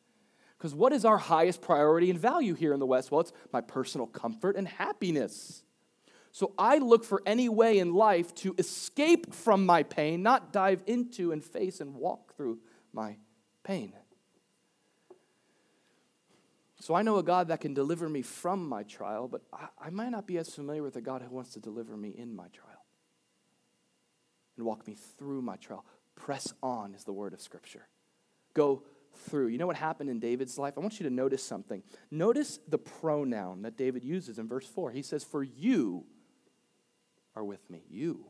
Because 0.58 0.74
what 0.74 0.94
is 0.94 1.04
our 1.04 1.18
highest 1.18 1.62
priority 1.62 2.10
and 2.10 2.20
value 2.20 2.54
here 2.54 2.74
in 2.74 2.80
the 2.80 2.86
West? 2.86 3.12
Well, 3.12 3.22
it's 3.22 3.34
my 3.52 3.62
personal 3.62 4.08
comfort 4.08 4.56
and 4.56 4.68
happiness. 4.68 5.64
So 6.32 6.54
I 6.58 6.78
look 6.78 7.04
for 7.04 7.24
any 7.26 7.50
way 7.50 7.80
in 7.80 7.94
life 7.94 8.34
to 8.36 8.54
escape 8.60 9.34
from 9.34 9.66
my 9.66 9.82
pain, 9.82 10.22
not 10.22 10.54
dive 10.54 10.84
into 10.86 11.32
and 11.32 11.44
face 11.44 11.82
and 11.82 11.96
walk 11.96 12.36
through 12.36 12.60
my 12.98 13.16
pain. 13.64 13.94
So 16.80 16.96
I 16.96 17.04
know 17.04 17.18
a 17.18 17.24
God 17.24 17.50
that 17.50 17.62
can 17.62 17.74
deliver 17.74 18.10
me 18.10 18.24
from 18.24 18.68
my 18.68 18.84
trial, 18.84 19.28
but 19.28 19.42
I, 19.54 19.68
I, 19.88 19.90
might 19.90 20.10
not 20.10 20.26
be 20.26 20.38
as 20.38 20.54
familiar 20.54 20.82
with 20.82 20.96
a 20.96 21.02
God 21.02 21.22
who 21.22 21.34
wants 21.34 21.54
to 21.54 21.60
deliver 21.60 21.96
me 21.96 22.10
in 22.10 22.36
my 22.36 22.48
trial 22.48 22.86
and 24.56 24.66
walk 24.66 24.88
me 24.88 24.96
through 25.18 25.42
my 25.42 25.58
trial. 25.58 25.86
Press 26.16 26.54
on 26.64 26.96
is 26.96 27.04
the 27.04 27.14
word 27.14 27.34
of 27.34 27.42
Scripture. 27.42 27.88
Go 28.54 28.84
through. 29.14 29.48
You 29.48 29.58
know 29.58 29.68
what 29.68 29.76
happened 29.76 30.10
in 30.10 30.20
David's 30.20 30.58
life? 30.58 30.74
I 30.78 30.80
want 30.80 31.00
you 31.00 31.04
to 31.08 31.14
notice 31.14 31.44
something. 31.44 31.84
Notice 32.10 32.60
the 32.68 32.80
pronoun 32.80 33.62
that 33.64 33.78
David 33.78 34.04
uses 34.04 34.40
in 34.40 34.48
verse 34.48 34.66
4. 34.66 34.92
He 34.92 35.04
says, 35.04 35.24
For 35.24 35.44
you 35.44 36.06
are 37.36 37.44
with 37.44 37.70
me. 37.70 37.84
You. 37.90 38.26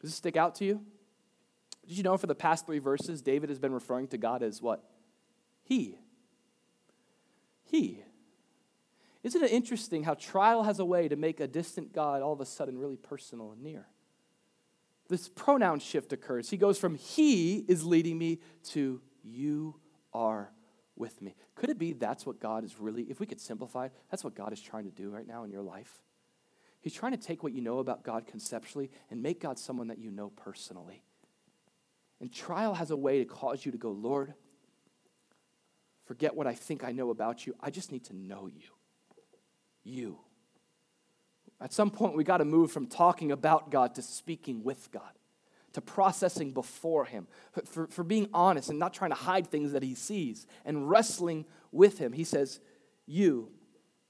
Does 0.00 0.10
this 0.10 0.16
stick 0.16 0.36
out 0.36 0.54
to 0.56 0.64
you? 0.64 0.84
Did 1.88 1.96
you 1.96 2.02
know 2.02 2.18
for 2.18 2.26
the 2.26 2.34
past 2.34 2.66
three 2.66 2.78
verses, 2.78 3.22
David 3.22 3.48
has 3.48 3.58
been 3.58 3.72
referring 3.72 4.08
to 4.08 4.18
God 4.18 4.42
as 4.42 4.60
what? 4.60 4.84
He. 5.62 5.98
He. 7.64 8.02
Isn't 9.22 9.42
it 9.42 9.50
interesting 9.50 10.04
how 10.04 10.14
trial 10.14 10.64
has 10.64 10.78
a 10.78 10.84
way 10.84 11.08
to 11.08 11.16
make 11.16 11.40
a 11.40 11.46
distant 11.46 11.94
God 11.94 12.20
all 12.20 12.34
of 12.34 12.40
a 12.40 12.46
sudden 12.46 12.78
really 12.78 12.96
personal 12.96 13.52
and 13.52 13.62
near? 13.62 13.88
This 15.08 15.28
pronoun 15.28 15.80
shift 15.80 16.12
occurs. 16.12 16.50
He 16.50 16.58
goes 16.58 16.78
from 16.78 16.94
He 16.94 17.64
is 17.68 17.84
leading 17.84 18.18
me 18.18 18.40
to 18.70 19.00
You 19.22 19.76
are 20.12 20.52
with 20.94 21.22
me. 21.22 21.36
Could 21.54 21.70
it 21.70 21.78
be 21.78 21.94
that's 21.94 22.26
what 22.26 22.38
God 22.38 22.64
is 22.64 22.78
really, 22.78 23.04
if 23.04 23.18
we 23.18 23.24
could 23.24 23.40
simplify 23.40 23.86
it, 23.86 23.92
that's 24.10 24.22
what 24.22 24.34
God 24.34 24.52
is 24.52 24.60
trying 24.60 24.84
to 24.84 24.90
do 24.90 25.08
right 25.08 25.26
now 25.26 25.44
in 25.44 25.50
your 25.50 25.62
life? 25.62 26.02
He's 26.80 26.92
trying 26.92 27.12
to 27.12 27.18
take 27.18 27.42
what 27.42 27.54
you 27.54 27.62
know 27.62 27.78
about 27.78 28.04
God 28.04 28.26
conceptually 28.26 28.90
and 29.10 29.22
make 29.22 29.40
God 29.40 29.58
someone 29.58 29.88
that 29.88 29.98
you 29.98 30.10
know 30.10 30.28
personally. 30.30 31.02
And 32.20 32.32
trial 32.32 32.74
has 32.74 32.90
a 32.90 32.96
way 32.96 33.18
to 33.18 33.24
cause 33.24 33.64
you 33.64 33.72
to 33.72 33.78
go, 33.78 33.90
Lord, 33.90 34.34
forget 36.06 36.34
what 36.34 36.46
I 36.46 36.54
think 36.54 36.82
I 36.82 36.92
know 36.92 37.10
about 37.10 37.46
you. 37.46 37.54
I 37.60 37.70
just 37.70 37.92
need 37.92 38.04
to 38.06 38.16
know 38.16 38.46
you. 38.46 38.70
You. 39.84 40.18
At 41.60 41.72
some 41.72 41.90
point, 41.90 42.16
we 42.16 42.24
got 42.24 42.38
to 42.38 42.44
move 42.44 42.70
from 42.70 42.86
talking 42.86 43.32
about 43.32 43.70
God 43.70 43.94
to 43.96 44.02
speaking 44.02 44.62
with 44.62 44.90
God, 44.92 45.10
to 45.72 45.80
processing 45.80 46.52
before 46.52 47.04
Him, 47.04 47.26
for, 47.64 47.86
for 47.88 48.04
being 48.04 48.28
honest 48.32 48.68
and 48.70 48.78
not 48.78 48.94
trying 48.94 49.10
to 49.10 49.16
hide 49.16 49.48
things 49.48 49.72
that 49.72 49.82
He 49.82 49.94
sees 49.94 50.46
and 50.64 50.88
wrestling 50.88 51.46
with 51.72 51.98
Him. 51.98 52.12
He 52.12 52.24
says, 52.24 52.60
You. 53.06 53.50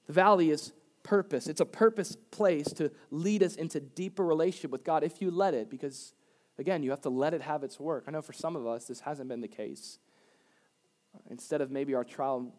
The 0.07 0.13
valley 0.13 0.49
is 0.49 0.73
purpose. 1.03 1.47
It's 1.47 1.61
a 1.61 1.65
purpose 1.65 2.15
place 2.31 2.67
to 2.73 2.91
lead 3.11 3.43
us 3.43 3.55
into 3.55 3.79
deeper 3.79 4.25
relationship 4.25 4.71
with 4.71 4.83
God 4.83 5.03
if 5.03 5.21
you 5.21 5.31
let 5.31 5.53
it, 5.53 5.69
because 5.69 6.13
Again, 6.59 6.83
you 6.83 6.89
have 6.89 7.01
to 7.01 7.09
let 7.09 7.33
it 7.33 7.41
have 7.41 7.63
its 7.63 7.79
work. 7.79 8.03
I 8.05 8.11
know 8.11 8.21
for 8.21 8.33
some 8.33 8.57
of 8.57 8.67
us, 8.67 8.83
this 8.83 8.99
hasn't 8.99 9.29
been 9.29 9.39
the 9.39 9.47
case. 9.47 9.97
Instead 11.29 11.61
of 11.61 11.71
maybe 11.71 11.95
our 11.95 12.03
trial 12.03 12.53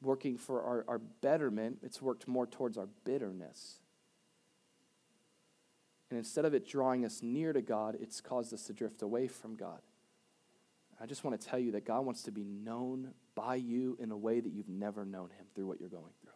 working 0.00 0.38
for 0.38 0.62
our, 0.62 0.84
our 0.86 0.98
betterment, 0.98 1.78
it's 1.82 2.00
worked 2.00 2.28
more 2.28 2.46
towards 2.46 2.78
our 2.78 2.88
bitterness. 3.04 3.80
And 6.08 6.18
instead 6.18 6.44
of 6.44 6.54
it 6.54 6.68
drawing 6.68 7.04
us 7.04 7.20
near 7.20 7.52
to 7.52 7.60
God, 7.60 7.96
it's 8.00 8.20
caused 8.20 8.54
us 8.54 8.62
to 8.68 8.72
drift 8.72 9.02
away 9.02 9.26
from 9.26 9.56
God. 9.56 9.80
I 11.00 11.06
just 11.06 11.24
want 11.24 11.40
to 11.40 11.44
tell 11.44 11.58
you 11.58 11.72
that 11.72 11.84
God 11.84 12.04
wants 12.04 12.22
to 12.24 12.30
be 12.30 12.44
known 12.44 13.12
by 13.34 13.56
you 13.56 13.96
in 13.98 14.12
a 14.12 14.16
way 14.16 14.38
that 14.38 14.52
you've 14.52 14.68
never 14.68 15.04
known 15.04 15.30
him 15.30 15.46
through 15.52 15.66
what 15.66 15.80
you're 15.80 15.88
going 15.88 16.12
through. 16.20 16.30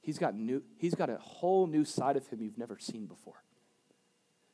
He's 0.00 0.18
got, 0.18 0.36
new, 0.36 0.62
he's 0.76 0.94
got 0.94 1.10
a 1.10 1.16
whole 1.16 1.66
new 1.66 1.84
side 1.84 2.16
of 2.16 2.28
him 2.28 2.40
you've 2.40 2.58
never 2.58 2.78
seen 2.78 3.06
before. 3.06 3.42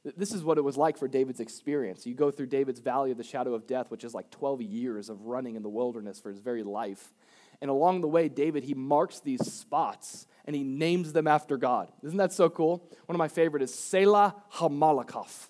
This 0.04 0.32
is 0.32 0.42
what 0.42 0.58
it 0.58 0.62
was 0.62 0.76
like 0.76 0.98
for 0.98 1.06
David's 1.06 1.38
experience. 1.38 2.06
You 2.06 2.14
go 2.14 2.32
through 2.32 2.46
David's 2.46 2.80
valley 2.80 3.12
of 3.12 3.18
the 3.18 3.24
shadow 3.24 3.54
of 3.54 3.68
death, 3.68 3.90
which 3.90 4.02
is 4.02 4.14
like 4.14 4.30
12 4.30 4.62
years 4.62 5.08
of 5.08 5.26
running 5.26 5.54
in 5.54 5.62
the 5.62 5.68
wilderness 5.68 6.18
for 6.18 6.30
his 6.30 6.40
very 6.40 6.64
life. 6.64 7.12
And 7.60 7.70
along 7.70 8.00
the 8.00 8.08
way, 8.08 8.28
David, 8.28 8.64
he 8.64 8.74
marks 8.74 9.20
these 9.20 9.52
spots 9.52 10.26
and 10.44 10.56
he 10.56 10.64
names 10.64 11.12
them 11.12 11.28
after 11.28 11.56
God. 11.56 11.92
Isn't 12.02 12.18
that 12.18 12.32
so 12.32 12.50
cool? 12.50 12.90
One 13.06 13.14
of 13.14 13.18
my 13.18 13.28
favorite 13.28 13.62
is 13.62 13.72
Selah 13.72 14.34
Hamalakov. 14.54 15.48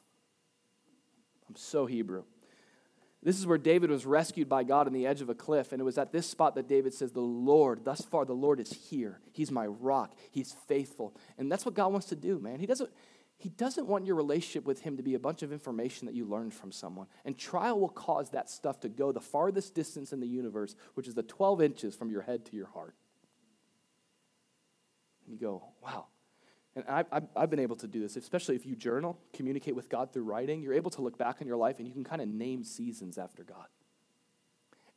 I'm 1.48 1.56
so 1.56 1.86
Hebrew. 1.86 2.24
This 3.22 3.38
is 3.38 3.46
where 3.46 3.58
David 3.58 3.88
was 3.88 4.04
rescued 4.04 4.48
by 4.48 4.64
God 4.64 4.88
on 4.88 4.92
the 4.92 5.06
edge 5.06 5.22
of 5.22 5.30
a 5.30 5.34
cliff. 5.34 5.70
And 5.72 5.80
it 5.80 5.84
was 5.84 5.96
at 5.96 6.12
this 6.12 6.26
spot 6.26 6.56
that 6.56 6.68
David 6.68 6.92
says, 6.92 7.12
The 7.12 7.20
Lord, 7.20 7.84
thus 7.84 8.02
far, 8.02 8.24
the 8.24 8.32
Lord 8.32 8.58
is 8.58 8.72
here. 8.90 9.20
He's 9.32 9.50
my 9.50 9.66
rock. 9.66 10.14
He's 10.32 10.56
faithful. 10.66 11.14
And 11.38 11.50
that's 11.50 11.64
what 11.64 11.74
God 11.74 11.92
wants 11.92 12.08
to 12.08 12.16
do, 12.16 12.40
man. 12.40 12.58
He 12.58 12.66
doesn't, 12.66 12.90
he 13.42 13.48
doesn't 13.48 13.88
want 13.88 14.06
your 14.06 14.14
relationship 14.14 14.64
with 14.64 14.82
Him 14.82 14.96
to 14.98 15.02
be 15.02 15.14
a 15.14 15.18
bunch 15.18 15.42
of 15.42 15.50
information 15.50 16.06
that 16.06 16.14
you 16.14 16.24
learned 16.24 16.54
from 16.54 16.70
someone. 16.70 17.08
And 17.24 17.36
trial 17.36 17.80
will 17.80 17.88
cause 17.88 18.30
that 18.30 18.48
stuff 18.48 18.78
to 18.80 18.88
go 18.88 19.10
the 19.10 19.20
farthest 19.20 19.74
distance 19.74 20.12
in 20.12 20.20
the 20.20 20.28
universe, 20.28 20.76
which 20.94 21.08
is 21.08 21.16
the 21.16 21.24
12 21.24 21.60
inches 21.60 21.96
from 21.96 22.08
your 22.08 22.22
head 22.22 22.44
to 22.46 22.56
your 22.56 22.68
heart. 22.68 22.94
And 25.26 25.34
you 25.34 25.40
go, 25.40 25.64
wow. 25.82 26.06
And 26.76 26.84
I, 26.88 27.04
have 27.36 27.50
been 27.50 27.58
able 27.58 27.74
to 27.76 27.88
do 27.88 28.00
this, 28.00 28.14
especially 28.16 28.54
if 28.54 28.64
you 28.64 28.76
journal, 28.76 29.18
communicate 29.32 29.74
with 29.74 29.88
God 29.88 30.12
through 30.12 30.22
writing. 30.22 30.62
You're 30.62 30.74
able 30.74 30.92
to 30.92 31.02
look 31.02 31.18
back 31.18 31.38
on 31.40 31.48
your 31.48 31.56
life 31.56 31.80
and 31.80 31.88
you 31.88 31.92
can 31.92 32.04
kind 32.04 32.22
of 32.22 32.28
name 32.28 32.62
seasons 32.62 33.18
after 33.18 33.42
God. 33.42 33.66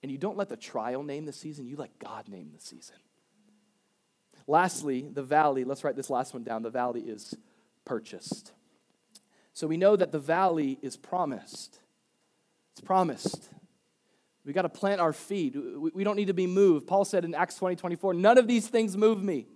And 0.04 0.12
you 0.12 0.20
don't 0.20 0.38
let 0.38 0.50
the 0.50 0.56
trial 0.56 1.02
name 1.02 1.26
the 1.26 1.34
season, 1.34 1.66
you 1.66 1.78
let 1.78 1.98
God 1.98 2.30
name 2.30 2.52
the 2.54 2.62
season. 2.62 2.98
Lastly, 4.46 5.10
the 5.12 5.24
valley, 5.24 5.64
let's 5.64 5.84
write 5.84 5.96
this 5.96 6.12
last 6.12 6.36
one 6.36 6.43
down. 6.43 6.62
The 6.62 6.70
valley 6.70 7.02
is 7.02 7.34
purchased. 7.86 8.52
So 9.54 9.68
we 9.68 9.78
know 9.78 9.96
that 9.96 10.12
the 10.12 10.20
valley 10.20 10.78
is 10.82 10.98
promised. 10.98 11.80
It's 12.74 12.82
promised. 12.82 13.50
We 14.46 14.54
got 14.54 14.64
to 14.64 14.70
plant 14.70 15.02
our 15.02 15.14
feet. 15.14 15.56
We 15.94 16.04
don't 16.04 16.18
need 16.18 16.28
to 16.28 16.34
be 16.34 16.46
moved. 16.48 16.88
Paul 16.88 17.06
said 17.06 17.26
in 17.26 17.34
Acts 17.34 17.56
20 17.56 17.76
24, 17.76 18.14
none 18.14 18.38
of 18.38 18.48
these 18.48 18.68
things 18.68 18.96
move 18.98 19.24
me 19.24 19.48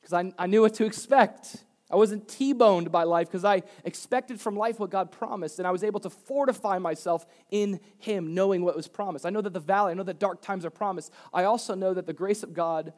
because 0.00 0.12
I, 0.12 0.32
I 0.38 0.46
knew 0.46 0.62
what 0.62 0.74
to 0.74 0.84
expect. 0.84 1.64
I 1.90 1.96
wasn't 1.96 2.28
T 2.28 2.52
boned 2.52 2.90
by 2.90 3.04
life 3.04 3.28
because 3.28 3.44
I 3.44 3.62
expected 3.84 4.40
from 4.40 4.56
life 4.56 4.80
what 4.80 4.90
God 4.90 5.12
promised, 5.12 5.58
and 5.58 5.68
I 5.68 5.70
was 5.70 5.84
able 5.84 6.00
to 6.00 6.10
fortify 6.10 6.78
myself 6.78 7.24
in 7.50 7.78
Him, 7.98 8.34
knowing 8.34 8.64
what 8.64 8.74
was 8.74 8.88
promised. 8.88 9.24
I 9.24 9.30
know 9.30 9.40
that 9.40 9.52
the 9.52 9.60
valley, 9.60 9.92
I 9.92 9.94
know 9.94 10.02
that 10.02 10.18
dark 10.18 10.42
times 10.42 10.64
are 10.64 10.70
promised. 10.70 11.12
I 11.32 11.44
also 11.44 11.74
know 11.74 11.94
that 11.94 12.06
the 12.06 12.12
grace 12.12 12.42
of 12.42 12.52
God 12.52 12.92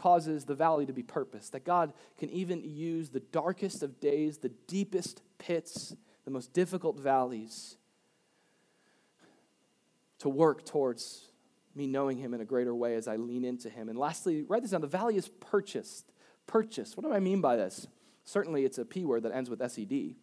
causes 0.00 0.44
the 0.44 0.54
valley 0.54 0.86
to 0.86 0.92
be 0.92 1.02
purposed, 1.02 1.52
that 1.52 1.64
God 1.64 1.92
can 2.18 2.30
even 2.30 2.62
use 2.64 3.10
the 3.10 3.20
darkest 3.20 3.82
of 3.82 4.00
days, 4.00 4.38
the 4.38 4.48
deepest 4.48 5.22
pits, 5.38 5.94
the 6.24 6.30
most 6.30 6.52
difficult 6.52 6.98
valleys 6.98 7.76
to 10.18 10.28
work 10.28 10.64
towards 10.64 11.28
me 11.74 11.86
knowing 11.86 12.16
Him 12.16 12.32
in 12.32 12.40
a 12.40 12.44
greater 12.44 12.74
way 12.74 12.94
as 12.94 13.06
I 13.06 13.16
lean 13.16 13.44
into 13.44 13.68
Him. 13.68 13.88
And 13.88 13.98
lastly, 13.98 14.42
write 14.48 14.62
this 14.62 14.70
down 14.70 14.80
the 14.80 14.86
valley 14.86 15.16
is 15.16 15.28
purchased. 15.28 16.12
Purchased. 16.46 16.96
What 16.96 17.06
do 17.06 17.12
I 17.12 17.20
mean 17.20 17.40
by 17.40 17.56
this? 17.56 17.86
Certainly, 18.24 18.64
it's 18.64 18.78
a 18.78 18.84
P 18.84 19.04
word 19.04 19.22
that 19.24 19.32
ends 19.32 19.50
with 19.50 19.60
SED, 19.60 20.14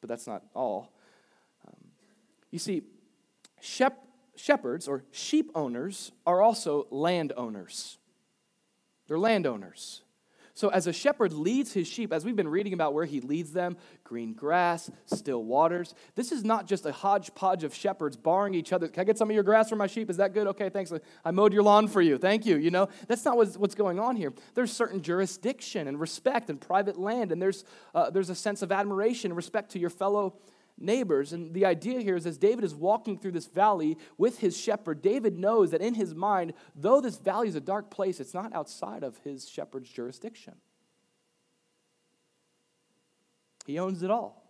but 0.00 0.08
that's 0.08 0.26
not 0.26 0.44
all. 0.54 0.92
Um, 1.66 1.74
you 2.50 2.58
see, 2.58 2.82
shep- 3.60 4.05
shepherds 4.36 4.86
or 4.86 5.04
sheep 5.10 5.50
owners 5.54 6.12
are 6.26 6.42
also 6.42 6.86
landowners. 6.90 7.98
They're 9.08 9.18
landowners. 9.18 10.02
So, 10.56 10.70
as 10.70 10.86
a 10.86 10.92
shepherd 10.92 11.34
leads 11.34 11.74
his 11.74 11.86
sheep, 11.86 12.14
as 12.14 12.24
we've 12.24 12.34
been 12.34 12.48
reading 12.48 12.72
about 12.72 12.94
where 12.94 13.04
he 13.04 13.20
leads 13.20 13.52
them 13.52 13.76
green 14.04 14.32
grass, 14.32 14.90
still 15.04 15.44
waters 15.44 15.94
this 16.14 16.32
is 16.32 16.44
not 16.44 16.66
just 16.66 16.86
a 16.86 16.92
hodgepodge 16.92 17.62
of 17.62 17.74
shepherds 17.74 18.16
barring 18.16 18.54
each 18.54 18.72
other. 18.72 18.88
Can 18.88 19.02
I 19.02 19.04
get 19.04 19.18
some 19.18 19.28
of 19.28 19.34
your 19.34 19.42
grass 19.42 19.68
for 19.68 19.76
my 19.76 19.86
sheep? 19.86 20.08
Is 20.08 20.16
that 20.16 20.32
good? 20.32 20.46
Okay, 20.46 20.70
thanks. 20.70 20.94
I 21.26 21.30
mowed 21.30 21.52
your 21.52 21.62
lawn 21.62 21.88
for 21.88 22.00
you. 22.00 22.16
Thank 22.16 22.46
you. 22.46 22.56
You 22.56 22.70
know, 22.70 22.88
that's 23.06 23.22
not 23.22 23.36
what's, 23.36 23.74
going 23.74 24.00
on 24.00 24.16
here. 24.16 24.32
There's 24.54 24.72
certain 24.72 25.02
jurisdiction 25.02 25.88
and 25.88 26.00
respect 26.00 26.48
and 26.48 26.58
private 26.58 26.98
land, 26.98 27.32
and 27.32 27.42
there's, 27.42 27.62
uh, 27.94 28.08
there's 28.08 28.30
a 28.30 28.34
sense 28.34 28.62
of 28.62 28.72
admiration 28.72 29.32
and 29.32 29.36
respect 29.36 29.72
to 29.72 29.78
your 29.78 29.90
fellow 29.90 30.38
neighbors. 30.78 31.32
And 31.32 31.54
the 31.54 31.64
idea 31.64 32.00
here 32.00 32.16
is 32.16 32.26
as 32.26 32.38
David 32.38 32.64
is 32.64 32.74
walking 32.74 33.18
through 33.18 33.32
this 33.32 33.46
valley 33.46 33.96
with 34.18 34.38
his 34.38 34.56
shepherd, 34.56 35.02
David 35.02 35.38
knows 35.38 35.70
that 35.70 35.80
in 35.80 35.94
his 35.94 36.14
mind, 36.14 36.52
though 36.74 37.00
this 37.00 37.16
valley 37.16 37.48
is 37.48 37.54
a 37.54 37.60
dark 37.60 37.90
place, 37.90 38.20
it's 38.20 38.34
not 38.34 38.54
outside 38.54 39.02
of 39.02 39.16
his 39.24 39.48
shepherd's 39.48 39.90
jurisdiction. 39.90 40.54
He 43.66 43.78
owns 43.78 44.02
it 44.02 44.10
all. 44.10 44.44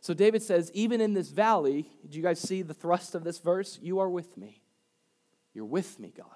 So 0.00 0.14
David 0.14 0.42
says, 0.42 0.70
even 0.72 1.00
in 1.00 1.12
this 1.12 1.28
valley, 1.28 1.90
do 2.08 2.16
you 2.16 2.22
guys 2.22 2.40
see 2.40 2.62
the 2.62 2.72
thrust 2.72 3.14
of 3.14 3.22
this 3.22 3.38
verse? 3.38 3.78
You 3.82 3.98
are 3.98 4.08
with 4.08 4.36
me. 4.38 4.62
You're 5.52 5.66
with 5.66 5.98
me, 5.98 6.12
God. 6.16 6.26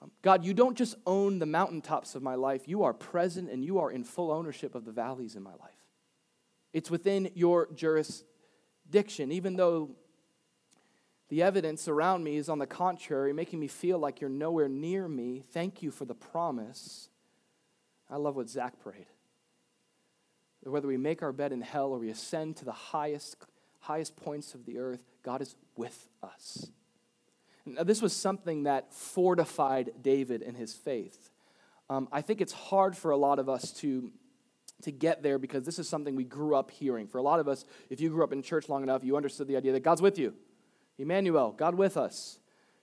Um, 0.00 0.12
God, 0.22 0.44
you 0.44 0.54
don't 0.54 0.76
just 0.76 0.94
own 1.06 1.40
the 1.40 1.46
mountaintops 1.46 2.14
of 2.14 2.22
my 2.22 2.36
life, 2.36 2.68
you 2.68 2.84
are 2.84 2.92
present 2.92 3.50
and 3.50 3.64
you 3.64 3.78
are 3.78 3.90
in 3.90 4.04
full 4.04 4.30
ownership 4.30 4.74
of 4.74 4.84
the 4.84 4.92
valleys 4.92 5.34
in 5.34 5.42
my 5.42 5.54
life. 5.54 5.73
It's 6.74 6.90
within 6.90 7.30
your 7.34 7.68
jurisdiction, 7.72 9.30
even 9.30 9.54
though 9.54 9.92
the 11.28 11.42
evidence 11.42 11.88
around 11.88 12.24
me 12.24 12.36
is 12.36 12.48
on 12.48 12.58
the 12.58 12.66
contrary, 12.66 13.32
making 13.32 13.60
me 13.60 13.68
feel 13.68 13.98
like 13.98 14.20
you're 14.20 14.28
nowhere 14.28 14.68
near 14.68 15.08
me. 15.08 15.44
Thank 15.52 15.82
you 15.82 15.92
for 15.92 16.04
the 16.04 16.14
promise. 16.14 17.08
I 18.10 18.16
love 18.16 18.34
what 18.36 18.50
Zach 18.50 18.80
prayed. 18.80 19.06
Whether 20.64 20.88
we 20.88 20.96
make 20.96 21.22
our 21.22 21.32
bed 21.32 21.52
in 21.52 21.60
hell 21.60 21.92
or 21.92 21.98
we 21.98 22.10
ascend 22.10 22.56
to 22.56 22.64
the 22.64 22.72
highest, 22.72 23.36
highest 23.80 24.16
points 24.16 24.54
of 24.54 24.66
the 24.66 24.78
earth, 24.78 25.04
God 25.22 25.42
is 25.42 25.54
with 25.76 26.08
us. 26.22 26.70
Now, 27.64 27.84
this 27.84 28.02
was 28.02 28.12
something 28.12 28.64
that 28.64 28.92
fortified 28.92 29.92
David 30.02 30.42
in 30.42 30.54
his 30.54 30.74
faith. 30.74 31.30
Um, 31.88 32.08
I 32.10 32.20
think 32.20 32.40
it's 32.40 32.52
hard 32.52 32.96
for 32.96 33.12
a 33.12 33.16
lot 33.16 33.38
of 33.38 33.48
us 33.48 33.70
to 33.74 34.10
to 34.84 34.92
get 34.92 35.22
there 35.22 35.38
because 35.38 35.64
this 35.64 35.78
is 35.78 35.88
something 35.88 36.16
we 36.16 36.24
grew 36.24 36.54
up 36.54 36.70
hearing. 36.70 37.06
For 37.06 37.18
a 37.18 37.22
lot 37.22 37.40
of 37.40 37.48
us, 37.48 37.64
if 37.90 38.00
you 38.00 38.10
grew 38.10 38.24
up 38.24 38.32
in 38.32 38.42
church 38.42 38.68
long 38.68 38.82
enough, 38.82 39.04
you 39.04 39.16
understood 39.16 39.48
the 39.48 39.56
idea 39.56 39.72
that 39.72 39.82
God's 39.82 40.02
with 40.02 40.18
you. 40.18 40.34
Emmanuel, 40.98 41.52
God 41.52 41.74
with 41.74 41.96
us. 41.96 42.38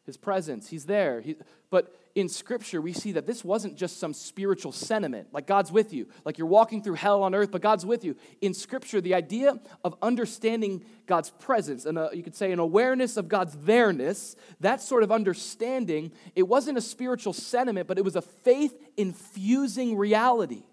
His 0.05 0.17
presence, 0.17 0.67
He's 0.67 0.85
there. 0.85 1.21
He, 1.21 1.35
but 1.69 1.95
in 2.15 2.27
Scripture, 2.27 2.81
we 2.81 2.91
see 2.91 3.13
that 3.13 3.25
this 3.25 3.45
wasn't 3.45 3.77
just 3.77 3.99
some 3.99 4.13
spiritual 4.13 4.71
sentiment, 4.71 5.27
like 5.31 5.45
God's 5.45 5.71
with 5.71 5.93
you, 5.93 6.07
like 6.25 6.37
you're 6.37 6.47
walking 6.47 6.81
through 6.81 6.95
hell 6.95 7.23
on 7.23 7.35
earth, 7.35 7.51
but 7.51 7.61
God's 7.61 7.85
with 7.85 8.03
you. 8.03 8.15
In 8.41 8.53
Scripture, 8.53 8.99
the 8.99 9.13
idea 9.13 9.59
of 9.83 9.95
understanding 10.01 10.83
God's 11.05 11.29
presence, 11.29 11.85
and 11.85 11.97
a, 11.97 12.09
you 12.13 12.23
could 12.23 12.35
say 12.35 12.51
an 12.51 12.59
awareness 12.59 13.15
of 13.15 13.27
God's 13.27 13.53
there-ness, 13.53 14.35
that 14.59 14.81
sort 14.81 15.03
of 15.03 15.11
understanding, 15.11 16.11
it 16.35 16.43
wasn't 16.43 16.77
a 16.77 16.81
spiritual 16.81 17.33
sentiment, 17.33 17.87
but 17.87 17.97
it 17.97 18.03
was 18.03 18.15
a 18.15 18.21
faith 18.21 18.75
infusing 18.97 19.95
reality 19.95 20.63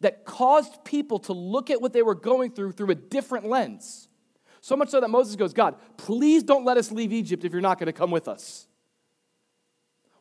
that 0.00 0.24
caused 0.24 0.84
people 0.84 1.18
to 1.20 1.32
look 1.32 1.70
at 1.70 1.80
what 1.80 1.92
they 1.92 2.02
were 2.02 2.14
going 2.14 2.50
through 2.50 2.72
through 2.72 2.90
a 2.90 2.94
different 2.94 3.46
lens. 3.46 4.08
So 4.60 4.76
much 4.76 4.90
so 4.90 5.00
that 5.00 5.08
Moses 5.08 5.36
goes, 5.36 5.52
God, 5.52 5.76
please 5.96 6.42
don't 6.42 6.64
let 6.64 6.76
us 6.76 6.90
leave 6.90 7.12
Egypt 7.12 7.44
if 7.44 7.52
you're 7.52 7.60
not 7.60 7.78
going 7.78 7.86
to 7.86 7.92
come 7.92 8.10
with 8.10 8.26
us. 8.28 8.66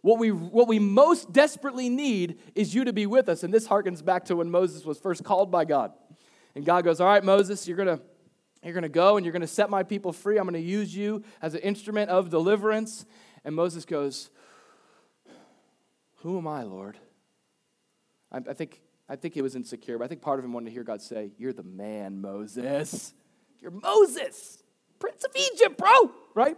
What 0.01 0.19
we, 0.19 0.31
what 0.31 0.67
we 0.67 0.77
most 0.77 1.33
desperately 1.33 1.89
need 1.89 2.39
is 2.53 2.75
you 2.75 2.83
to 2.83 2.93
be 2.93 3.07
with 3.07 3.27
us. 3.27 3.43
And 3.43 3.51
this 3.51 3.67
harkens 3.67 4.05
back 4.05 4.25
to 4.25 4.35
when 4.35 4.51
Moses 4.51 4.85
was 4.85 4.99
first 4.99 5.23
called 5.23 5.49
by 5.49 5.65
God. 5.65 5.93
And 6.53 6.63
God 6.63 6.83
goes, 6.83 7.01
All 7.01 7.07
right, 7.07 7.23
Moses, 7.23 7.67
you're 7.67 7.75
going 7.75 7.97
to 7.97 8.01
you're 8.63 8.73
going 8.73 8.83
to 8.83 8.89
go 8.89 9.17
and 9.17 9.25
you're 9.25 9.31
going 9.31 9.41
to 9.41 9.47
set 9.47 9.69
my 9.69 9.83
people 9.83 10.11
free. 10.11 10.37
I'm 10.37 10.45
going 10.45 10.53
to 10.53 10.59
use 10.59 10.95
you 10.95 11.23
as 11.41 11.53
an 11.53 11.61
instrument 11.61 12.09
of 12.09 12.29
deliverance. 12.29 13.05
And 13.43 13.55
Moses 13.55 13.85
goes, 13.85 14.29
Who 16.17 16.37
am 16.37 16.47
I, 16.47 16.63
Lord? 16.63 16.97
I, 18.31 18.37
I 18.37 18.53
think 18.53 18.81
I 19.07 19.15
think 19.15 19.33
he 19.33 19.41
was 19.41 19.55
insecure, 19.55 19.97
but 19.97 20.05
I 20.05 20.07
think 20.07 20.21
part 20.21 20.39
of 20.39 20.45
him 20.45 20.53
wanted 20.53 20.65
to 20.65 20.71
hear 20.71 20.83
God 20.83 21.01
say, 21.01 21.31
You're 21.37 21.53
the 21.53 21.63
man, 21.63 22.21
Moses. 22.21 23.13
You're 23.59 23.71
Moses, 23.71 24.63
Prince 24.99 25.23
of 25.23 25.31
Egypt, 25.35 25.77
bro, 25.77 26.11
right? 26.33 26.57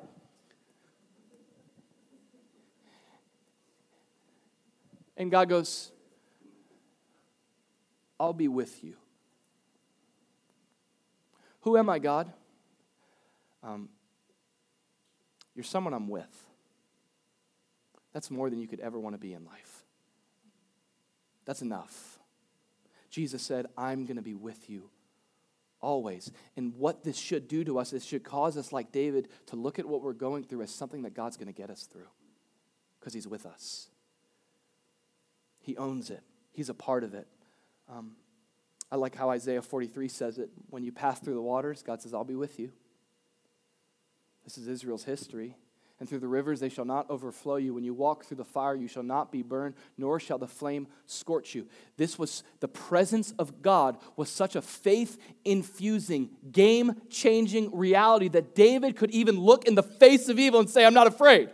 And 5.16 5.32
God 5.32 5.50
goes, 5.50 5.91
I'll 8.20 8.34
be 8.34 8.48
with 8.48 8.84
you. 8.84 8.95
Who 11.62 11.78
am 11.78 11.89
I, 11.89 12.00
God? 12.00 12.32
Um, 13.64 13.89
you're 15.56 15.64
someone 15.64 15.93
I'm 15.93 16.08
with. 16.08 16.45
That's 18.14 18.32
more 18.32 18.50
than 18.50 18.60
you 18.60 18.68
could 18.68 18.80
ever 18.80 19.00
want 19.00 19.16
to 19.16 19.20
be 19.20 19.34
in 19.34 19.43
life. 19.43 19.84
That's 21.45 21.62
enough. 21.62 22.16
Jesus 23.18 23.41
said, 23.41 23.65
I'm 23.76 24.05
going 24.05 24.18
to 24.18 24.22
be 24.22 24.36
with 24.36 24.70
you 24.70 24.91
always. 25.82 26.32
And 26.55 26.76
what 26.76 27.03
this 27.03 27.18
should 27.18 27.47
do 27.47 27.63
to 27.63 27.80
us 27.80 27.91
is 27.91 28.05
should 28.05 28.24
cause 28.24 28.55
us, 28.57 28.72
like 28.72 28.91
David, 28.91 29.28
to 29.47 29.55
look 29.55 29.80
at 29.80 29.88
what 29.88 30.03
we're 30.03 30.13
going 30.13 30.43
through 30.43 30.61
as 30.61 30.70
something 30.70 31.01
that 31.01 31.15
God's 31.15 31.36
going 31.36 31.47
to 31.47 31.51
get 31.51 31.72
us 31.72 31.88
through 31.91 32.05
because 32.99 33.15
He's 33.15 33.28
with 33.28 33.47
us. 33.47 33.88
He 35.59 35.76
owns 35.78 36.11
it, 36.11 36.22
He's 36.51 36.70
a 36.70 36.76
part 36.76 37.03
of 37.03 37.15
it. 37.15 37.28
Um, 37.89 38.11
I 38.91 38.97
like 38.97 39.15
how 39.15 39.32
Isaiah 39.32 39.63
43 39.63 40.07
says 40.09 40.38
it. 40.38 40.51
When 40.70 40.84
you 40.84 40.91
pass 40.91 41.20
through 41.20 41.34
the 41.34 41.41
waters, 41.41 41.82
God 41.82 42.03
says, 42.03 42.13
I'll 42.13 42.24
be 42.24 42.36
with 42.36 42.59
you. 42.59 42.72
This 44.43 44.59
is 44.59 44.68
Israel's 44.68 45.05
history 45.05 45.55
and 46.00 46.08
through 46.08 46.20
the 46.20 46.28
rivers 46.28 46.60
they 46.60 46.70
shall 46.70 46.86
not 46.86 47.10
overflow 47.10 47.56
you. 47.56 47.74
When 47.74 47.84
you 47.84 47.93
walk 47.93 48.26
through 48.26 48.38
the 48.38 48.45
fire, 48.45 48.76
you 48.76 48.88
shall 48.88 49.04
not 49.04 49.32
be 49.32 49.41
burned, 49.41 49.76
nor 49.98 50.20
shall 50.20 50.38
the 50.38 50.48
flame 50.48 50.88
scorch 51.06 51.56
you. 51.56 51.68
This 51.98 52.20
was 52.20 52.43
the 52.60 52.68
presence 52.68 53.34
of 53.39 53.62
God 53.62 53.98
was 54.16 54.30
such 54.30 54.56
a 54.56 54.62
faith 54.62 55.18
infusing, 55.43 56.30
game 56.52 57.02
changing 57.10 57.76
reality 57.76 58.28
that 58.30 58.54
David 58.54 58.95
could 58.95 59.12
even 59.12 59.39
look 59.39 59.66
in 59.66 59.76
the 59.76 59.84
face 59.84 60.30
of 60.30 60.38
evil 60.38 60.60
and 60.60 60.70
say, 60.70 60.86
I'm 60.86 60.93
not 60.93 61.08
afraid. 61.08 61.50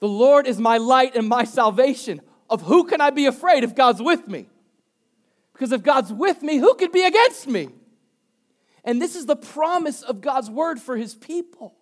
The 0.00 0.08
Lord 0.08 0.46
is 0.46 0.58
my 0.58 0.78
light 0.78 1.16
and 1.16 1.28
my 1.28 1.44
salvation. 1.44 2.20
Of 2.50 2.62
who 2.62 2.84
can 2.84 3.00
I 3.00 3.10
be 3.10 3.26
afraid 3.26 3.62
if 3.62 3.74
God's 3.74 4.00
with 4.00 4.26
me? 4.26 4.48
Because 5.52 5.72
if 5.72 5.82
God's 5.82 6.12
with 6.12 6.42
me, 6.42 6.56
who 6.56 6.74
could 6.74 6.92
be 6.92 7.04
against 7.04 7.46
me? 7.46 7.68
And 8.84 9.02
this 9.02 9.16
is 9.16 9.26
the 9.26 9.36
promise 9.36 10.00
of 10.02 10.20
God's 10.20 10.48
word 10.48 10.80
for 10.80 10.96
his 10.96 11.14
people. 11.14 11.74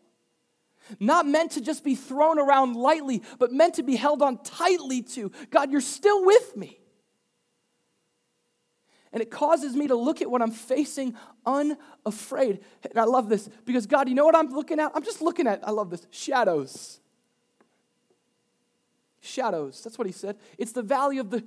Not 1.01 1.27
meant 1.27 1.53
to 1.53 1.61
just 1.61 1.85
be 1.85 1.95
thrown 1.95 2.39
around 2.39 2.77
lightly, 2.77 3.23
but 3.39 3.53
meant 3.53 3.75
to 3.75 3.83
be 3.83 3.97
held 3.97 4.23
on 4.23 4.43
tightly 4.43 5.03
to. 5.03 5.31
God, 5.51 5.71
you're 5.71 5.81
still 5.81 6.25
with 6.25 6.57
me. 6.57 6.79
And 9.13 9.23
it 9.23 9.31
causes 9.31 9.75
me 9.75 9.87
to 9.87 9.95
look 9.95 10.21
at 10.21 10.31
what 10.31 10.43
I'm 10.43 10.51
facing 10.51 11.17
unafraid. 11.47 12.61
And 12.83 12.99
I 12.99 13.05
love 13.05 13.29
this 13.29 13.49
because, 13.65 13.87
God, 13.87 14.09
you 14.09 14.15
know 14.15 14.27
what 14.27 14.37
I'm 14.37 14.51
looking 14.51 14.79
at? 14.79 14.93
I'm 14.95 15.03
just 15.03 15.23
looking 15.23 15.47
at, 15.47 15.67
I 15.67 15.71
love 15.71 15.91
this, 15.91 16.07
shadows. 16.11 17.01
Shadows. 19.21 19.83
That's 19.83 19.97
what 19.97 20.07
he 20.07 20.13
said. 20.13 20.37
It's 20.59 20.73
the 20.73 20.83
valley 20.83 21.19
of 21.19 21.31
the, 21.31 21.43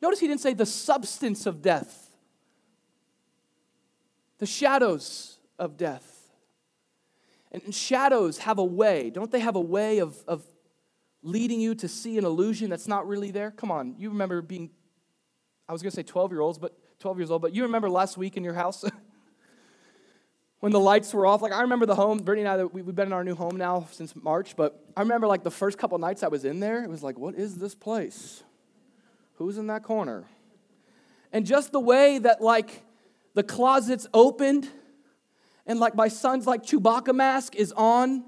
notice 0.00 0.20
he 0.20 0.28
didn't 0.28 0.42
say 0.42 0.54
the 0.54 0.66
substance 0.66 1.44
of 1.46 1.60
death, 1.60 2.08
the 4.38 4.46
shadows 4.46 5.38
of 5.58 5.76
death. 5.76 6.17
And 7.52 7.74
shadows 7.74 8.38
have 8.38 8.58
a 8.58 8.64
way, 8.64 9.10
don't 9.10 9.30
they 9.30 9.40
have 9.40 9.56
a 9.56 9.60
way 9.60 9.98
of, 9.98 10.22
of 10.28 10.44
leading 11.22 11.60
you 11.60 11.74
to 11.76 11.88
see 11.88 12.18
an 12.18 12.24
illusion 12.24 12.70
that's 12.70 12.86
not 12.86 13.08
really 13.08 13.30
there? 13.30 13.50
Come 13.50 13.70
on, 13.70 13.94
you 13.98 14.10
remember 14.10 14.42
being, 14.42 14.70
I 15.68 15.72
was 15.72 15.82
going 15.82 15.90
to 15.90 15.96
say 15.96 16.02
12 16.02 16.32
year 16.32 16.40
olds, 16.40 16.58
but 16.58 16.76
12 17.00 17.18
years 17.18 17.30
old, 17.30 17.42
but 17.42 17.54
you 17.54 17.62
remember 17.62 17.88
last 17.88 18.16
week 18.16 18.36
in 18.36 18.44
your 18.44 18.54
house? 18.54 18.84
when 20.60 20.72
the 20.72 20.80
lights 20.80 21.14
were 21.14 21.26
off. 21.26 21.42
Like 21.42 21.52
I 21.52 21.62
remember 21.62 21.86
the 21.86 21.94
home, 21.94 22.18
Brittany 22.18 22.46
and 22.46 22.60
I, 22.60 22.64
we, 22.64 22.82
have 22.82 22.94
been 22.94 23.08
in 23.08 23.12
our 23.12 23.24
new 23.24 23.34
home 23.34 23.56
now 23.56 23.86
since 23.92 24.14
March, 24.16 24.56
but 24.56 24.84
I 24.96 25.00
remember 25.00 25.26
like 25.26 25.42
the 25.42 25.50
first 25.50 25.78
couple 25.78 25.98
nights 25.98 26.22
I 26.22 26.28
was 26.28 26.44
in 26.44 26.60
there, 26.60 26.82
it 26.82 26.90
was 26.90 27.02
like, 27.02 27.18
what 27.18 27.34
is 27.34 27.56
this 27.56 27.74
place? 27.74 28.42
Who's 29.34 29.58
in 29.58 29.68
that 29.68 29.82
corner? 29.82 30.24
And 31.32 31.46
just 31.46 31.72
the 31.72 31.80
way 31.80 32.18
that 32.18 32.40
like 32.40 32.82
the 33.34 33.42
closet's 33.42 34.06
opened 34.12 34.68
and 35.68 35.78
like 35.78 35.94
my 35.94 36.08
son's 36.08 36.46
like 36.46 36.62
Chewbacca 36.64 37.14
mask 37.14 37.54
is 37.54 37.72
on. 37.72 38.24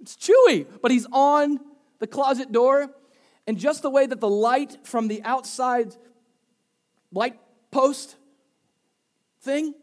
It's 0.00 0.16
Chewy, 0.16 0.66
but 0.80 0.92
he's 0.92 1.06
on 1.12 1.58
the 1.98 2.06
closet 2.06 2.52
door. 2.52 2.88
And 3.48 3.58
just 3.58 3.82
the 3.82 3.90
way 3.90 4.06
that 4.06 4.20
the 4.20 4.28
light 4.28 4.78
from 4.84 5.08
the 5.08 5.22
outside 5.24 5.94
light 7.12 7.38
post 7.70 8.16
thing 9.40 9.74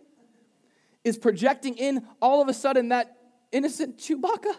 is 1.03 1.17
projecting 1.17 1.75
in, 1.75 2.07
all 2.21 2.41
of 2.41 2.47
a 2.47 2.53
sudden 2.53 2.89
that 2.89 3.17
innocent 3.51 3.97
Chewbacca 3.97 4.55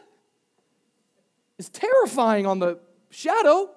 is 1.59 1.71
terrifying 1.71 2.47
on 2.47 2.59
the 2.59 2.79
shadow. 3.11 3.71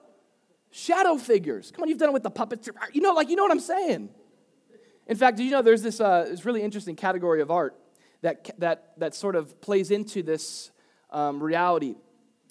Shadow 0.72 1.16
figures. 1.16 1.72
Come 1.72 1.84
on, 1.84 1.90
you've 1.90 1.98
done 1.98 2.10
it 2.10 2.14
with 2.14 2.24
the 2.24 2.30
puppets. 2.30 2.70
You 2.92 3.02
know, 3.02 3.14
like, 3.14 3.30
you 3.30 3.38
know 3.38 3.44
what 3.44 3.52
I'm 3.52 3.60
saying. 3.62 4.10
In 5.08 5.16
fact, 5.16 5.38
did 5.38 5.44
you 5.44 5.52
know 5.52 5.62
there's 5.62 5.82
this, 5.82 6.00
uh, 6.00 6.26
this 6.30 6.46
really 6.46 6.62
interesting 6.62 6.96
category 6.96 7.42
of 7.42 7.50
art 7.50 7.76
that, 8.22 8.52
that, 8.60 8.94
that 8.98 9.16
sort 9.16 9.36
of 9.36 9.60
plays 9.62 9.90
into 9.92 10.22
this 10.22 10.72
um, 11.12 11.42
reality 11.42 11.96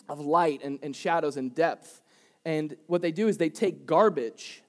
of 0.08 0.20
light 0.20 0.62
and, 0.62 0.78
and 0.82 0.94
shadows 0.94 1.36
and 1.36 1.54
depth. 1.54 2.00
And 2.44 2.76
what 2.86 3.02
they 3.02 3.12
do 3.12 3.28
is 3.28 3.38
they 3.38 3.50
take 3.50 3.86
garbage 3.86 4.62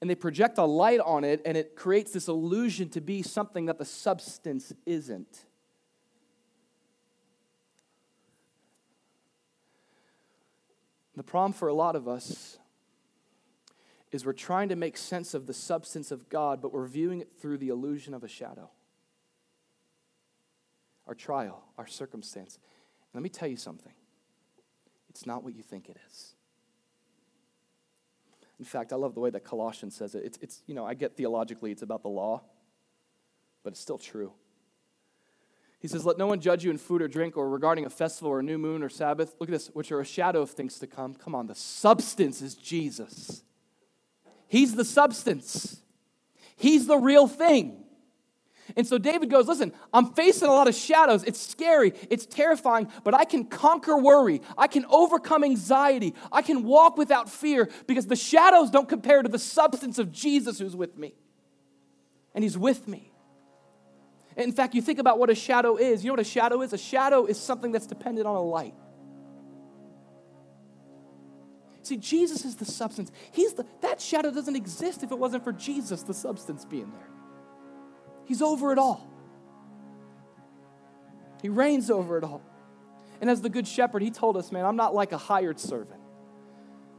and 0.00 0.10
they 0.10 0.14
project 0.14 0.58
a 0.58 0.64
light 0.64 0.98
on 0.98 1.22
it, 1.22 1.40
and 1.46 1.56
it 1.56 1.76
creates 1.76 2.12
this 2.12 2.26
illusion 2.26 2.88
to 2.88 3.00
be 3.00 3.22
something 3.22 3.66
that 3.66 3.78
the 3.78 3.84
substance 3.84 4.72
isn't. 4.84 5.46
The 11.14 11.22
problem 11.22 11.52
for 11.52 11.68
a 11.68 11.74
lot 11.74 11.94
of 11.94 12.08
us 12.08 12.58
is 14.12 14.26
we're 14.26 14.34
trying 14.34 14.68
to 14.68 14.76
make 14.76 14.96
sense 14.96 15.32
of 15.32 15.46
the 15.46 15.54
substance 15.54 16.10
of 16.10 16.28
God, 16.28 16.60
but 16.60 16.72
we're 16.72 16.86
viewing 16.86 17.22
it 17.22 17.32
through 17.40 17.58
the 17.58 17.70
illusion 17.70 18.12
of 18.12 18.22
a 18.22 18.28
shadow. 18.28 18.70
Our 21.08 21.14
trial, 21.14 21.64
our 21.78 21.86
circumstance. 21.86 22.58
let 23.14 23.22
me 23.22 23.28
tell 23.28 23.48
you 23.48 23.56
something 23.56 23.92
it's 25.08 25.26
not 25.26 25.42
what 25.42 25.54
you 25.54 25.62
think 25.62 25.88
it 25.88 25.96
is. 26.08 26.34
In 28.58 28.64
fact, 28.64 28.92
I 28.92 28.96
love 28.96 29.14
the 29.14 29.20
way 29.20 29.30
that 29.30 29.44
Colossians 29.44 29.96
says 29.96 30.14
it. 30.14 30.24
It's, 30.24 30.38
it's, 30.40 30.62
you 30.66 30.74
know, 30.74 30.86
I 30.86 30.94
get 30.94 31.16
theologically 31.16 31.72
it's 31.72 31.82
about 31.82 32.02
the 32.02 32.08
law, 32.08 32.42
but 33.64 33.72
it's 33.72 33.80
still 33.80 33.98
true. 33.98 34.32
He 35.80 35.88
says, 35.88 36.06
Let 36.06 36.16
no 36.16 36.28
one 36.28 36.40
judge 36.40 36.64
you 36.64 36.70
in 36.70 36.78
food 36.78 37.02
or 37.02 37.08
drink 37.08 37.36
or 37.36 37.48
regarding 37.48 37.86
a 37.86 37.90
festival 37.90 38.30
or 38.30 38.38
a 38.38 38.42
new 38.42 38.56
moon 38.56 38.82
or 38.82 38.88
Sabbath. 38.88 39.34
Look 39.40 39.48
at 39.48 39.52
this, 39.52 39.68
which 39.74 39.90
are 39.90 40.00
a 40.00 40.04
shadow 40.04 40.42
of 40.42 40.50
things 40.50 40.78
to 40.78 40.86
come. 40.86 41.14
Come 41.14 41.34
on, 41.34 41.48
the 41.48 41.56
substance 41.56 42.40
is 42.40 42.54
Jesus. 42.54 43.42
He's 44.52 44.74
the 44.74 44.84
substance, 44.84 45.80
He's 46.56 46.86
the 46.86 46.98
real 46.98 47.26
thing. 47.26 47.78
And 48.76 48.86
so 48.86 48.98
David 48.98 49.30
goes, 49.30 49.48
Listen, 49.48 49.72
I'm 49.94 50.12
facing 50.12 50.46
a 50.46 50.52
lot 50.52 50.68
of 50.68 50.74
shadows. 50.74 51.24
It's 51.24 51.40
scary, 51.40 51.94
it's 52.10 52.26
terrifying, 52.26 52.88
but 53.02 53.14
I 53.14 53.24
can 53.24 53.46
conquer 53.46 53.96
worry. 53.96 54.42
I 54.58 54.66
can 54.66 54.84
overcome 54.90 55.42
anxiety. 55.42 56.14
I 56.30 56.42
can 56.42 56.64
walk 56.64 56.98
without 56.98 57.30
fear 57.30 57.70
because 57.86 58.08
the 58.08 58.14
shadows 58.14 58.70
don't 58.70 58.90
compare 58.90 59.22
to 59.22 59.28
the 59.30 59.38
substance 59.38 59.98
of 59.98 60.12
Jesus 60.12 60.58
who's 60.58 60.76
with 60.76 60.98
me. 60.98 61.14
And 62.34 62.44
He's 62.44 62.58
with 62.58 62.86
me. 62.86 63.10
In 64.36 64.52
fact, 64.52 64.74
you 64.74 64.82
think 64.82 64.98
about 64.98 65.18
what 65.18 65.30
a 65.30 65.34
shadow 65.34 65.76
is. 65.76 66.04
You 66.04 66.08
know 66.08 66.12
what 66.12 66.20
a 66.20 66.24
shadow 66.24 66.60
is? 66.60 66.74
A 66.74 66.78
shadow 66.78 67.24
is 67.24 67.40
something 67.40 67.72
that's 67.72 67.86
dependent 67.86 68.26
on 68.26 68.36
a 68.36 68.42
light. 68.42 68.74
See, 71.82 71.96
Jesus 71.96 72.44
is 72.44 72.56
the 72.56 72.64
substance. 72.64 73.10
He's 73.32 73.54
the, 73.54 73.66
that 73.80 74.00
shadow 74.00 74.30
doesn't 74.30 74.54
exist 74.54 75.02
if 75.02 75.10
it 75.10 75.18
wasn't 75.18 75.44
for 75.44 75.52
Jesus, 75.52 76.02
the 76.02 76.14
substance, 76.14 76.64
being 76.64 76.90
there. 76.92 77.08
He's 78.24 78.40
over 78.40 78.72
it 78.72 78.78
all. 78.78 79.08
He 81.42 81.48
reigns 81.48 81.90
over 81.90 82.18
it 82.18 82.24
all. 82.24 82.40
And 83.20 83.28
as 83.28 83.40
the 83.40 83.48
good 83.48 83.66
shepherd, 83.66 84.02
he 84.02 84.10
told 84.10 84.36
us, 84.36 84.52
man, 84.52 84.64
I'm 84.64 84.76
not 84.76 84.94
like 84.94 85.12
a 85.12 85.18
hired 85.18 85.58
servant. 85.58 86.01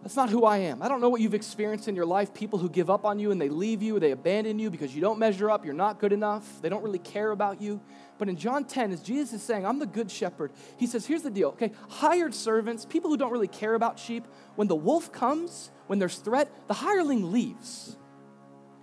That's 0.03 0.17
not 0.17 0.29
who 0.29 0.43
I 0.43 0.57
am. 0.57 0.81
I 0.81 0.89
don't 0.89 0.99
know 0.99 1.07
what 1.07 1.21
you've 1.21 1.33
experienced 1.33 1.87
in 1.87 1.95
your 1.95 2.05
life 2.05 2.33
people 2.33 2.59
who 2.59 2.69
give 2.69 2.89
up 2.89 3.05
on 3.05 3.19
you 3.19 3.31
and 3.31 3.39
they 3.39 3.47
leave 3.47 3.81
you, 3.81 4.01
they 4.01 4.11
abandon 4.11 4.59
you 4.59 4.69
because 4.69 4.93
you 4.93 4.99
don't 4.99 5.17
measure 5.17 5.49
up, 5.49 5.63
you're 5.63 5.73
not 5.73 5.97
good 5.97 6.11
enough, 6.11 6.61
they 6.61 6.67
don't 6.67 6.83
really 6.83 6.99
care 6.99 7.31
about 7.31 7.61
you. 7.61 7.79
But 8.17 8.27
in 8.27 8.35
John 8.35 8.65
10, 8.65 8.91
as 8.91 9.01
Jesus 9.01 9.33
is 9.33 9.41
saying, 9.41 9.65
I'm 9.65 9.79
the 9.79 9.85
good 9.85 10.11
shepherd, 10.11 10.51
he 10.75 10.87
says, 10.87 11.05
here's 11.05 11.21
the 11.21 11.31
deal, 11.31 11.49
okay? 11.49 11.71
Hired 11.87 12.35
servants, 12.35 12.85
people 12.85 13.09
who 13.09 13.15
don't 13.15 13.31
really 13.31 13.47
care 13.47 13.75
about 13.75 13.97
sheep, 13.97 14.27
when 14.55 14.67
the 14.67 14.75
wolf 14.75 15.09
comes, 15.13 15.71
when 15.87 15.99
there's 15.99 16.17
threat, 16.17 16.51
the 16.67 16.73
hireling 16.73 17.31
leaves. 17.31 17.95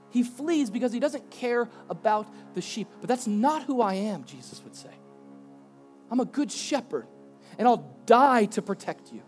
He 0.08 0.22
flees 0.22 0.70
because 0.70 0.90
he 0.90 1.00
doesn't 1.00 1.30
care 1.30 1.68
about 1.90 2.26
the 2.54 2.62
sheep. 2.62 2.88
But 3.00 3.08
that's 3.08 3.26
not 3.26 3.64
who 3.64 3.82
I 3.82 3.94
am, 3.94 4.24
Jesus 4.24 4.62
would 4.64 4.74
say. 4.74 4.90
I'm 6.10 6.18
a 6.18 6.24
good 6.24 6.50
shepherd, 6.50 7.06
and 7.58 7.68
I'll 7.68 7.94
die 8.06 8.46
to 8.46 8.62
protect 8.62 9.12
you. 9.12 9.22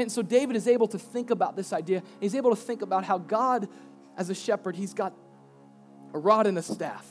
And 0.00 0.10
so 0.10 0.22
David 0.22 0.56
is 0.56 0.66
able 0.66 0.88
to 0.88 0.98
think 0.98 1.30
about 1.30 1.56
this 1.56 1.72
idea. 1.72 2.02
He's 2.20 2.34
able 2.34 2.50
to 2.50 2.56
think 2.56 2.82
about 2.82 3.04
how 3.04 3.18
God, 3.18 3.68
as 4.16 4.30
a 4.30 4.34
shepherd, 4.34 4.76
he's 4.76 4.94
got 4.94 5.12
a 6.14 6.18
rod 6.18 6.46
and 6.46 6.58
a 6.58 6.62
staff. 6.62 7.06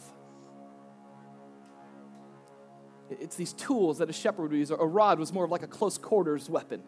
It's 3.09 3.35
these 3.35 3.53
tools 3.53 3.97
that 3.99 4.09
a 4.09 4.13
shepherd 4.13 4.51
would 4.51 4.57
use. 4.57 4.71
A 4.71 4.75
rod 4.75 5.19
was 5.19 5.33
more 5.33 5.45
of 5.45 5.51
like 5.51 5.63
a 5.63 5.67
close 5.67 5.97
quarters 5.97 6.49
weapon. 6.49 6.81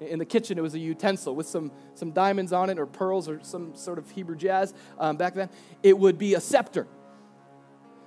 In 0.00 0.18
the 0.18 0.24
kitchen, 0.24 0.58
it 0.58 0.62
was 0.62 0.74
a 0.74 0.78
utensil 0.78 1.34
with 1.34 1.46
some, 1.46 1.72
some 1.94 2.12
diamonds 2.12 2.52
on 2.52 2.68
it 2.68 2.78
or 2.78 2.86
pearls 2.86 3.28
or 3.28 3.40
some 3.42 3.74
sort 3.74 3.98
of 3.98 4.10
Hebrew 4.10 4.36
jazz 4.36 4.74
um, 4.98 5.16
back 5.16 5.34
then. 5.34 5.48
It 5.82 5.98
would 5.98 6.18
be 6.18 6.34
a 6.34 6.40
scepter, 6.40 6.86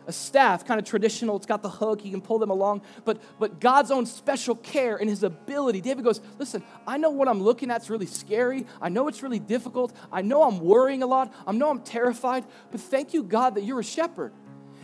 a 0.10 0.12
staff, 0.12 0.66
kind 0.66 0.80
of 0.80 0.86
traditional. 0.86 1.38
It's 1.38 1.45
got 1.45 1.62
the 1.62 1.70
hook, 1.70 2.03
you 2.03 2.10
can 2.12 2.20
pull 2.20 2.39
them 2.39 2.49
along. 2.49 2.82
But, 3.05 3.22
but 3.39 3.62
God's 3.62 3.91
own 3.91 4.07
special 4.07 4.55
care 4.55 4.97
and 4.97 5.07
his 5.07 5.22
ability. 5.22 5.82
David 5.82 6.03
goes, 6.03 6.20
Listen, 6.39 6.64
I 6.88 6.97
know 6.97 7.12
what 7.12 7.28
I'm 7.30 7.41
looking 7.41 7.70
at 7.70 7.84
is 7.84 7.89
really 7.89 8.07
scary. 8.07 8.66
I 8.82 8.89
know 8.89 9.07
it's 9.07 9.22
really 9.22 9.39
difficult. 9.39 9.95
I 10.12 10.24
know 10.24 10.43
I'm 10.43 10.60
worrying 10.60 11.03
a 11.03 11.07
lot. 11.07 11.32
I 11.45 11.51
know 11.51 11.70
I'm 11.70 11.82
terrified. 11.82 12.43
But 12.72 12.82
thank 12.82 13.14
you, 13.14 13.24
God, 13.24 13.55
that 13.55 13.64
you're 13.64 13.80
a 13.80 13.84
shepherd. 13.84 14.34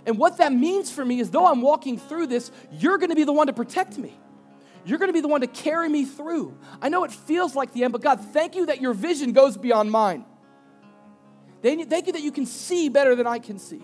And 0.05 0.19
what 0.19 0.37
that 0.37 0.53
means 0.53 0.91
for 0.91 1.03
me 1.03 1.19
is 1.19 1.31
though 1.31 1.47
I'm 1.47 1.63
walking 1.63 1.97
through 1.97 2.27
this, 2.27 2.51
you're 2.71 2.99
going 2.99 3.09
to 3.09 3.15
be 3.15 3.23
the 3.23 3.33
one 3.33 3.47
to 3.47 3.53
protect 3.53 3.97
me. 3.97 4.15
You're 4.85 4.99
going 4.99 5.09
to 5.09 5.13
be 5.13 5.21
the 5.21 5.27
one 5.27 5.41
to 5.41 5.47
carry 5.47 5.89
me 5.89 6.05
through. 6.05 6.55
I 6.79 6.89
know 6.89 7.03
it 7.03 7.11
feels 7.11 7.55
like 7.55 7.73
the 7.73 7.83
end, 7.83 7.91
but 7.91 8.03
God, 8.03 8.21
thank 8.31 8.55
you 8.55 8.67
that 8.67 8.79
your 8.79 8.93
vision 8.93 9.33
goes 9.33 9.57
beyond 9.57 9.89
mine. 9.89 10.23
Thank 11.63 11.79
you 12.05 12.13
that 12.13 12.21
you 12.21 12.31
can 12.31 12.45
see 12.45 12.89
better 12.89 13.15
than 13.15 13.25
I 13.25 13.39
can 13.39 13.57
see. 13.57 13.81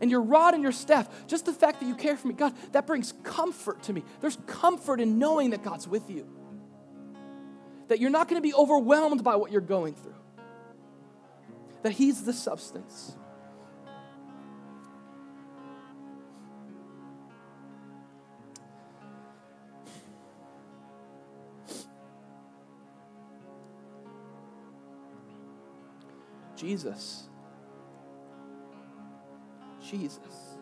And 0.00 0.10
your 0.10 0.20
rod 0.20 0.54
and 0.54 0.62
your 0.62 0.72
staff, 0.72 1.08
just 1.26 1.46
the 1.46 1.52
fact 1.52 1.80
that 1.80 1.86
you 1.86 1.94
care 1.94 2.16
for 2.16 2.28
me, 2.28 2.34
God, 2.34 2.54
that 2.72 2.86
brings 2.86 3.12
comfort 3.22 3.82
to 3.84 3.92
me. 3.92 4.02
There's 4.20 4.36
comfort 4.46 5.00
in 5.00 5.18
knowing 5.18 5.50
that 5.50 5.62
God's 5.62 5.88
with 5.88 6.10
you, 6.10 6.26
that 7.88 8.00
you're 8.00 8.10
not 8.10 8.28
going 8.28 8.40
to 8.40 8.46
be 8.46 8.54
overwhelmed 8.54 9.24
by 9.24 9.36
what 9.36 9.52
you're 9.52 9.60
going 9.60 9.94
through, 9.94 10.14
that 11.82 11.92
He's 11.92 12.24
the 12.24 12.32
substance. 12.32 13.16
Jesus. 26.56 27.28
Jesus. 29.90 30.58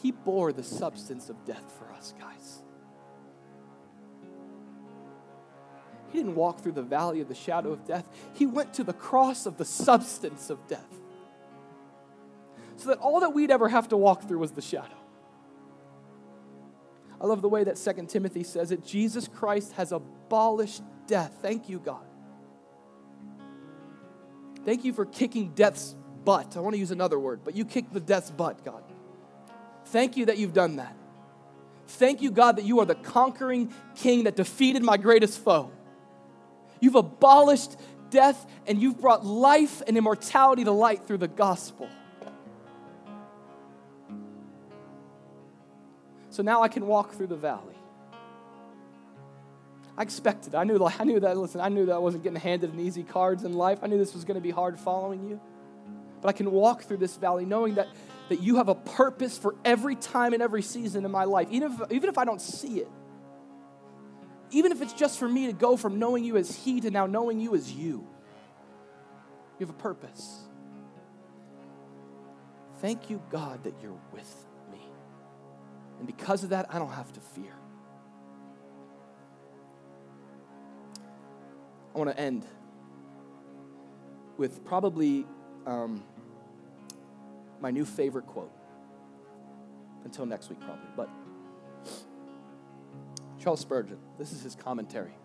He 0.00 0.12
bore 0.12 0.52
the 0.52 0.62
substance 0.62 1.28
of 1.28 1.44
death 1.44 1.74
for 1.78 1.92
us, 1.92 2.14
guys. 2.18 2.62
He 6.10 6.18
didn't 6.18 6.36
walk 6.36 6.60
through 6.60 6.72
the 6.72 6.82
valley 6.82 7.20
of 7.20 7.28
the 7.28 7.34
shadow 7.34 7.72
of 7.72 7.84
death. 7.84 8.08
He 8.34 8.46
went 8.46 8.72
to 8.74 8.84
the 8.84 8.92
cross 8.92 9.44
of 9.44 9.58
the 9.58 9.64
substance 9.64 10.50
of 10.50 10.66
death. 10.66 10.86
So 12.76 12.88
that 12.88 12.98
all 12.98 13.20
that 13.20 13.30
we'd 13.30 13.50
ever 13.50 13.68
have 13.68 13.88
to 13.88 13.96
walk 13.96 14.26
through 14.26 14.38
was 14.38 14.52
the 14.52 14.62
shadow. 14.62 14.94
I 17.20 17.26
love 17.26 17.42
the 17.42 17.48
way 17.48 17.64
that 17.64 17.76
Second 17.76 18.08
Timothy 18.08 18.44
says 18.44 18.70
it 18.70 18.84
Jesus 18.84 19.26
Christ 19.26 19.72
has 19.72 19.92
abolished 19.92 20.82
death. 21.06 21.38
Thank 21.42 21.68
you, 21.68 21.80
God. 21.80 22.06
Thank 24.64 24.84
you 24.84 24.92
for 24.92 25.04
kicking 25.04 25.52
death's 25.54 25.96
butt. 26.24 26.56
I 26.56 26.60
want 26.60 26.74
to 26.74 26.78
use 26.78 26.90
another 26.90 27.18
word, 27.18 27.40
but 27.44 27.54
you 27.56 27.64
kicked 27.64 27.92
the 27.92 28.00
death's 28.00 28.30
butt, 28.30 28.64
God. 28.64 28.82
Thank 29.86 30.16
you 30.16 30.26
that 30.26 30.38
you've 30.38 30.52
done 30.52 30.76
that. 30.76 30.94
Thank 31.86 32.20
you, 32.20 32.30
God, 32.30 32.56
that 32.56 32.64
you 32.64 32.80
are 32.80 32.84
the 32.84 32.94
conquering 32.94 33.72
king 33.94 34.24
that 34.24 34.36
defeated 34.36 34.82
my 34.82 34.98
greatest 34.98 35.42
foe. 35.42 35.70
You've 36.80 36.94
abolished 36.94 37.76
death 38.10 38.46
and 38.66 38.80
you've 38.80 39.00
brought 39.00 39.24
life 39.24 39.82
and 39.86 39.96
immortality 39.96 40.64
to 40.64 40.72
light 40.72 41.06
through 41.06 41.18
the 41.18 41.28
gospel. 41.28 41.88
So 46.30 46.42
now 46.42 46.62
I 46.62 46.68
can 46.68 46.86
walk 46.86 47.14
through 47.14 47.28
the 47.28 47.36
valley. 47.36 47.74
I 49.96 50.02
expected. 50.02 50.54
I 50.54 50.62
knew, 50.62 50.78
I 50.84 51.02
knew 51.02 51.18
that, 51.18 51.36
listen, 51.36 51.60
I 51.60 51.68
knew 51.68 51.86
that 51.86 51.94
I 51.94 51.98
wasn't 51.98 52.22
getting 52.22 52.38
handed 52.38 52.72
an 52.72 52.78
easy 52.78 53.02
cards 53.02 53.42
in 53.42 53.54
life. 53.54 53.80
I 53.82 53.88
knew 53.88 53.98
this 53.98 54.14
was 54.14 54.24
going 54.24 54.36
to 54.36 54.40
be 54.40 54.52
hard 54.52 54.78
following 54.78 55.28
you. 55.28 55.40
But 56.20 56.28
I 56.28 56.32
can 56.32 56.50
walk 56.50 56.82
through 56.82 56.98
this 56.98 57.16
valley 57.16 57.44
knowing 57.44 57.74
that, 57.76 57.88
that 58.28 58.40
you 58.40 58.56
have 58.56 58.68
a 58.68 58.74
purpose 58.74 59.38
for 59.38 59.54
every 59.64 59.96
time 59.96 60.32
and 60.32 60.42
every 60.42 60.62
season 60.62 61.04
in 61.04 61.10
my 61.10 61.24
life, 61.24 61.48
even 61.50 61.72
if, 61.72 61.92
even 61.92 62.08
if 62.08 62.18
I 62.18 62.24
don't 62.24 62.40
see 62.40 62.80
it. 62.80 62.88
Even 64.50 64.72
if 64.72 64.80
it's 64.80 64.94
just 64.94 65.18
for 65.18 65.28
me 65.28 65.46
to 65.46 65.52
go 65.52 65.76
from 65.76 65.98
knowing 65.98 66.24
you 66.24 66.36
as 66.36 66.54
He 66.54 66.80
to 66.80 66.90
now 66.90 67.06
knowing 67.06 67.38
you 67.38 67.54
as 67.54 67.70
you. 67.70 68.06
You 69.58 69.66
have 69.66 69.70
a 69.70 69.78
purpose. 69.78 70.48
Thank 72.80 73.10
you, 73.10 73.20
God, 73.30 73.64
that 73.64 73.74
you're 73.82 73.98
with 74.12 74.46
me. 74.70 74.80
And 75.98 76.06
because 76.06 76.44
of 76.44 76.50
that, 76.50 76.66
I 76.70 76.78
don't 76.78 76.92
have 76.92 77.12
to 77.12 77.20
fear. 77.20 77.52
I 81.94 81.98
want 81.98 82.10
to 82.10 82.18
end 82.18 82.46
with 84.36 84.64
probably 84.64 85.26
um, 85.66 86.04
my 87.60 87.70
new 87.70 87.84
favorite 87.84 88.26
quote. 88.26 88.52
Until 90.04 90.26
next 90.26 90.48
week, 90.48 90.60
probably. 90.60 90.88
But 90.96 91.08
Charles 93.40 93.60
Spurgeon, 93.60 93.98
this 94.18 94.32
is 94.32 94.42
his 94.42 94.54
commentary. 94.54 95.16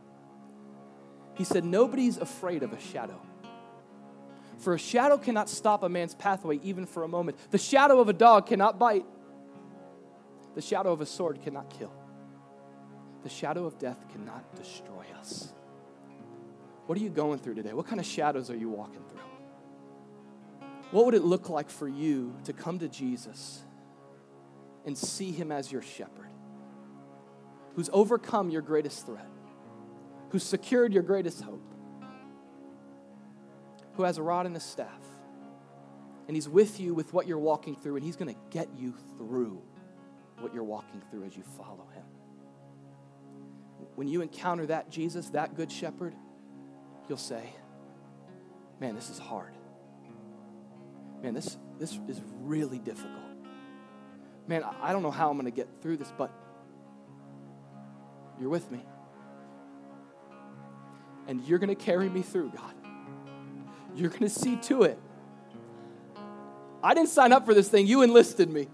He 1.35 1.43
said, 1.43 1.63
Nobody's 1.63 2.17
afraid 2.17 2.63
of 2.63 2.73
a 2.73 2.79
shadow. 2.79 3.19
For 4.59 4.73
a 4.73 4.79
shadow 4.79 5.17
cannot 5.17 5.49
stop 5.49 5.83
a 5.83 5.89
man's 5.89 6.15
pathway 6.15 6.59
even 6.63 6.85
for 6.85 7.03
a 7.03 7.07
moment. 7.07 7.37
The 7.51 7.57
shadow 7.57 7.99
of 7.99 8.07
a 8.09 8.13
dog 8.13 8.45
cannot 8.45 8.79
bite. 8.79 9.05
The 10.55 10.61
shadow 10.61 10.91
of 10.91 11.01
a 11.01 11.05
sword 11.05 11.41
cannot 11.41 11.69
kill. 11.69 11.91
The 13.23 13.29
shadow 13.29 13.65
of 13.65 13.79
death 13.79 14.05
cannot 14.11 14.55
destroy 14.55 15.05
us. 15.19 15.53
What 16.85 16.97
are 16.97 17.01
you 17.01 17.09
going 17.09 17.39
through 17.39 17.55
today? 17.55 17.73
What 17.73 17.87
kind 17.87 17.99
of 17.99 18.05
shadows 18.05 18.49
are 18.49 18.55
you 18.55 18.69
walking 18.69 19.01
through? 19.09 19.19
What 20.93 21.05
would 21.05 21.15
it 21.15 21.23
look 21.23 21.49
like 21.49 21.71
for 21.71 21.87
you 21.87 22.35
to 22.43 22.53
come 22.53 22.77
to 22.77 22.87
Jesus 22.87 23.63
and 24.85 24.95
see 24.95 25.31
him 25.31 25.51
as 25.51 25.71
your 25.71 25.81
shepherd, 25.81 26.29
who's 27.75 27.89
overcome 27.91 28.51
your 28.51 28.61
greatest 28.61 29.03
threat, 29.07 29.25
who's 30.29 30.43
secured 30.43 30.93
your 30.93 31.01
greatest 31.01 31.41
hope, 31.41 31.65
who 33.95 34.03
has 34.03 34.19
a 34.19 34.21
rod 34.21 34.45
and 34.45 34.55
a 34.55 34.59
staff, 34.59 35.01
and 36.27 36.37
he's 36.37 36.47
with 36.47 36.79
you 36.79 36.93
with 36.93 37.11
what 37.11 37.25
you're 37.25 37.39
walking 37.39 37.75
through, 37.75 37.95
and 37.95 38.05
he's 38.05 38.15
going 38.15 38.31
to 38.31 38.39
get 38.51 38.69
you 38.77 38.93
through 39.17 39.63
what 40.41 40.53
you're 40.53 40.63
walking 40.63 41.01
through 41.09 41.23
as 41.23 41.35
you 41.35 41.41
follow 41.57 41.87
him. 41.95 42.03
When 43.95 44.07
you 44.07 44.21
encounter 44.21 44.67
that 44.67 44.91
Jesus, 44.91 45.29
that 45.29 45.55
good 45.55 45.71
shepherd, 45.71 46.13
you'll 47.09 47.17
say, 47.17 47.51
Man, 48.79 48.93
this 48.93 49.09
is 49.09 49.17
hard. 49.17 49.55
Man, 51.23 51.33
this, 51.33 51.57
this 51.79 51.97
is 52.09 52.21
really 52.41 52.79
difficult. 52.79 53.21
Man, 54.45 54.63
I 54.81 54.91
don't 54.91 55.01
know 55.01 55.11
how 55.11 55.29
I'm 55.29 55.37
going 55.37 55.45
to 55.45 55.55
get 55.55 55.69
through 55.81 55.97
this, 55.97 56.11
but 56.17 56.31
you're 58.39 58.49
with 58.49 58.69
me. 58.69 58.85
And 61.27 61.41
you're 61.45 61.59
going 61.59 61.73
to 61.73 61.81
carry 61.81 62.09
me 62.09 62.21
through, 62.21 62.49
God. 62.49 62.73
You're 63.95 64.09
going 64.09 64.23
to 64.23 64.29
see 64.29 64.57
to 64.63 64.83
it. 64.83 64.99
I 66.83 66.93
didn't 66.93 67.09
sign 67.09 67.31
up 67.31 67.45
for 67.45 67.53
this 67.53 67.69
thing, 67.69 67.87
you 67.87 68.01
enlisted 68.01 68.49
me. 68.49 68.67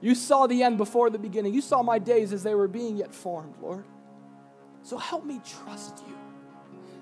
You 0.00 0.14
saw 0.14 0.46
the 0.46 0.62
end 0.62 0.78
before 0.78 1.10
the 1.10 1.18
beginning. 1.18 1.52
You 1.52 1.60
saw 1.60 1.82
my 1.82 1.98
days 1.98 2.32
as 2.32 2.42
they 2.42 2.54
were 2.54 2.68
being 2.68 2.96
yet 2.96 3.14
formed, 3.14 3.54
Lord. 3.60 3.84
So 4.82 4.96
help 4.96 5.24
me 5.24 5.40
trust 5.44 6.02
you. 6.06 6.16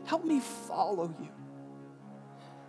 Help 0.07 0.24
me 0.24 0.40
follow 0.40 1.14
you. 1.20 1.28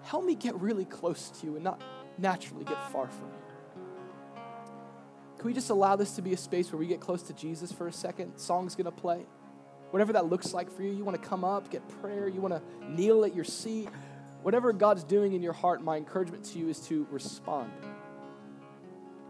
Help 0.06 0.24
me 0.24 0.36
get 0.36 0.56
really 0.62 0.86
close 0.86 1.32
to 1.32 1.48
you 1.48 1.56
and 1.56 1.64
not 1.64 1.82
naturally 2.20 2.64
get 2.64 2.92
far 2.92 3.08
from 3.08 3.28
you. 3.28 4.42
Can 5.40 5.48
we 5.48 5.54
just 5.54 5.72
allow 5.72 5.96
this 5.96 6.12
to 6.12 6.22
be 6.22 6.32
a 6.32 6.38
space 6.38 6.72
where 6.72 6.80
we 6.80 6.86
get 6.86 7.00
close 7.00 7.24
to 7.24 7.34
Jesus 7.34 7.72
for 7.72 7.88
a 7.88 7.92
second? 7.92 8.38
Song's 8.38 8.76
to 8.76 8.92
play. 8.92 9.26
Whatever 9.90 10.14
that 10.14 10.28
looks 10.28 10.54
like 10.54 10.72
for 10.72 10.84
you, 10.84 10.92
you 10.92 11.04
want 11.04 11.20
to 11.20 11.28
come 11.28 11.44
up, 11.44 11.72
get 11.72 11.88
prayer, 12.02 12.28
you 12.28 12.40
want 12.40 12.54
to 12.54 12.62
kneel 12.88 13.26
at 13.26 13.36
your 13.36 13.44
seat. 13.44 13.90
Whatever 14.44 14.74
God's 14.74 15.04
doing 15.04 15.34
in 15.34 15.42
your 15.42 15.54
heart, 15.54 15.82
my 15.84 15.98
encouragement 15.98 16.44
to 16.46 16.60
you 16.60 16.70
is 16.70 16.80
to 16.82 17.08
respond. 17.10 17.72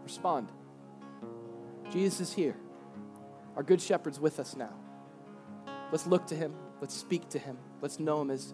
Respond. 0.04 0.52
Jesus 1.90 2.20
is 2.20 2.32
here. 2.34 2.56
Our 3.56 3.62
good 3.62 3.80
shepherd's 3.80 4.20
with 4.20 4.38
us 4.38 4.54
now. 4.54 4.74
Let's 5.90 6.06
look 6.06 6.26
to 6.26 6.34
him. 6.34 6.54
Let's 6.82 6.94
speak 6.94 7.30
to 7.30 7.38
him. 7.38 7.56
Let's 7.80 7.98
know 7.98 8.20
him 8.20 8.30
as 8.30 8.52